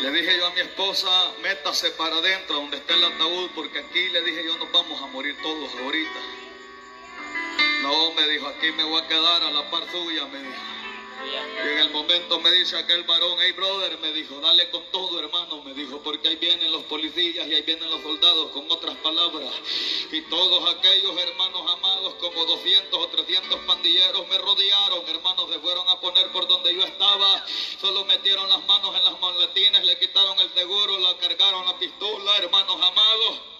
Le 0.00 0.10
dije 0.10 0.36
yo 0.38 0.46
a 0.46 0.50
mi 0.50 0.60
esposa, 0.60 1.08
métase 1.42 1.90
para 1.92 2.16
adentro 2.16 2.56
donde 2.56 2.76
está 2.76 2.94
el 2.94 3.04
ataúd, 3.04 3.50
porque 3.54 3.78
aquí 3.78 4.08
le 4.10 4.22
dije 4.22 4.44
yo 4.44 4.56
nos 4.58 4.70
vamos 4.70 5.00
a 5.02 5.06
morir 5.06 5.36
todos 5.42 5.72
ahorita. 5.74 6.20
No, 7.82 8.12
me 8.12 8.28
dijo, 8.28 8.46
aquí 8.46 8.72
me 8.72 8.84
voy 8.84 9.02
a 9.02 9.08
quedar 9.08 9.42
a 9.42 9.50
la 9.50 9.70
par 9.70 9.90
suya, 9.90 10.26
me 10.26 10.38
dijo. 10.38 10.75
Y 11.26 11.68
en 11.68 11.78
el 11.78 11.90
momento 11.90 12.38
me 12.38 12.50
dice 12.52 12.76
aquel 12.76 13.02
varón, 13.02 13.36
hey 13.40 13.52
brother, 13.52 13.98
me 13.98 14.12
dijo, 14.12 14.40
dale 14.40 14.70
con 14.70 14.84
todo 14.92 15.18
hermano, 15.18 15.60
me 15.62 15.74
dijo, 15.74 16.00
porque 16.02 16.28
ahí 16.28 16.36
vienen 16.36 16.70
los 16.70 16.84
policías 16.84 17.48
y 17.48 17.54
ahí 17.54 17.62
vienen 17.62 17.90
los 17.90 18.00
soldados, 18.02 18.50
con 18.52 18.70
otras 18.70 18.96
palabras. 18.98 19.52
Y 20.12 20.20
todos 20.22 20.74
aquellos 20.76 21.16
hermanos 21.18 21.62
amados, 21.72 22.14
como 22.20 22.44
200 22.44 22.98
o 22.98 23.08
300 23.08 23.60
pandilleros, 23.66 24.28
me 24.28 24.38
rodearon, 24.38 25.08
hermanos, 25.08 25.50
se 25.50 25.58
fueron 25.58 25.88
a 25.88 26.00
poner 26.00 26.30
por 26.30 26.46
donde 26.46 26.74
yo 26.74 26.84
estaba, 26.84 27.44
solo 27.80 28.04
metieron 28.04 28.48
las 28.48 28.64
manos 28.66 28.94
en 28.94 29.04
las 29.04 29.20
maletines, 29.20 29.84
le 29.84 29.98
quitaron 29.98 30.38
el 30.38 30.50
seguro, 30.54 30.98
la 30.98 31.16
cargaron 31.18 31.66
la 31.66 31.76
pistola, 31.78 32.36
hermanos 32.38 32.76
amados. 32.80 33.55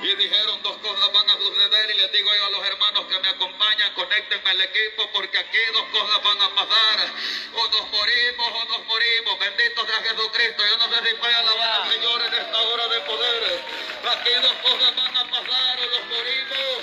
Y 0.00 0.14
dijeron 0.14 0.62
dos 0.62 0.76
cosas 0.78 1.12
van 1.12 1.28
a 1.28 1.32
suceder 1.34 1.90
y 1.90 1.94
les 1.98 2.12
digo 2.12 2.32
yo 2.32 2.46
a 2.46 2.50
los 2.50 2.64
hermanos 2.66 3.04
que 3.06 3.18
me 3.18 3.28
acompañan, 3.28 3.92
conéctenme 3.94 4.50
al 4.50 4.60
equipo 4.60 5.10
porque 5.12 5.38
aquí 5.38 5.58
dos 5.72 5.84
cosas 5.90 6.22
van 6.22 6.40
a 6.40 6.54
pasar. 6.54 7.12
O 7.54 7.68
nos 7.68 7.90
morimos 7.90 8.48
o 8.48 8.64
nos 8.66 8.86
morimos. 8.86 9.38
Bendito 9.40 9.84
sea 9.86 9.96
Jesucristo. 9.96 10.62
Yo 10.66 10.78
no 10.78 10.94
sé 10.94 11.08
si 11.08 11.14
puede 11.16 11.34
alabar 11.34 11.82
al 11.82 11.90
Señor 11.90 12.22
en 12.22 12.34
esta 12.34 12.60
hora 12.60 12.88
de 12.88 13.00
poder. 13.00 13.64
Aquí 14.12 14.30
dos 14.40 14.54
cosas 14.62 14.94
van 14.94 15.16
a 15.16 15.30
pasar 15.30 15.78
o 15.80 15.86
nos 15.90 16.06
morimos. 16.06 16.82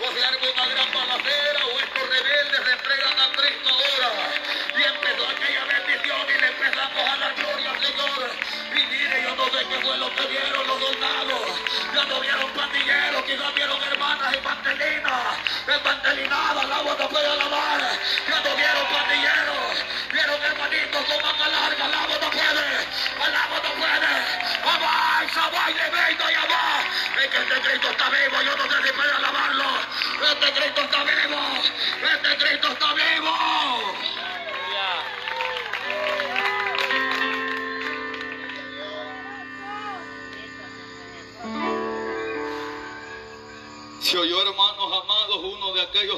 O 0.00 0.12
se 0.12 0.24
arma 0.24 0.46
una 0.54 0.66
gran 0.66 0.92
balacera 0.92 1.66
o 1.66 1.80
estos 1.80 2.08
rebeldes 2.08 2.60
se 2.64 2.72
entregan 2.72 3.20
a 3.20 3.32
Cristo 3.32 3.68
ahora. 3.68 4.53
Empezó 4.84 5.26
aquella 5.26 5.64
bendición 5.64 6.26
y 6.28 6.40
le 6.40 6.46
empezamos 6.46 7.08
a 7.08 7.16
dar 7.16 7.34
gloria 7.34 7.70
al 7.70 7.80
Señor. 7.80 8.30
Y 8.74 8.86
mire, 8.86 9.22
yo 9.22 9.34
no 9.34 9.44
sé 9.46 9.66
qué 9.66 9.78
fue 9.80 9.96
lo 9.96 10.14
que 10.14 10.26
vieron 10.26 10.66
los 10.66 10.78
soldados. 10.78 11.40
Ya 11.94 12.04
no 12.04 12.20
vieron 12.20 12.50
pandilleros, 12.52 13.22
quizás 13.24 13.54
vieron 13.54 13.82
hermanas 13.82 14.34
evangelinas, 14.34 15.38
evangelinadas, 15.66 16.68
la 16.68 16.78
voz 16.82 16.98
no 16.98 17.08
puede 17.08 17.26
alabar. 17.26 17.80
Ya 18.28 18.40
no 18.40 18.56
vieron 18.56 18.86
pandilleros, 18.92 19.84
vieron 20.12 20.42
hermanitos 20.42 21.04
con 21.04 21.22
manga 21.22 21.48
larga, 21.48 21.88
la 21.88 22.06
voz 22.06 22.20
no 22.20 22.30
puede, 22.30 22.68
la 23.32 23.46
voz 23.48 23.62
no 23.64 23.72
puede. 23.80 24.12
Avanza, 24.64 25.48
baile, 25.48 25.90
venga 25.90 26.32
y 26.32 26.34
va. 26.34 27.22
Es 27.22 27.28
que 27.30 27.38
este 27.38 27.60
Cristo 27.60 27.88
está 27.88 28.10
vivo, 28.10 28.42
yo 28.42 28.56
no 28.56 28.64
sé 28.64 28.82
si 28.86 28.92
puede 28.92 29.12
alabarlo. 29.12 29.64
Este 30.30 30.52
Cristo 30.52 30.80
está 30.82 31.04
vivo, 31.04 31.40
este 32.02 32.36
Cristo 32.36 32.68
está 32.68 32.92
vivo. 32.92 33.03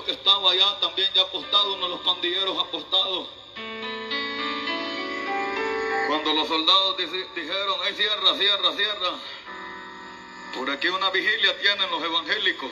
Que 0.05 0.13
estaba 0.13 0.53
allá 0.53 0.81
también 0.81 1.09
ya 1.15 1.23
apostado, 1.23 1.75
uno 1.75 1.85
de 1.85 1.91
los 1.91 2.01
pandilleros 2.01 2.59
apostados. 2.59 3.29
Cuando 6.09 6.35
los 6.35 6.49
soldados 6.49 6.97
dijeron, 6.97 7.77
ay, 7.85 7.95
cierra, 7.95 8.35
cierra, 8.37 8.73
cierra. 8.77 9.11
Por 10.55 10.71
aquí 10.71 10.89
una 10.89 11.11
vigilia 11.11 11.59
tienen 11.59 11.91
los 11.91 12.03
evangélicos. 12.03 12.71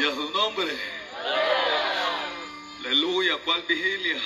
Y 0.00 0.06
a 0.06 0.14
su 0.14 0.30
nombre. 0.30 0.78
Aleluya, 2.80 3.38
¿cuál 3.44 3.62
vigilia? 3.62 4.20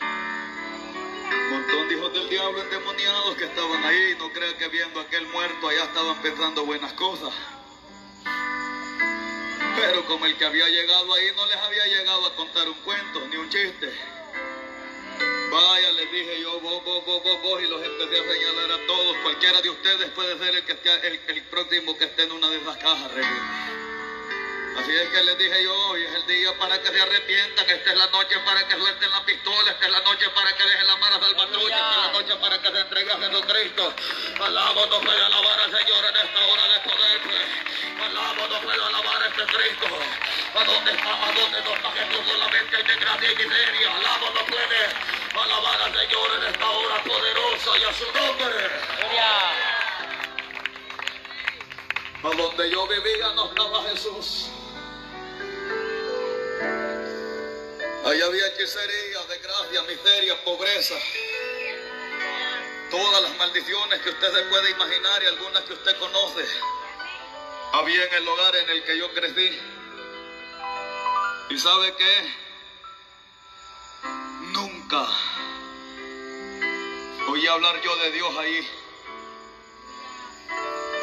Un 0.00 1.50
montón 1.50 1.88
de 1.88 1.94
hijos 1.94 2.12
del 2.12 2.28
diablo 2.28 2.62
endemoniados 2.62 3.36
que 3.36 3.44
estaban 3.44 3.84
ahí, 3.84 4.16
no 4.18 4.32
crean 4.32 4.56
que 4.58 4.68
viendo 4.68 5.00
aquel 5.00 5.26
muerto 5.28 5.68
allá 5.68 5.84
estaban 5.84 6.20
pensando 6.22 6.64
buenas 6.64 6.92
cosas. 6.94 7.32
Pero 9.80 10.04
como 10.06 10.26
el 10.26 10.36
que 10.36 10.44
había 10.44 10.68
llegado 10.68 11.14
ahí 11.14 11.30
no 11.36 11.46
les 11.46 11.56
había 11.56 11.86
llegado 11.86 12.26
a 12.26 12.34
contar 12.34 12.68
un 12.68 12.74
cuento 12.80 13.20
ni 13.28 13.36
un 13.36 13.48
chiste. 13.48 13.92
Vaya, 15.50 15.92
les 15.92 16.12
dije 16.12 16.40
yo, 16.42 16.60
vos, 16.60 16.84
vos, 16.84 17.04
vos, 17.06 17.22
vos, 17.22 17.42
vos, 17.42 17.62
y 17.62 17.66
los 17.66 17.82
empecé 17.82 18.20
a 18.20 18.32
señalar 18.32 18.72
a 18.72 18.86
todos. 18.86 19.16
Cualquiera 19.22 19.62
de 19.62 19.70
ustedes 19.70 20.10
puede 20.10 20.36
ser 20.38 20.54
el, 20.54 20.64
que 20.64 20.72
esté, 20.72 20.90
el, 21.06 21.42
próximo 21.44 21.96
que 21.96 22.04
esté 22.04 22.24
en 22.24 22.32
una 22.32 22.48
de 22.50 22.58
esas 22.58 22.76
cajas, 22.76 23.12
rey. 23.12 23.24
Así 24.78 24.94
es 24.94 25.08
que 25.08 25.22
les 25.24 25.36
dije 25.36 25.64
yo, 25.64 25.74
hoy 25.88 26.04
es 26.04 26.14
el 26.14 26.26
día 26.28 26.56
para 26.56 26.80
que 26.80 26.88
se 26.88 27.02
arrepientan, 27.02 27.68
esta 27.68 27.90
es 27.90 27.98
la 27.98 28.06
noche 28.10 28.38
para 28.44 28.66
que 28.68 28.76
suelten 28.76 29.10
la 29.10 29.24
pistola, 29.24 29.72
esta 29.72 29.86
es 29.86 29.90
la 29.90 30.00
noche 30.02 30.30
para 30.30 30.54
que 30.54 30.62
dejen 30.62 30.86
la 30.86 30.96
mano 30.98 31.18
salvatrucha, 31.20 31.74
esta 31.74 31.90
es 31.90 31.96
la 32.06 32.12
noche 32.12 32.36
para 32.36 32.62
que 32.62 32.70
se 32.70 32.80
entregue 32.80 33.12
a 33.12 33.16
Jesucristo. 33.18 33.94
Alabo 34.40 34.86
no 34.86 35.00
puede 35.00 35.20
alabar 35.24 35.60
al 35.60 35.70
Señor 35.76 36.04
en 36.04 36.16
esta 36.16 36.46
hora 36.46 36.68
de 36.68 36.80
poder, 36.88 37.20
pues. 37.24 38.06
Alabo 38.06 38.46
no 38.46 38.60
puede 38.60 38.84
alabar 38.84 39.22
a 39.22 39.26
este 39.26 39.44
Cristo. 39.46 39.86
¿A 40.54 40.64
dónde 40.64 40.92
está? 40.92 41.26
¿A 41.26 41.32
dónde 41.32 41.60
no 41.60 41.74
está 41.74 41.90
Jesús? 41.90 42.26
Solamente 42.28 42.76
hay 42.76 42.82
desgracia 42.84 43.32
y 43.32 43.36
miseria. 43.36 43.96
Alabo 43.96 44.30
no 44.30 44.46
puede 44.46 44.80
alabar 45.42 45.82
al 45.82 45.92
Señor 45.92 46.30
en 46.38 46.54
esta 46.54 46.70
hora 46.70 47.02
poderosa 47.02 47.78
y 47.78 47.82
a 47.82 47.92
su 47.92 48.04
nombre. 48.12 48.70
A 52.22 52.36
donde 52.36 52.70
yo 52.70 52.86
vivía 52.86 53.32
no 53.34 53.46
estaba 53.46 53.82
Jesús. 53.90 54.50
Ahí 58.08 58.22
había 58.22 58.46
hechicería, 58.46 59.22
desgracia, 59.28 59.82
miseria, 59.82 60.42
pobreza. 60.42 60.94
todas 62.90 63.22
las 63.22 63.36
maldiciones 63.36 64.00
que 64.00 64.08
usted 64.08 64.32
se 64.32 64.42
puede 64.44 64.70
imaginar 64.70 65.22
y 65.22 65.26
algunas 65.26 65.62
que 65.64 65.74
usted 65.74 65.98
conoce. 65.98 66.46
Había 67.74 68.04
en 68.06 68.14
el 68.14 68.26
hogar 68.26 68.56
en 68.56 68.70
el 68.70 68.84
que 68.84 68.96
yo 68.96 69.12
crecí. 69.12 69.60
¿Y 71.50 71.58
sabe 71.58 71.94
qué? 71.96 72.34
Nunca 74.52 75.06
oí 77.28 77.46
hablar 77.46 77.78
yo 77.82 77.94
de 77.96 78.10
Dios 78.12 78.36
ahí. 78.38 78.68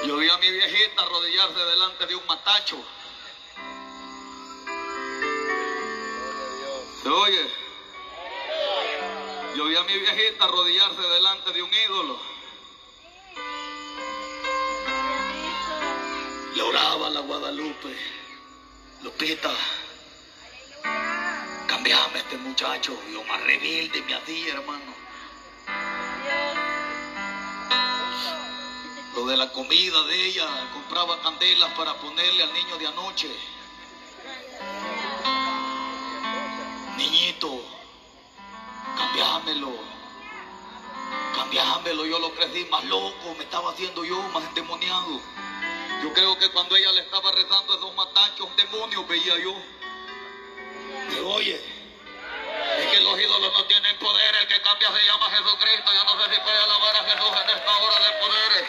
Yo 0.07 0.17
vi 0.17 0.27
a 0.27 0.37
mi 0.37 0.49
viejita 0.49 1.03
arrodillarse 1.03 1.59
delante 1.59 2.07
de 2.07 2.15
un 2.15 2.25
matacho. 2.25 2.83
¿Se 7.05 7.11
oye? 7.11 7.47
Yo 9.55 9.65
vi 9.65 9.75
a 9.75 9.83
mi 9.83 9.95
viejita 9.95 10.45
arrodillarse 10.45 11.01
delante 11.03 11.51
de 11.51 11.61
un 11.61 11.71
ídolo. 11.71 12.19
Le 16.55 16.61
oraba 16.63 17.05
a 17.05 17.09
la 17.11 17.19
Guadalupe. 17.19 17.95
Lupita, 19.03 19.53
cambiame 21.67 22.15
a 22.15 22.21
este 22.21 22.37
muchacho. 22.37 22.99
Yo 23.13 23.23
más 23.25 23.39
rebelde 23.43 24.01
me 24.01 24.15
hacía, 24.15 24.53
hermano. 24.53 24.95
Lo 29.13 29.27
de 29.27 29.37
la 29.37 29.51
comida 29.51 30.01
de 30.05 30.25
ella, 30.25 30.71
compraba 30.73 31.21
candelas 31.21 31.71
para 31.77 31.93
ponerle 31.99 32.41
al 32.41 32.53
niño 32.53 32.79
de 32.79 32.87
anoche. 32.87 33.29
Cambiámelo. 39.15 39.73
Cambiámelo, 41.35 42.05
yo 42.05 42.19
lo 42.19 42.33
crecí 42.33 42.65
más 42.65 42.83
loco, 42.85 43.35
me 43.37 43.43
estaba 43.43 43.71
haciendo 43.71 44.03
yo 44.03 44.21
más 44.33 44.43
endemoniado. 44.45 45.21
Yo 46.03 46.13
creo 46.13 46.37
que 46.37 46.49
cuando 46.49 46.75
ella 46.75 46.91
le 46.91 47.01
estaba 47.01 47.31
rezando 47.31 47.73
a 47.73 47.77
esos 47.77 47.95
matachos, 47.95 48.47
un 48.47 48.55
demonio 48.55 49.05
veía 49.05 49.37
yo. 49.39 49.55
Me 51.09 51.19
oye, 51.21 51.55
es 52.79 52.91
que 52.91 52.99
los 52.99 53.19
ídolos 53.19 53.53
no 53.53 53.65
tienen 53.65 53.97
poder, 53.99 54.35
el 54.41 54.47
que 54.47 54.61
cambia 54.61 54.89
se 54.91 55.05
llama 55.05 55.29
Jesucristo. 55.29 55.93
Yo 55.93 56.03
no 56.03 56.23
sé 56.23 56.35
si 56.35 56.41
puede 56.41 56.57
alabar 56.57 56.95
a 56.95 57.03
Jesús 57.03 57.31
en 57.43 57.49
esta 57.57 57.77
hora 57.77 57.99
de 57.99 58.11
poder. 58.19 58.65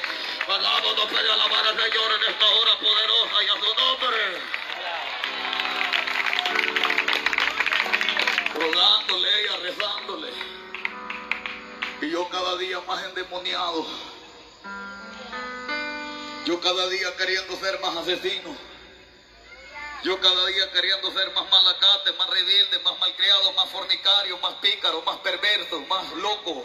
Alabo, 0.49 0.92
no 0.97 1.09
puede 1.09 1.32
alabar 1.32 1.66
al 1.66 1.76
Señor 1.76 2.12
en 2.12 2.32
esta 2.32 2.47
hora 2.47 2.78
poderosa 2.78 3.42
y 3.42 3.49
a 3.49 3.55
su 3.55 3.74
nombre. 3.74 4.66
Yo 12.17 12.27
cada 12.31 12.57
día 12.57 12.81
más 12.81 13.05
endemoniado. 13.05 13.87
Yo 16.47 16.59
cada 16.62 16.89
día 16.89 17.14
queriendo 17.14 17.55
ser 17.59 17.79
más 17.81 17.95
asesino. 17.95 18.57
Yo 20.03 20.19
cada 20.19 20.47
día 20.47 20.73
queriendo 20.73 21.12
ser 21.12 21.31
más 21.35 21.47
malacate, 21.51 22.12
más 22.14 22.31
rebelde, 22.31 22.79
más 22.79 22.99
malcriado, 23.01 23.53
más 23.53 23.69
fornicario, 23.69 24.39
más 24.39 24.55
pícaro, 24.62 25.03
más 25.03 25.19
perverso, 25.19 25.79
más 25.83 26.11
loco. 26.14 26.64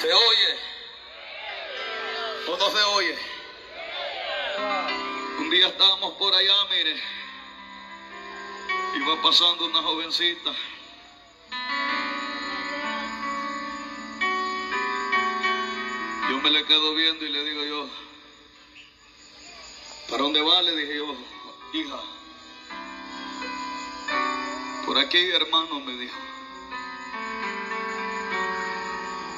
¿Se 0.00 0.12
oye? 0.14 0.58
¿O 2.46 2.56
no 2.56 2.70
se 2.70 2.82
oye? 2.84 3.18
Un 5.40 5.50
día 5.50 5.66
estábamos 5.66 6.12
por 6.12 6.32
allá, 6.32 6.64
mire. 6.70 6.94
Iba 8.94 9.20
pasando 9.20 9.64
una 9.64 9.82
jovencita. 9.82 10.54
Me 16.42 16.50
le 16.50 16.64
quedo 16.64 16.92
viendo 16.94 17.24
y 17.24 17.28
le 17.28 17.44
digo 17.44 17.64
yo, 17.64 17.88
¿para 20.10 20.24
dónde 20.24 20.40
va? 20.40 20.60
Le 20.62 20.74
dije 20.74 20.96
yo, 20.96 21.14
hija. 21.72 22.00
Por 24.84 24.98
aquí, 24.98 25.18
hermano, 25.30 25.78
me 25.80 25.92
dijo. 25.96 26.18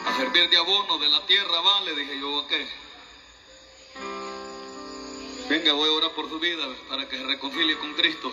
A 0.06 0.16
servir 0.16 0.48
de 0.48 0.56
abono 0.56 0.96
de 0.96 1.08
la 1.08 1.26
tierra, 1.26 1.60
va, 1.60 1.80
le 1.82 1.94
dije 1.94 2.18
yo, 2.18 2.40
¿a 2.40 2.48
qué? 2.48 2.66
Venga, 5.50 5.74
voy 5.74 5.90
a 5.90 5.92
orar 5.92 6.12
por 6.12 6.30
su 6.30 6.38
vida 6.38 6.66
para 6.88 7.06
que 7.06 7.18
se 7.18 7.24
reconcilie 7.24 7.76
con 7.76 7.92
Cristo. 7.92 8.32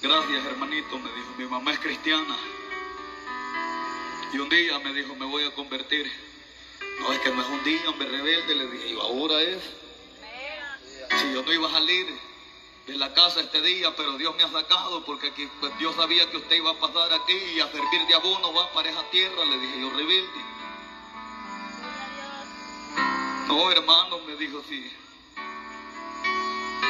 Gracias, 0.00 0.44
hermanito, 0.44 0.96
me 0.96 1.10
dijo. 1.12 1.34
Mi 1.38 1.44
mamá 1.46 1.72
es 1.72 1.80
cristiana. 1.80 2.36
Y 4.32 4.38
un 4.38 4.48
día 4.48 4.78
me 4.78 4.92
dijo, 4.92 5.16
me 5.16 5.26
voy 5.26 5.42
a 5.42 5.52
convertir. 5.52 6.28
No, 7.00 7.12
es 7.12 7.20
que 7.20 7.30
no 7.30 7.42
es 7.42 7.48
un 7.48 7.64
día, 7.64 7.88
hombre 7.88 8.08
rebelde. 8.08 8.54
Le 8.54 8.66
dije, 8.68 8.92
yo 8.92 9.02
ahora 9.02 9.40
es. 9.42 9.62
Si 11.20 11.32
yo 11.32 11.42
no 11.42 11.52
iba 11.52 11.68
a 11.68 11.72
salir 11.72 12.06
de 12.86 12.96
la 12.96 13.12
casa 13.12 13.40
este 13.40 13.60
día, 13.60 13.94
pero 13.96 14.16
Dios 14.16 14.34
me 14.36 14.44
ha 14.44 14.48
sacado 14.50 15.04
porque 15.04 15.28
aquí, 15.28 15.48
pues, 15.60 15.76
Dios 15.78 15.94
sabía 15.94 16.30
que 16.30 16.38
usted 16.38 16.56
iba 16.56 16.70
a 16.70 16.74
pasar 16.74 17.12
aquí 17.12 17.36
y 17.54 17.60
a 17.60 17.70
servir 17.70 18.06
de 18.06 18.14
abono 18.14 18.52
va 18.52 18.72
para 18.72 18.90
esa 18.90 19.02
tierra. 19.10 19.44
Le 19.44 19.58
dije, 19.58 19.80
yo 19.80 19.90
rebelde. 19.90 20.40
No, 23.46 23.70
hermano, 23.70 24.18
me 24.26 24.36
dijo, 24.36 24.62
sí. 24.68 24.92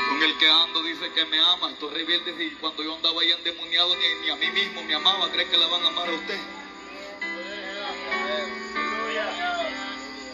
Con 0.09 0.22
el 0.22 0.38
que 0.38 0.50
ando 0.50 0.82
dice 0.82 1.12
que 1.12 1.24
me 1.26 1.38
ama. 1.38 1.70
Estos 1.70 1.92
rebeldes 1.92 2.40
y 2.40 2.50
cuando 2.56 2.82
yo 2.82 2.96
andaba 2.96 3.20
ahí 3.20 3.30
endemoniado 3.30 3.94
ni, 3.96 4.14
ni 4.22 4.30
a 4.30 4.36
mí 4.36 4.50
mismo 4.50 4.82
me 4.82 4.94
amaba. 4.94 5.30
¿Cree 5.30 5.48
que 5.48 5.56
la 5.56 5.66
van 5.68 5.84
a 5.84 5.88
amar 5.88 6.09
a 6.09 6.12
usted? 6.12 6.40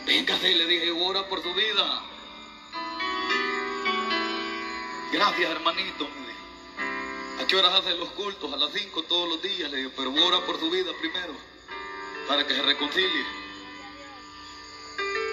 Véngase, 0.07 0.55
le 0.55 0.67
dije, 0.67 0.91
ora 0.91 1.27
por 1.29 1.43
su 1.43 1.53
vida. 1.55 2.03
Gracias, 5.13 5.51
hermanito, 5.51 6.09
me 6.09 6.27
dijo. 6.27 7.43
¿A 7.43 7.47
qué 7.47 7.57
horas 7.57 7.75
hacen 7.75 7.99
los 7.99 8.11
cultos? 8.11 8.53
A 8.53 8.57
las 8.57 8.73
5 8.73 9.03
todos 9.05 9.29
los 9.29 9.43
días, 9.43 9.71
le 9.71 9.79
dije, 9.79 9.91
pero 9.97 10.13
ora 10.13 10.45
por 10.45 10.61
su 10.61 10.71
vida 10.71 10.93
primero, 11.01 11.35
para 12.29 12.47
que 12.47 12.55
se 12.55 12.63
reconcilie. 12.63 13.25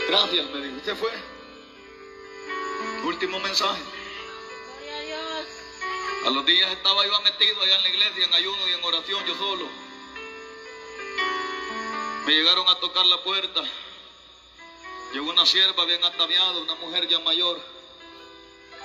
Gracias, 0.07 0.49
me 0.51 0.61
dijo. 0.61 0.77
¿Usted 0.77 0.95
fue? 0.95 1.11
Último 3.03 3.39
mensaje. 3.39 3.81
A 6.25 6.29
los 6.29 6.45
días 6.45 6.71
estaba 6.71 7.05
yo 7.05 7.21
metido 7.21 7.61
allá 7.61 7.75
en 7.77 7.83
la 7.83 7.89
iglesia, 7.89 8.25
en 8.25 8.33
ayuno 8.35 8.67
y 8.69 8.73
en 8.73 8.83
oración, 8.83 9.25
yo 9.25 9.35
solo. 9.35 9.67
Me 12.25 12.33
llegaron 12.33 12.69
a 12.69 12.75
tocar 12.75 13.05
la 13.07 13.23
puerta. 13.23 13.63
Llegó 15.13 15.29
una 15.29 15.45
sierva 15.45 15.83
bien 15.83 16.01
ataviada, 16.05 16.57
una 16.59 16.75
mujer 16.75 17.05
ya 17.09 17.19
mayor, 17.19 17.61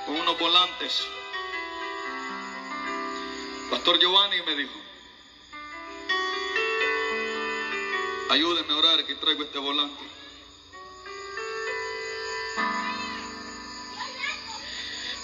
con 0.05 0.16
unos 0.16 0.37
volantes. 0.41 1.07
Pastor 3.70 4.01
Giovanni 4.01 4.43
me 4.43 4.57
dijo, 4.57 4.72
ayúdeme 8.31 8.72
a 8.72 8.77
orar 8.77 9.07
que 9.07 9.14
traigo 9.14 9.45
este 9.45 9.59
volante. 9.59 10.05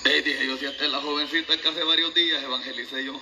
Eh, 0.04 0.22
dije 0.22 0.46
yo, 0.46 0.56
si 0.56 0.66
hasta 0.66 0.86
la 0.86 1.00
jovencita 1.00 1.56
que 1.56 1.68
hace 1.68 1.82
varios 1.82 2.14
días 2.14 2.44
evangelicé 2.44 3.04
yo. 3.04 3.20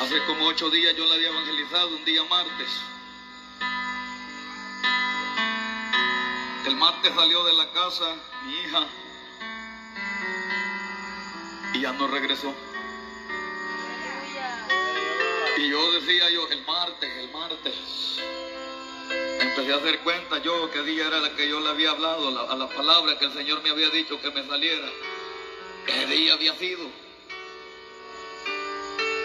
Hace 0.00 0.24
como 0.26 0.46
ocho 0.46 0.70
días 0.70 0.96
yo 0.96 1.06
la 1.06 1.14
había 1.14 1.28
evangelizado, 1.28 1.88
un 1.88 2.04
día 2.04 2.24
martes. 2.24 2.68
El 6.70 6.76
martes 6.76 7.12
salió 7.16 7.42
de 7.42 7.52
la 7.52 7.68
casa 7.72 8.14
mi 8.44 8.60
hija 8.60 8.86
y 11.74 11.80
ya 11.80 11.92
no 11.94 12.06
regresó. 12.06 12.54
Y 15.58 15.68
yo 15.68 15.92
decía 15.94 16.30
yo, 16.30 16.46
el 16.48 16.64
martes, 16.64 17.10
el 17.18 17.28
martes. 17.32 17.74
Empecé 19.40 19.72
a 19.72 19.76
hacer 19.78 19.98
cuenta 19.98 20.38
yo 20.38 20.70
qué 20.70 20.82
día 20.82 21.08
era 21.08 21.18
la 21.18 21.34
que 21.34 21.48
yo 21.48 21.58
le 21.58 21.70
había 21.70 21.90
hablado, 21.90 22.30
la- 22.30 22.42
a 22.52 22.54
la 22.54 22.68
palabra 22.68 23.18
que 23.18 23.24
el 23.24 23.32
Señor 23.32 23.60
me 23.62 23.70
había 23.70 23.90
dicho 23.90 24.20
que 24.20 24.30
me 24.30 24.46
saliera. 24.46 24.88
Ese 25.88 26.06
día 26.06 26.34
había 26.34 26.54
sido. 26.56 26.86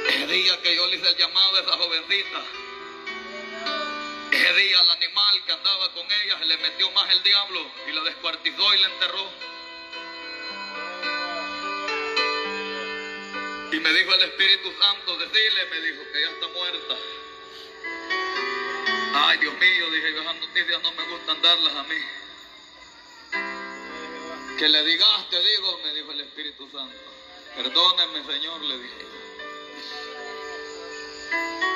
Ese 0.10 0.26
día 0.26 0.60
que 0.64 0.76
yo 0.76 0.88
le 0.88 0.96
hice 0.96 1.12
el 1.12 1.16
llamado 1.18 1.58
a 1.58 1.60
esa 1.60 1.74
jovencita. 1.74 2.42
Ese 4.32 4.54
día 4.54 4.80
al 4.80 4.90
animal 4.92 5.44
que 5.46 5.52
andaba 5.52 5.94
con 5.94 6.06
ella 6.06 6.38
se 6.40 6.46
le 6.46 6.58
metió 6.58 6.92
más 6.92 7.12
el 7.14 7.24
diablo 7.24 7.72
y 7.88 7.92
la 7.92 8.02
descuartizó 8.04 8.74
y 8.74 8.80
la 8.80 8.88
enterró. 8.88 9.30
Y 13.72 13.80
me 13.80 13.94
dijo 13.94 14.14
el 14.14 14.22
Espíritu 14.22 14.74
Santo, 14.80 15.18
decirle, 15.18 15.66
me 15.66 15.80
dijo 15.82 16.02
que 16.12 16.22
ya 16.22 16.30
está 16.30 16.48
muerta. 16.48 16.96
Ay, 19.16 19.38
Dios 19.38 19.54
mío, 19.54 19.92
dije 19.92 20.14
yo, 20.14 20.22
esas 20.22 20.36
noticias 20.36 20.82
no 20.82 20.92
me 20.92 21.04
gustan 21.08 21.42
darlas 21.42 21.74
a 21.74 21.84
mí. 21.84 22.02
Que 24.58 24.70
le 24.70 24.84
digas, 24.84 25.30
te 25.30 25.42
digo, 25.42 25.80
me 25.84 25.94
dijo 25.94 26.12
el 26.12 26.22
Espíritu 26.22 26.70
Santo. 26.72 26.96
Perdóneme, 27.56 28.24
Señor, 28.26 28.62
le 28.62 28.78
dije. 28.78 29.15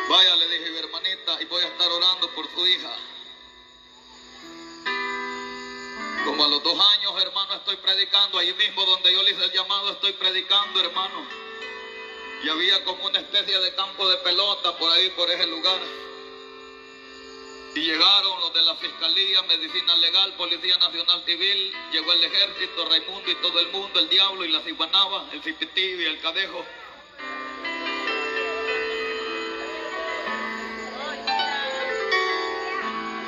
Vaya, 0.09 0.35
le 0.35 0.47
dije, 0.47 0.79
hermanita, 0.79 1.41
y 1.41 1.45
voy 1.45 1.63
a 1.63 1.67
estar 1.67 1.91
orando 1.91 2.29
por 2.31 2.47
tu 2.47 2.65
hija. 2.65 2.95
Como 6.25 6.45
a 6.45 6.47
los 6.47 6.63
dos 6.63 6.79
años, 6.79 7.21
hermano, 7.21 7.55
estoy 7.55 7.77
predicando, 7.77 8.39
ahí 8.39 8.53
mismo 8.53 8.85
donde 8.85 9.13
yo 9.13 9.23
le 9.23 9.31
hice 9.31 9.45
el 9.45 9.51
llamado, 9.51 9.91
estoy 9.91 10.13
predicando, 10.13 10.79
hermano. 10.79 11.25
Y 12.43 12.49
había 12.49 12.83
como 12.85 13.05
una 13.05 13.19
especie 13.19 13.59
de 13.59 13.75
campo 13.75 14.07
de 14.07 14.17
pelota 14.17 14.77
por 14.77 14.91
ahí, 14.91 15.09
por 15.11 15.29
ese 15.29 15.45
lugar. 15.47 15.79
Y 17.75 17.81
llegaron 17.81 18.39
los 18.41 18.53
de 18.53 18.61
la 18.63 18.75
Fiscalía, 18.75 19.43
Medicina 19.43 19.95
Legal, 19.97 20.33
Policía 20.33 20.77
Nacional 20.77 21.23
Civil, 21.25 21.73
llegó 21.91 22.13
el 22.13 22.23
ejército, 22.23 22.89
Raimundo 22.89 23.29
y 23.29 23.35
todo 23.35 23.59
el 23.59 23.67
mundo, 23.69 23.99
el 23.99 24.09
diablo 24.09 24.43
y 24.43 24.51
la 24.51 24.61
ciguanaba, 24.61 25.29
el 25.31 25.41
cipitillo 25.43 26.01
y 26.01 26.05
el 26.05 26.19
cadejo. 26.19 26.65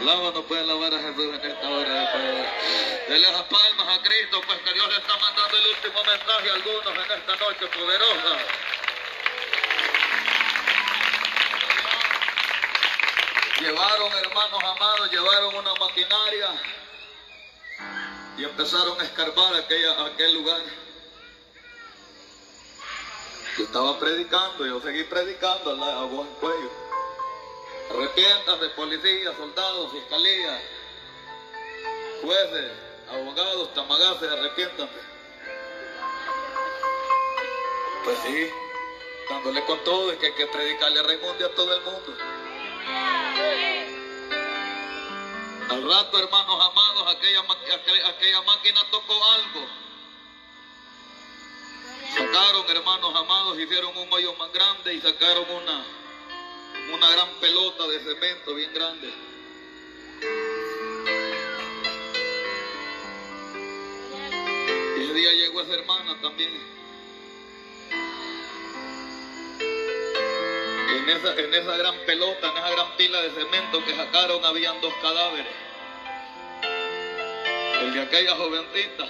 Lava 0.04 0.32
no 0.32 0.42
puede 0.44 0.66
lavar 0.66 0.94
a 0.96 1.00
Jesús 1.00 1.36
en 1.36 1.52
esta 1.52 1.70
hora 1.70 1.94
de 1.94 2.08
poder. 2.08 2.50
Dele 3.08 3.32
las 3.32 3.44
palmas 3.44 4.00
a 4.00 4.02
Cristo, 4.02 4.42
pues 4.48 4.60
que 4.62 4.74
Dios 4.74 4.88
le 4.90 4.98
está 4.98 5.16
mandando 5.18 5.58
el 5.58 5.68
último 5.68 6.04
mensaje 6.04 6.50
a 6.50 6.54
algunos 6.56 7.06
en 7.06 7.12
esta 7.20 7.36
noche 7.36 7.68
poderosa. 7.68 8.38
Llevaron, 13.60 14.12
hermanos 14.14 14.64
amados, 14.64 15.12
llevaron 15.12 15.56
una 15.56 15.74
maquinaria 15.76 16.50
y 18.38 18.44
empezaron 18.44 19.00
a 19.00 19.04
escarbar 19.04 19.54
aquella, 19.54 20.06
aquel 20.08 20.34
lugar. 20.34 20.62
Yo 23.56 23.66
estaba 23.66 24.00
predicando, 24.00 24.66
yo 24.66 24.82
seguí 24.82 25.04
predicando 25.04 25.72
a 25.72 26.06
voz 26.06 26.28
en 26.28 26.34
cuello. 26.36 26.91
Arrepiéntase, 27.94 28.70
policía, 28.70 29.36
soldados, 29.36 29.92
fiscalía, 29.92 30.62
jueces, 32.22 32.72
abogados, 33.10 33.74
tamagaces, 33.74 34.32
arrepiéntanse. 34.32 35.02
Pues 38.06 38.18
sí, 38.26 38.50
dándole 39.30 39.66
con 39.66 39.84
todo, 39.84 40.12
es 40.12 40.20
que 40.20 40.28
hay 40.28 40.34
que 40.34 40.48
predicarle 40.48 41.00
y 41.40 41.44
a 41.44 41.54
todo 41.54 41.76
el 41.76 41.82
mundo. 41.82 42.18
Al 45.70 45.90
rato, 45.90 46.20
hermanos 46.20 46.66
amados, 46.66 47.16
aquella, 47.16 47.42
aquella 48.08 48.42
máquina 48.44 48.82
tocó 48.90 49.14
algo. 49.34 49.68
Sacaron, 52.18 52.70
hermanos 52.70 53.16
amados, 53.16 53.60
hicieron 53.60 53.98
un 53.98 54.14
hoyo 54.14 54.34
más 54.36 54.52
grande 54.54 54.94
y 54.94 55.02
sacaron 55.02 55.46
una, 55.50 55.86
una 56.94 57.10
gran 57.12 57.30
pelota 57.40 57.88
de 57.88 58.00
cemento 58.00 58.56
bien 58.56 58.74
grande. 58.74 59.10
Y 64.98 65.04
ese 65.04 65.14
día 65.14 65.32
llegó 65.32 65.62
esa 65.62 65.74
hermana 65.74 66.20
también. 66.22 66.52
En 70.98 71.10
esa, 71.10 71.36
en 71.40 71.54
esa 71.54 71.78
gran 71.78 71.96
pelota, 72.06 72.50
en 72.50 72.58
esa 72.58 72.70
gran 72.72 72.98
pila 72.98 73.22
de 73.22 73.32
cemento 73.32 73.84
que 73.86 73.96
sacaron, 73.96 74.46
habían 74.46 74.80
dos 74.82 74.94
cadáveres. 75.02 75.54
El 77.82 77.94
de 77.94 78.02
aquella 78.02 78.36
jovencita 78.36 79.08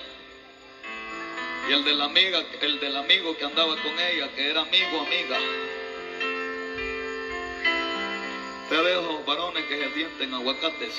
y 1.69 1.73
el 1.73 1.83
de 1.83 1.93
la 1.93 2.05
amiga, 2.05 2.43
el 2.61 2.79
del 2.79 2.95
amigo 2.95 3.37
que 3.37 3.45
andaba 3.45 3.75
con 3.81 3.99
ella, 3.99 4.29
que 4.35 4.49
era 4.49 4.61
amigo, 4.61 5.01
amiga. 5.01 5.37
Ustedes 8.71 8.99
esos 8.99 9.25
varones 9.25 9.65
que 9.65 9.77
se 9.77 9.93
sienten 9.93 10.33
aguacates. 10.33 10.93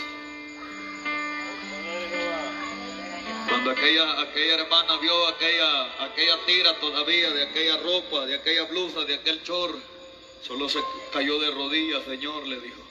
Cuando 3.49 3.71
aquella, 3.71 4.21
aquella 4.21 4.55
hermana 4.57 4.99
vio 4.99 5.27
aquella, 5.29 6.05
aquella 6.05 6.37
tira 6.45 6.79
todavía 6.81 7.31
de 7.31 7.45
aquella 7.45 7.79
ropa, 7.79 8.27
de 8.27 8.35
aquella 8.35 8.65
blusa, 8.65 9.07
de 9.07 9.15
aquel 9.15 9.43
chor, 9.43 9.75
solo 10.47 10.69
se 10.69 10.81
cayó 11.15 11.39
de 11.39 11.51
rodillas, 11.51 12.05
Señor, 12.05 12.47
le 12.47 12.61
dijo. 12.61 12.83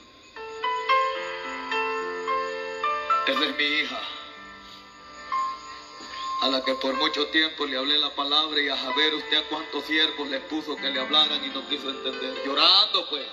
Esa 3.27 3.45
es 3.45 3.57
mi 3.57 3.63
hija, 3.63 4.01
a 6.41 6.47
la 6.47 6.65
que 6.65 6.73
por 6.73 6.95
mucho 6.95 7.27
tiempo 7.27 7.67
le 7.67 7.77
hablé 7.77 7.99
la 7.99 8.09
palabra 8.15 8.59
y 8.59 8.67
a 8.67 8.77
saber 8.77 9.13
usted 9.13 9.37
a 9.37 9.43
cuántos 9.43 9.85
siervos 9.85 10.27
le 10.27 10.39
puso 10.39 10.75
que 10.75 10.89
le 10.89 10.99
hablaran 10.99 11.45
y 11.45 11.49
no 11.49 11.69
quiso 11.69 11.87
entender. 11.87 12.33
Llorando 12.43 13.07
pues. 13.11 13.27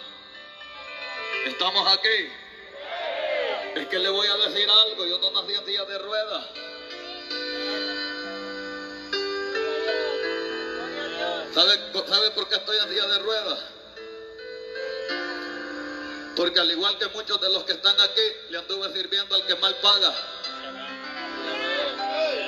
¿Estamos 1.47 1.87
aquí? 1.93 2.33
Es 3.75 3.87
que 3.89 3.99
le 3.99 4.09
voy 4.11 4.27
a 4.27 4.37
decir 4.49 4.69
algo, 4.69 5.07
yo 5.07 5.19
no 5.19 5.31
nací 5.31 5.55
en 5.55 5.65
día 5.67 5.85
de 5.85 5.99
ruedas. 5.99 6.45
¿Sabe, 11.55 11.93
¿Sabe 12.09 12.31
por 12.33 12.49
qué 12.49 12.57
estoy 12.57 12.79
en 12.79 12.91
día 12.91 13.07
de 13.07 13.19
ruedas? 13.21 13.59
Porque 16.37 16.61
al 16.61 16.71
igual 16.71 16.97
que 16.99 17.09
muchos 17.09 17.41
de 17.41 17.51
los 17.51 17.65
que 17.65 17.73
están 17.73 18.01
aquí, 18.01 18.23
le 18.51 18.59
anduve 18.59 18.93
sirviendo 18.93 19.35
al 19.35 19.47
que 19.47 19.57
mal 19.57 19.75
paga. 19.77 20.15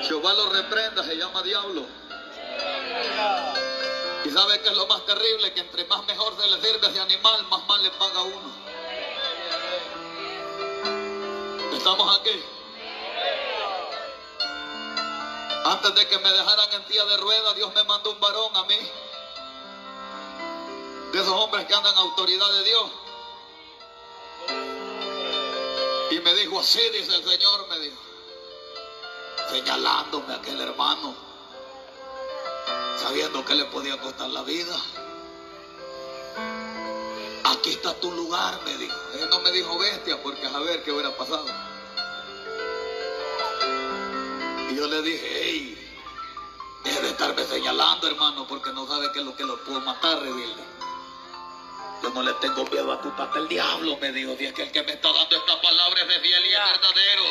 Jehová 0.06 0.32
lo 0.34 0.50
reprenda, 0.50 1.04
se 1.04 1.16
llama 1.16 1.42
diablo. 1.42 1.86
Y 4.24 4.30
sabe 4.30 4.60
que 4.60 4.68
es 4.68 4.76
lo 4.76 4.86
más 4.86 5.04
terrible, 5.06 5.52
que 5.52 5.60
entre 5.60 5.84
más 5.86 6.04
mejor 6.06 6.36
se 6.40 6.48
le 6.48 6.60
sirve 6.60 6.86
a 6.86 6.90
ese 6.90 7.00
animal, 7.00 7.42
más 7.48 7.66
mal 7.66 7.82
le 7.82 7.90
paga 7.90 8.22
uno. 8.22 8.69
¿Estamos 11.80 12.20
aquí? 12.20 12.44
Antes 15.64 15.94
de 15.94 16.08
que 16.08 16.18
me 16.18 16.30
dejaran 16.30 16.72
en 16.74 16.84
tía 16.84 17.02
de 17.06 17.16
rueda, 17.16 17.54
Dios 17.54 17.72
me 17.74 17.82
mandó 17.84 18.10
un 18.10 18.20
varón 18.20 18.54
a 18.54 18.64
mí. 18.64 18.78
De 21.10 21.18
esos 21.18 21.32
hombres 21.32 21.64
que 21.64 21.74
andan 21.74 21.96
autoridad 21.96 22.52
de 22.52 22.64
Dios. 22.64 22.90
Y 26.10 26.20
me 26.20 26.34
dijo 26.34 26.60
así, 26.60 26.80
dice 26.90 27.16
el 27.16 27.24
Señor, 27.24 27.66
me 27.68 27.78
dijo, 27.78 27.96
señalándome 29.48 30.34
a 30.34 30.36
aquel 30.36 30.60
hermano, 30.60 31.14
sabiendo 32.98 33.42
que 33.42 33.54
le 33.54 33.64
podía 33.64 33.98
costar 33.98 34.28
la 34.28 34.42
vida. 34.42 34.76
Aquí 37.44 37.70
está 37.70 37.94
tu 37.94 38.12
lugar, 38.12 38.60
me 38.66 38.76
dijo. 38.76 38.98
Él 39.14 39.30
no 39.30 39.40
me 39.40 39.50
dijo 39.50 39.78
bestia 39.78 40.22
porque 40.22 40.46
a 40.46 40.58
ver 40.58 40.84
qué 40.84 40.92
hubiera 40.92 41.16
pasado. 41.16 41.69
Y 44.70 44.76
yo 44.76 44.86
le 44.86 45.02
dije, 45.02 45.26
hey, 45.42 45.92
deje 46.84 47.02
de 47.02 47.08
estarme 47.08 47.44
señalando, 47.44 48.06
hermano, 48.06 48.46
porque 48.46 48.72
no 48.72 48.86
sabe 48.86 49.10
qué 49.12 49.18
es 49.18 49.24
lo 49.24 49.34
que 49.34 49.44
lo 49.44 49.58
puedo 49.64 49.80
matar, 49.80 50.20
rebelde. 50.20 50.79
Yo 52.02 52.08
no 52.10 52.22
le 52.22 52.32
tengo 52.34 52.64
miedo 52.64 52.92
a 52.92 53.00
tu 53.02 53.10
tata 53.10 53.38
el 53.38 53.48
diablo, 53.48 53.96
me 54.00 54.10
dijo. 54.12 54.32
Es 54.40 54.52
que 54.54 54.62
el 54.62 54.72
que 54.72 54.82
me 54.84 54.92
está 54.92 55.12
dando 55.12 55.36
esta 55.36 55.60
palabra 55.60 56.00
es 56.00 56.08
de 56.08 56.20
fiel 56.20 56.46
y 56.46 56.54
es 56.54 56.58
verdadero. 56.58 57.24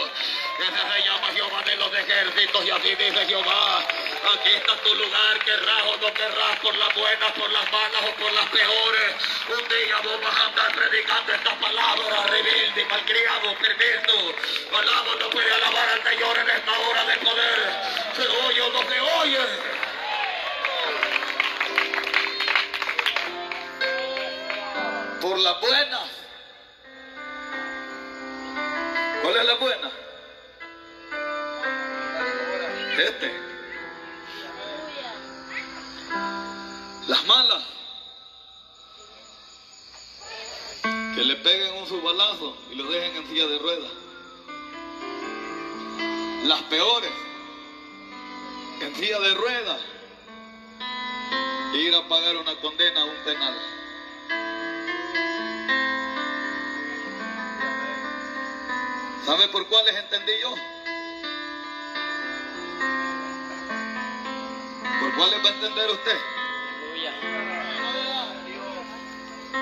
Ese 0.60 0.94
se 0.94 1.08
llama 1.08 1.28
Jehová 1.34 1.62
de 1.64 1.76
los 1.78 1.94
ejércitos 1.94 2.66
y 2.66 2.70
así 2.70 2.90
dice 2.90 3.26
Jehová. 3.26 3.80
Aquí 3.80 4.50
está 4.50 4.76
tu 4.84 4.94
lugar, 4.94 5.40
querrás 5.44 5.84
o 5.88 5.98
no 5.98 6.14
querrás, 6.14 6.60
por 6.62 6.76
las 6.78 6.94
buenas, 6.94 7.32
por 7.32 7.50
las 7.52 7.72
malas 7.72 8.02
o 8.10 8.22
por 8.22 8.32
las 8.32 8.46
peores. 8.50 9.16
Un 9.50 9.68
día 9.70 9.96
vos 10.04 10.22
vas 10.22 10.36
a 10.36 10.46
andar 10.46 10.72
predicando 10.76 11.34
esta 11.34 11.60
palabra, 11.60 12.28
rebelde, 12.28 12.86
malcriado, 12.86 13.56
perverso. 13.58 14.36
Alabo 14.78 15.16
no 15.20 15.30
puede 15.32 15.52
alabar 15.52 15.90
al 15.90 16.04
Señor 16.04 16.38
en 16.38 16.50
esta 16.50 16.80
hora 16.80 17.06
de 17.06 17.18
poder. 17.18 17.60
Se 18.16 18.28
oye 18.46 18.62
o 18.62 18.70
no 18.70 18.80
se 18.88 19.02
oye. 19.02 19.79
Por 25.22 25.38
la 25.38 25.54
buena. 25.60 26.00
¿Cuál 29.22 29.38
es 29.38 29.46
la 29.46 29.56
buena? 29.56 29.92
Este. 32.98 33.32
Las 37.08 37.26
malas. 37.26 37.64
Que 41.16 41.24
le 41.24 41.36
peguen 41.38 41.76
un 41.76 41.88
subalazo 41.88 42.58
y 42.72 42.76
lo 42.76 42.90
dejen 42.90 43.18
en 43.18 43.28
silla 43.28 43.48
de 43.48 43.60
ruedas. 43.60 43.92
Las 46.46 46.62
peores. 46.64 47.12
En 48.82 48.96
silla 48.96 49.20
de 49.20 49.34
ruedas. 49.34 49.82
Ir 51.74 51.96
a 51.96 52.08
pagar 52.08 52.38
una 52.38 52.56
condena 52.56 53.02
a 53.02 53.06
un 53.06 53.16
penal. 53.26 53.79
¿Sabe 59.26 59.48
por 59.50 59.68
cuáles 59.68 59.96
entendí 59.96 60.32
yo? 60.42 60.56
¿Por 65.00 65.16
cuáles 65.16 65.46
va 65.46 65.50
a 65.50 65.54
entender 65.54 65.90
usted? 65.90 66.18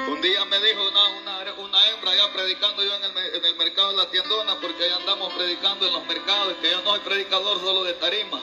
Un 0.07 0.21
día 0.21 0.45
me 0.45 0.59
dijo 0.59 0.87
una, 0.87 1.07
una, 1.09 1.53
una 1.53 1.87
hembra 1.89 2.15
ya 2.15 2.31
predicando 2.31 2.83
yo 2.83 2.95
en 2.95 3.03
el, 3.03 3.17
en 3.35 3.45
el 3.45 3.55
mercado 3.55 3.91
de 3.91 3.97
la 3.97 4.09
tiendona, 4.09 4.55
porque 4.59 4.85
allá 4.85 4.95
andamos 4.97 5.33
predicando 5.33 5.85
en 5.85 5.93
los 5.93 6.05
mercados, 6.05 6.55
que 6.61 6.71
yo 6.71 6.81
no 6.81 6.91
soy 6.91 6.99
predicador 7.01 7.59
solo 7.59 7.83
de 7.83 7.93
tarima. 7.93 8.41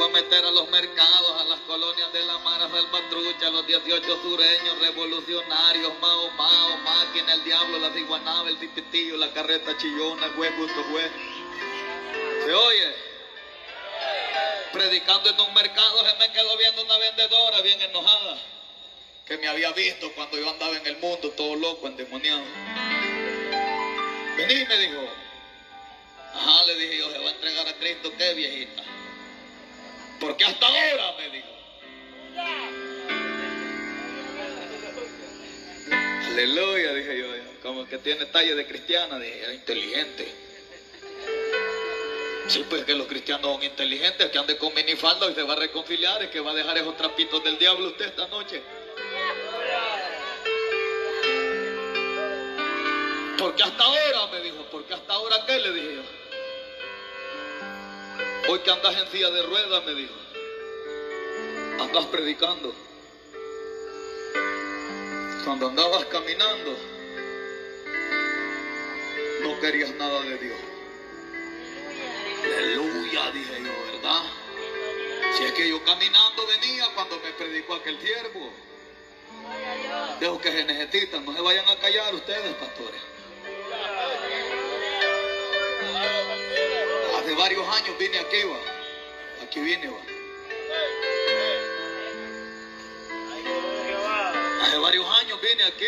Voy 0.00 0.08
a 0.08 0.12
meter 0.12 0.42
a 0.46 0.50
los 0.50 0.66
mercados, 0.70 1.40
a 1.42 1.44
las 1.44 1.60
colonias 1.60 2.10
de 2.14 2.22
la 2.22 2.38
Mara 2.38 2.70
Salvatrucha, 2.70 3.48
a 3.48 3.50
los 3.50 3.66
18 3.66 4.22
sureños, 4.22 4.78
revolucionarios, 4.78 5.92
Mao 6.00 6.30
Mao, 6.30 6.76
Máquina, 6.78 7.34
el 7.34 7.44
Diablo, 7.44 7.78
la 7.78 7.92
ciguanaba, 7.92 8.48
el 8.48 8.58
tipitillo, 8.58 9.18
la 9.18 9.30
carreta 9.34 9.76
chillona, 9.76 10.30
juez, 10.36 10.54
justo 10.56 10.82
juez. 10.84 11.10
¿Se 12.46 12.54
oye? 12.54 12.94
Predicando 14.72 15.28
en 15.28 15.40
un 15.40 15.52
mercado 15.52 15.98
se 15.98 16.16
me 16.16 16.32
quedó 16.32 16.56
viendo 16.56 16.82
una 16.82 16.96
vendedora 16.96 17.60
bien 17.60 17.82
enojada, 17.82 18.38
que 19.26 19.36
me 19.36 19.48
había 19.48 19.70
visto 19.72 20.10
cuando 20.14 20.38
yo 20.38 20.48
andaba 20.48 20.78
en 20.78 20.86
el 20.86 20.96
mundo 20.96 21.30
todo 21.32 21.56
loco, 21.56 21.86
endemoniado. 21.86 22.44
Vení, 24.38 24.64
me 24.64 24.78
dijo. 24.78 25.08
Ajá, 26.32 26.64
le 26.64 26.74
dije 26.76 26.96
yo, 26.96 27.10
se 27.10 27.18
va 27.18 27.28
a 27.28 27.32
entregar 27.32 27.68
a 27.68 27.74
Cristo, 27.74 28.10
qué 28.16 28.32
viejita. 28.32 28.82
Porque 30.20 30.44
hasta 30.44 30.66
ahora 30.66 31.14
me 31.18 31.30
dijo. 31.30 31.48
Aleluya, 36.26 36.92
dije 36.94 37.18
yo. 37.18 37.26
Como 37.62 37.86
que 37.86 37.98
tiene 37.98 38.26
talla 38.26 38.54
de 38.54 38.66
cristiana, 38.66 39.18
dije, 39.18 39.54
inteligente. 39.54 40.34
Sí, 42.48 42.64
pues 42.68 42.84
que 42.84 42.94
los 42.94 43.06
cristianos 43.06 43.52
son 43.52 43.62
inteligentes, 43.62 44.30
que 44.30 44.38
ande 44.38 44.56
con 44.56 44.74
minifalda 44.74 45.30
y 45.30 45.34
se 45.34 45.42
va 45.42 45.52
a 45.52 45.56
reconciliar, 45.56 46.22
es 46.22 46.30
que 46.30 46.40
va 46.40 46.50
a 46.50 46.54
dejar 46.54 46.76
esos 46.78 46.96
trapitos 46.96 47.44
del 47.44 47.58
diablo 47.58 47.88
usted 47.88 48.06
esta 48.06 48.26
noche. 48.26 48.60
Porque 53.38 53.62
hasta 53.62 53.84
ahora, 53.84 54.26
me 54.32 54.40
dijo, 54.40 54.66
porque 54.70 54.94
hasta 54.94 55.12
ahora, 55.12 55.44
¿qué 55.46 55.58
le 55.60 55.72
dije? 55.72 55.79
Hoy 58.50 58.58
que 58.58 58.70
andas 58.72 58.96
en 58.96 59.08
silla 59.12 59.30
de 59.30 59.42
ruedas, 59.42 59.84
me 59.84 59.94
dijo. 59.94 60.14
Andas 61.78 62.04
predicando. 62.06 62.74
Cuando 65.44 65.68
andabas 65.68 66.04
caminando, 66.06 66.76
no 69.42 69.60
querías 69.60 69.94
nada 69.94 70.20
de 70.22 70.36
Dios. 70.38 70.58
Aleluya, 72.42 73.30
dije 73.30 73.56
yo, 73.62 73.92
¿verdad? 73.92 74.22
Si 75.36 75.44
es 75.44 75.52
que 75.52 75.68
yo 75.68 75.84
caminando 75.84 76.44
venía 76.48 76.86
cuando 76.96 77.20
me 77.20 77.30
predicó 77.30 77.74
aquel 77.74 78.00
siervo. 78.00 78.52
Dejo 80.18 80.40
que 80.40 80.50
se 80.50 80.64
necesitan, 80.64 81.24
no 81.24 81.32
se 81.36 81.40
vayan 81.40 81.68
a 81.68 81.76
callar 81.76 82.12
ustedes, 82.16 82.52
pastores. 82.56 83.00
Hace 87.30 87.38
varios 87.38 87.68
años 87.68 87.96
vine 87.96 88.18
aquí, 88.18 88.42
va. 88.42 88.58
Aquí 89.44 89.60
vine, 89.60 89.86
va. 89.86 90.00
Hace 94.64 94.78
varios 94.78 95.06
años 95.20 95.40
vine 95.40 95.62
aquí. 95.62 95.86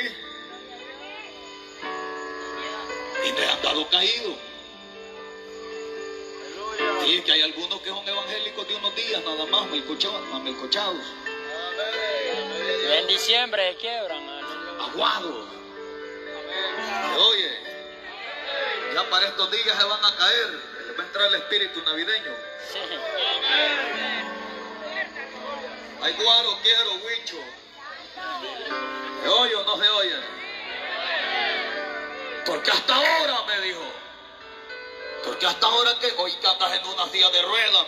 Y 3.27 3.33
me 3.33 3.41
he 3.41 3.49
andado 3.51 3.89
caído. 3.91 4.37
Y 7.09 7.17
es 7.17 7.25
que 7.25 7.33
hay 7.33 7.43
algunos 7.43 7.81
que 7.81 7.89
son 7.89 8.09
evangélicos 8.09 8.69
de 8.69 8.77
unos 8.77 8.95
días 8.95 9.25
nada 9.25 9.45
más, 9.47 9.67
melcochados. 9.67 10.23
melcochados 10.45 11.03
En 12.89 13.07
diciembre 13.09 13.73
se 13.73 13.79
quiebran. 13.79 14.29
aguados. 14.79 15.49
Oye, 17.19 17.59
ya 18.95 19.11
para 19.11 19.27
estos 19.27 19.51
días 19.51 19.77
se 19.77 19.85
van 19.85 20.05
a 20.05 20.17
caer. 20.17 20.72
Va 20.99 21.03
a 21.03 21.07
entrar 21.07 21.27
el 21.29 21.35
espíritu 21.37 21.83
navideño. 21.83 22.35
Hay 26.03 26.13
guaro, 26.15 26.59
quiero, 26.63 26.93
huicho. 27.05 27.39
¿Se 29.23 29.29
oye 29.29 29.55
o 29.55 29.65
no 29.65 29.83
se 29.83 29.89
oye? 29.89 30.17
Porque 32.45 32.71
hasta 32.71 32.95
ahora 32.95 33.43
me 33.47 33.61
dijo. 33.61 33.85
Porque 35.25 35.47
hasta 35.47 35.67
ahora 35.67 35.99
que 36.01 36.13
hoy 36.19 36.33
que 36.33 36.47
andas 36.47 36.73
en 36.75 36.87
una 36.87 37.09
silla 37.09 37.31
de 37.31 37.43
ruedas. 37.43 37.87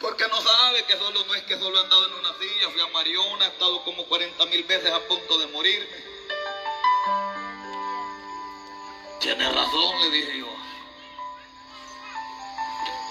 Porque 0.00 0.28
no 0.28 0.40
sabe 0.40 0.84
que 0.84 0.96
solo 0.96 1.24
no 1.24 1.34
es 1.34 1.42
que 1.44 1.58
solo 1.58 1.76
he 1.78 1.80
andado 1.80 2.06
en 2.06 2.14
una 2.14 2.38
silla, 2.38 2.70
fui 2.70 2.80
a 2.80 2.86
Mariona, 2.88 3.46
he 3.46 3.48
estado 3.48 3.82
como 3.84 4.04
40 4.06 4.46
mil 4.46 4.64
veces 4.64 4.92
a 4.92 5.00
punto 5.08 5.38
de 5.38 5.46
morirme. 5.48 6.18
Tiene 9.20 9.50
razón, 9.50 10.00
le 10.02 10.10
dije 10.10 10.38
yo. 10.38 10.57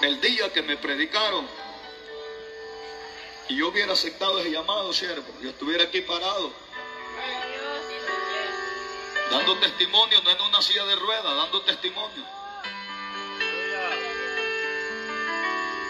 El 0.01 0.21
día 0.21 0.53
que 0.53 0.61
me 0.61 0.77
predicaron, 0.77 1.47
y 3.49 3.57
yo 3.57 3.69
hubiera 3.69 3.93
aceptado 3.93 4.39
ese 4.39 4.51
llamado, 4.51 4.93
siervo, 4.93 5.25
yo 5.41 5.49
estuviera 5.49 5.85
aquí 5.85 6.01
parado, 6.01 6.51
dando 9.31 9.57
testimonio, 9.57 10.21
no 10.21 10.29
en 10.29 10.41
una 10.41 10.61
silla 10.61 10.85
de 10.85 10.95
ruedas, 10.97 11.35
dando 11.35 11.61
testimonio. 11.61 12.23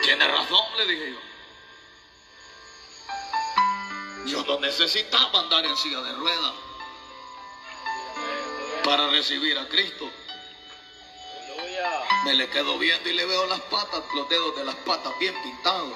Tiene 0.04 0.26
razón, 0.26 0.66
le 0.78 0.86
dije 0.86 1.12
yo. 1.12 1.20
Yo 4.28 4.44
no 4.46 4.60
necesitaba 4.60 5.40
andar 5.42 5.66
en 5.66 5.76
silla 5.76 6.02
de 6.02 6.14
ruedas 6.14 6.54
para 8.84 9.10
recibir 9.10 9.58
a 9.58 9.68
Cristo. 9.68 10.10
Me 12.28 12.34
le 12.34 12.50
quedo 12.50 12.78
viendo 12.78 13.08
y 13.08 13.14
le 13.14 13.26
veo 13.26 13.46
las 13.46 13.62
patas, 13.62 14.04
los 14.14 14.28
dedos 14.28 14.54
de 14.58 14.66
las 14.66 14.76
patas 14.76 15.18
bien 15.18 15.34
pintados. 15.44 15.94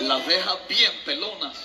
Las 0.00 0.22
cejas 0.26 0.68
bien 0.68 0.92
pelonas. 1.06 1.56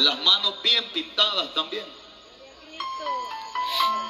Las 0.00 0.18
manos 0.18 0.60
bien 0.60 0.84
pintadas 0.92 1.54
también. 1.54 1.86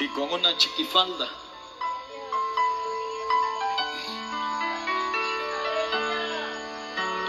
Y 0.00 0.08
con 0.08 0.32
una 0.32 0.56
chiquifalda. 0.58 1.28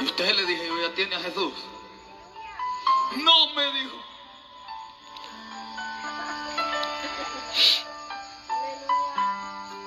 Y 0.01 0.05
usted 0.05 0.36
le 0.36 0.45
dije, 0.47 0.67
yo 0.67 0.82
ya 0.82 0.95
tiene 0.95 1.15
a 1.15 1.19
Jesús. 1.19 1.53
No 3.17 3.53
me 3.53 3.72
dijo. 3.74 4.11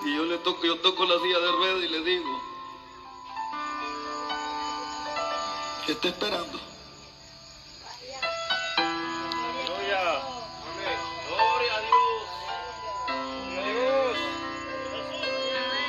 Y 0.04 0.14
yo 0.16 0.24
le 0.24 0.38
toco, 0.38 0.64
yo 0.64 0.78
toco 0.80 1.04
la 1.06 1.18
silla 1.20 1.38
de 1.38 1.52
ruedas 1.52 1.84
y 1.84 1.88
le 1.88 2.00
digo, 2.02 2.42
¿qué 5.86 5.92
está 5.92 6.08
esperando? 6.08 6.60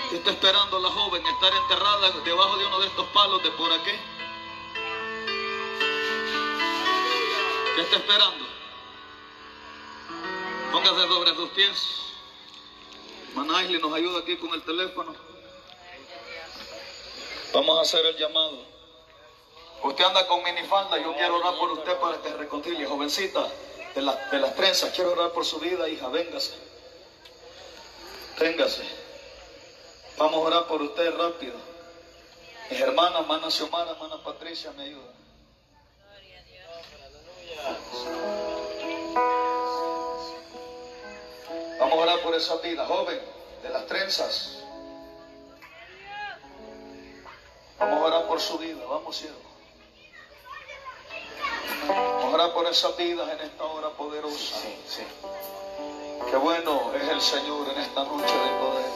¿Qué 0.09 0.17
está 0.17 0.32
esperando 0.32 0.80
la 0.80 0.89
joven? 0.89 1.26
Estar 1.26 1.53
enterrada 1.53 2.11
debajo 2.23 2.57
de 2.57 2.65
uno 2.67 2.80
de 2.80 2.88
estos 2.88 3.05
palos 3.07 3.43
de 3.43 3.51
por 3.51 3.73
aquí. 3.73 3.91
¿Qué 7.76 7.82
está 7.82 7.97
esperando? 7.97 8.44
Póngase 10.76 11.07
sobre 11.07 11.34
sus 11.36 11.49
pies. 11.51 11.78
Manaisli 13.34 13.80
nos 13.80 13.93
ayuda 13.93 14.19
aquí 14.19 14.36
con 14.36 14.53
el 14.53 14.61
teléfono. 14.61 15.15
Vamos 17.53 17.78
a 17.78 17.82
hacer 17.84 18.05
el 18.05 18.17
llamado. 18.17 18.57
Usted 19.84 20.03
anda 20.03 20.28
con 20.28 20.43
minifalda, 20.43 20.97
yo 21.01 21.13
quiero 21.13 21.38
orar 21.38 21.55
por 21.57 21.71
usted 21.71 21.95
para 21.97 22.21
que 22.21 22.28
se 22.28 22.36
reconcilie. 22.36 22.86
Jovencita, 22.86 23.47
de, 23.95 24.01
la- 24.01 24.15
de 24.30 24.38
las 24.39 24.53
trenzas, 24.53 24.91
quiero 24.93 25.13
orar 25.13 25.32
por 25.32 25.45
su 25.45 25.59
vida, 25.59 25.88
hija, 25.88 26.09
véngase. 26.09 26.55
Véngase. 28.38 28.84
Vamos 30.17 30.36
a 30.36 30.39
orar 30.39 30.67
por 30.67 30.82
usted 30.82 31.09
rápido. 31.15 31.55
Mis 32.69 32.82
hermanas, 32.82 33.21
hermana 33.21 33.49
Xiomara, 33.49 33.91
hermana 33.91 34.21
Patricia, 34.21 34.71
me 34.73 34.84
ayudan. 34.84 35.15
Vamos 41.80 41.99
a 41.99 42.01
orar 42.01 42.19
por 42.21 42.34
esa 42.36 42.55
vida, 42.57 42.86
joven, 42.86 43.19
de 43.61 43.69
las 43.69 43.86
trenzas. 43.86 44.59
Vamos 47.78 48.01
a 48.01 48.05
orar 48.05 48.28
por 48.28 48.39
su 48.39 48.57
vida, 48.57 48.84
vamos 48.89 49.17
siervo. 49.17 49.38
Vamos 51.88 52.23
a 52.23 52.28
orar 52.28 52.53
por 52.53 52.65
esas 52.67 52.95
vidas 52.95 53.30
en 53.30 53.41
esta 53.41 53.63
hora 53.65 53.89
poderosa. 53.89 54.57
Sí, 54.57 54.78
sí. 54.88 55.03
Qué 56.30 56.38
bueno 56.38 56.93
es 56.93 57.07
el 57.09 57.21
Señor 57.21 57.67
en 57.69 57.82
esta 57.82 58.03
noche 58.03 58.34
de 58.34 58.49
poder. 58.59 58.91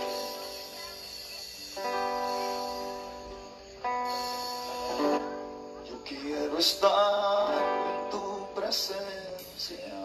Yo 5.90 6.04
quiero 6.06 6.58
estar 6.58 7.54
en 7.54 8.10
tu 8.10 8.48
presencia. 8.56 9.99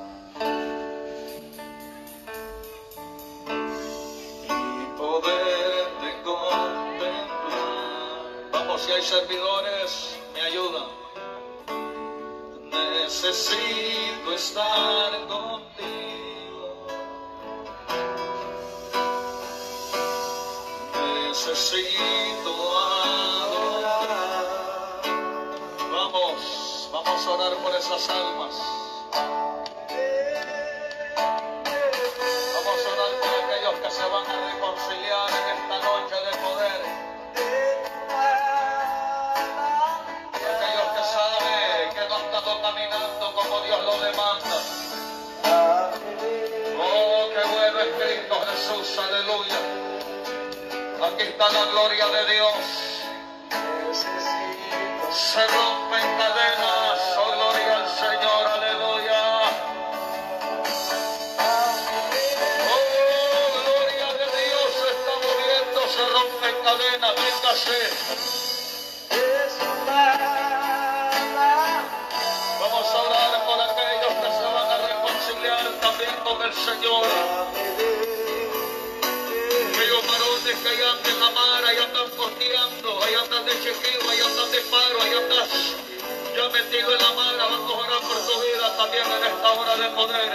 Si 8.84 8.92
hay 8.92 9.02
servidores, 9.02 10.18
me 10.34 10.40
ayudan. 10.42 10.88
Necesito 12.70 14.32
estar 14.34 15.10
contigo. 15.26 16.86
Necesito 21.28 22.78
adorar. 22.78 24.46
Vamos, 25.90 26.90
vamos 26.92 27.26
a 27.26 27.30
orar 27.30 27.56
por 27.62 27.74
esas 27.74 28.08
almas. 28.10 28.54
Vamos 32.54 32.80
a 32.86 32.88
orar 32.92 33.12
por 33.20 33.30
aquellos 33.44 33.74
que 33.80 33.90
se 33.90 34.04
van 34.04 34.26
a 34.26 34.52
reconciliar 34.52 35.30
en 35.30 35.44
esta 35.56 35.73
Jesús, 48.64 48.98
aleluya. 48.98 49.60
Aquí 51.06 51.24
está 51.24 51.52
la 51.52 51.64
gloria 51.66 52.06
de 52.06 52.32
Dios. 52.32 52.54
Se 55.12 55.46
rompen 55.48 56.16
cadenas, 56.16 57.00
oh 57.18 57.32
gloria 57.34 57.76
al 57.76 57.88
Señor, 57.90 58.46
aleluya. 58.46 59.22
Oh, 62.72 62.80
gloria 63.60 64.08
de 64.14 64.26
Dios 64.44 64.68
se 64.80 64.88
está 64.96 65.12
moviendo, 65.26 65.80
se 65.94 66.02
rompen 66.16 66.54
cadenas, 66.64 67.12
véngase. 67.16 67.80
Vamos 72.60 72.86
ahí 80.74 80.82
andan 80.82 81.12
en 81.12 81.20
la 81.20 81.30
mar, 81.30 81.64
ahí 81.64 81.78
andan 81.78 82.10
posteando, 82.10 83.02
ahí 83.04 83.14
andan 83.14 83.44
de 83.46 83.52
chequeo, 83.62 84.10
ahí 84.10 84.20
andan 84.20 84.50
de 84.50 84.60
paro, 84.62 85.02
ahí 85.02 85.14
andan 85.14 85.48
ya 86.34 86.48
metido 86.48 86.92
en 86.92 87.02
la 87.02 87.12
mar, 87.12 87.34
vamos 87.38 87.70
a 87.70 87.78
orar 87.78 88.00
por 88.00 88.18
tu 88.26 88.40
vida 88.42 88.76
también 88.76 89.04
en 89.06 89.24
esta 89.24 89.52
hora 89.52 89.76
de 89.76 89.88
poder. 89.90 90.32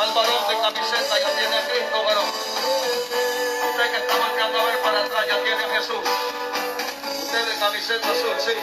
Al 0.00 0.12
varón 0.12 0.48
de 0.48 0.54
camiseta 0.62 1.14
ya 1.18 1.30
tiene 1.38 1.58
Cristo, 1.66 2.04
varón. 2.04 2.30
Usted 3.70 3.90
que 3.90 3.96
está 3.96 4.16
volteando 4.16 4.60
a 4.60 4.64
ver 4.64 4.78
para 4.78 5.00
atrás 5.02 5.26
ya 5.26 5.42
tiene 5.42 5.64
Jesús. 5.74 6.04
Usted 7.24 7.46
de 7.46 7.58
camiseta 7.58 8.10
azul, 8.10 8.36
sí. 8.38 8.54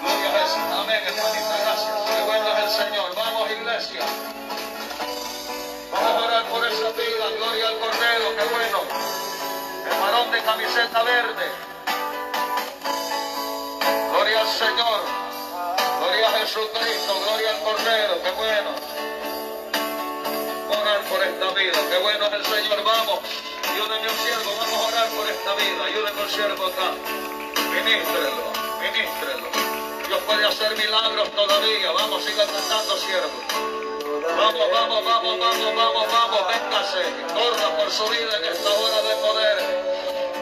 Gloria 0.00 0.28
a 0.28 0.38
Jesús. 0.42 0.66
Amén, 0.74 1.02
hermanita, 1.06 1.56
gracias. 1.62 2.26
Bueno 2.26 2.48
es 2.48 2.64
el 2.64 2.86
Señor. 2.86 3.14
Vamos, 3.14 3.50
iglesia. 3.50 4.00
Vamos 5.96 6.22
a 6.22 6.26
orar 6.26 6.44
por 6.50 6.66
esa 6.66 6.90
vida. 6.92 7.24
Gloria 7.38 7.68
al 7.68 7.78
Cordero, 7.78 8.36
qué 8.36 8.44
bueno. 8.52 8.78
El 9.90 10.00
varón 10.00 10.30
de 10.30 10.42
camiseta 10.42 11.02
verde. 11.02 11.46
Gloria 14.10 14.40
al 14.40 14.48
Señor. 14.48 15.00
Gloria 16.00 16.28
a 16.28 16.32
Jesucristo. 16.32 17.20
Gloria 17.24 17.50
al 17.50 17.60
Cordero, 17.62 18.22
qué 18.22 18.30
bueno. 18.32 18.70
Orar 20.68 21.00
por 21.08 21.22
esta 21.22 21.50
vida. 21.52 21.78
Qué 21.90 21.98
bueno 21.98 22.26
es 22.26 22.32
el 22.34 22.44
Señor. 22.44 22.84
Vamos. 22.84 23.20
Ayúdenme 23.72 24.08
un 24.10 24.18
siervo. 24.18 24.52
Vamos 24.60 24.78
a 24.78 24.88
orar 24.88 25.08
por 25.08 25.26
esta 25.28 25.54
vida. 25.54 25.84
Ayúdenme 25.84 26.22
un 26.22 26.30
siervo 26.30 26.66
acá. 26.66 26.90
Ministrelo. 27.72 28.52
Ministrelo. 28.80 29.48
Dios 30.06 30.20
puede 30.26 30.46
hacer 30.46 30.76
milagros 30.76 31.30
todavía. 31.32 31.90
Vamos, 31.92 32.22
siga 32.22 32.44
cantando, 32.44 32.96
siervo. 32.98 33.85
Vamos, 34.34 34.70
vamos, 34.72 35.04
vamos, 35.04 35.38
vamos, 35.38 35.74
vamos, 35.76 36.06
vamos, 36.12 36.40
véngase. 36.48 37.02
Corra 37.30 37.76
por 37.76 37.90
su 37.90 38.04
vida 38.08 38.36
en 38.38 38.44
esta 38.44 38.70
hora 38.70 39.02
de 39.02 39.14
poder. 39.22 39.56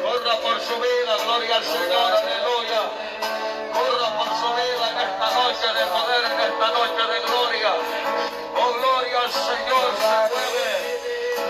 Corra 0.03 0.37
por 0.41 0.61
su 0.61 0.75
vida, 0.81 1.17
gloria 1.25 1.57
al 1.57 1.65
Señor, 1.65 2.13
aleluya. 2.13 2.81
Corra 3.77 4.09
por 4.17 4.29
su 4.41 4.49
vida 4.57 4.85
en 4.89 4.99
esta 5.05 5.29
noche 5.37 5.67
de 5.69 5.85
poder, 5.93 6.25
en 6.25 6.41
esta 6.41 6.69
noche 6.73 7.03
de 7.13 7.21
gloria. 7.29 7.75
Oh, 8.57 8.73
gloria 8.73 9.21
al 9.21 9.33
Señor, 9.33 9.89
se 10.01 10.17
mueve. 10.33 10.73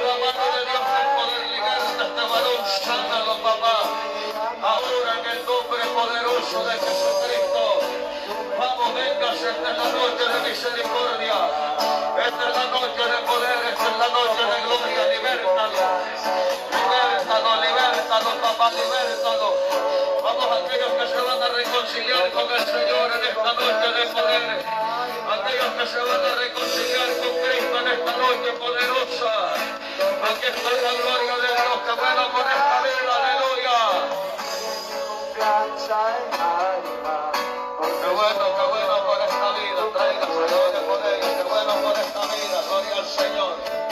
La 0.02 0.14
mano 0.18 0.44
de 0.54 0.62
Dios 0.66 0.84
en 1.00 1.08
poder 1.14 1.42
ligarte 1.54 2.02
a 2.02 2.06
este 2.08 2.22
varón, 2.32 2.62
sánalo, 2.82 3.34
papá. 3.42 3.78
Ahora 4.60 5.20
en 5.20 5.38
el 5.38 5.46
nombre 5.46 5.82
poderoso 5.94 6.64
de 6.64 6.72
Jesucristo 6.72 7.73
clamamos, 8.64 8.94
véngase, 8.94 9.50
esta 9.50 9.70
es 9.70 9.76
la 9.76 9.84
noche 9.84 10.24
de 10.24 10.38
misericordia, 10.48 11.36
esta 12.16 12.48
es 12.48 12.56
la 12.56 12.64
noche 12.72 13.02
de 13.04 13.18
poder, 13.28 13.58
esta 13.68 13.84
es 13.84 13.96
la 13.98 14.08
noche 14.08 14.42
de 14.44 14.58
gloria, 14.64 15.02
libértalo, 15.12 15.84
libértalo, 16.72 17.50
libértalo, 17.60 18.30
papá, 18.40 18.70
libértalo. 18.72 19.48
Vamos 20.22 20.46
a 20.48 20.54
aquellos 20.64 20.92
que 20.96 21.06
se 21.06 21.20
van 21.20 21.42
a 21.42 21.48
reconciliar 21.48 22.30
con 22.32 22.50
el 22.50 22.64
Señor 22.64 23.12
en 23.12 23.24
esta 23.28 23.52
noche 23.52 23.88
de 23.92 24.04
poder, 24.14 24.64
aquellos 25.34 25.70
que 25.76 25.86
se 25.86 26.00
van 26.00 26.24
a 26.24 26.34
reconciliar 26.34 27.08
con 27.20 27.32
Cristo 27.44 27.76
en 27.80 27.88
esta 27.88 28.12
noche 28.16 28.50
poderosa, 28.64 29.32
aquí 30.24 30.46
está 30.48 30.70
la 30.72 30.92
gloria 31.04 31.36
de 31.36 31.48
Dios 31.52 31.78
que 31.84 31.92
vuela 32.00 32.24
con 32.32 32.46
esta 32.48 32.76
vida, 32.80 33.12
aleluya. 33.20 33.78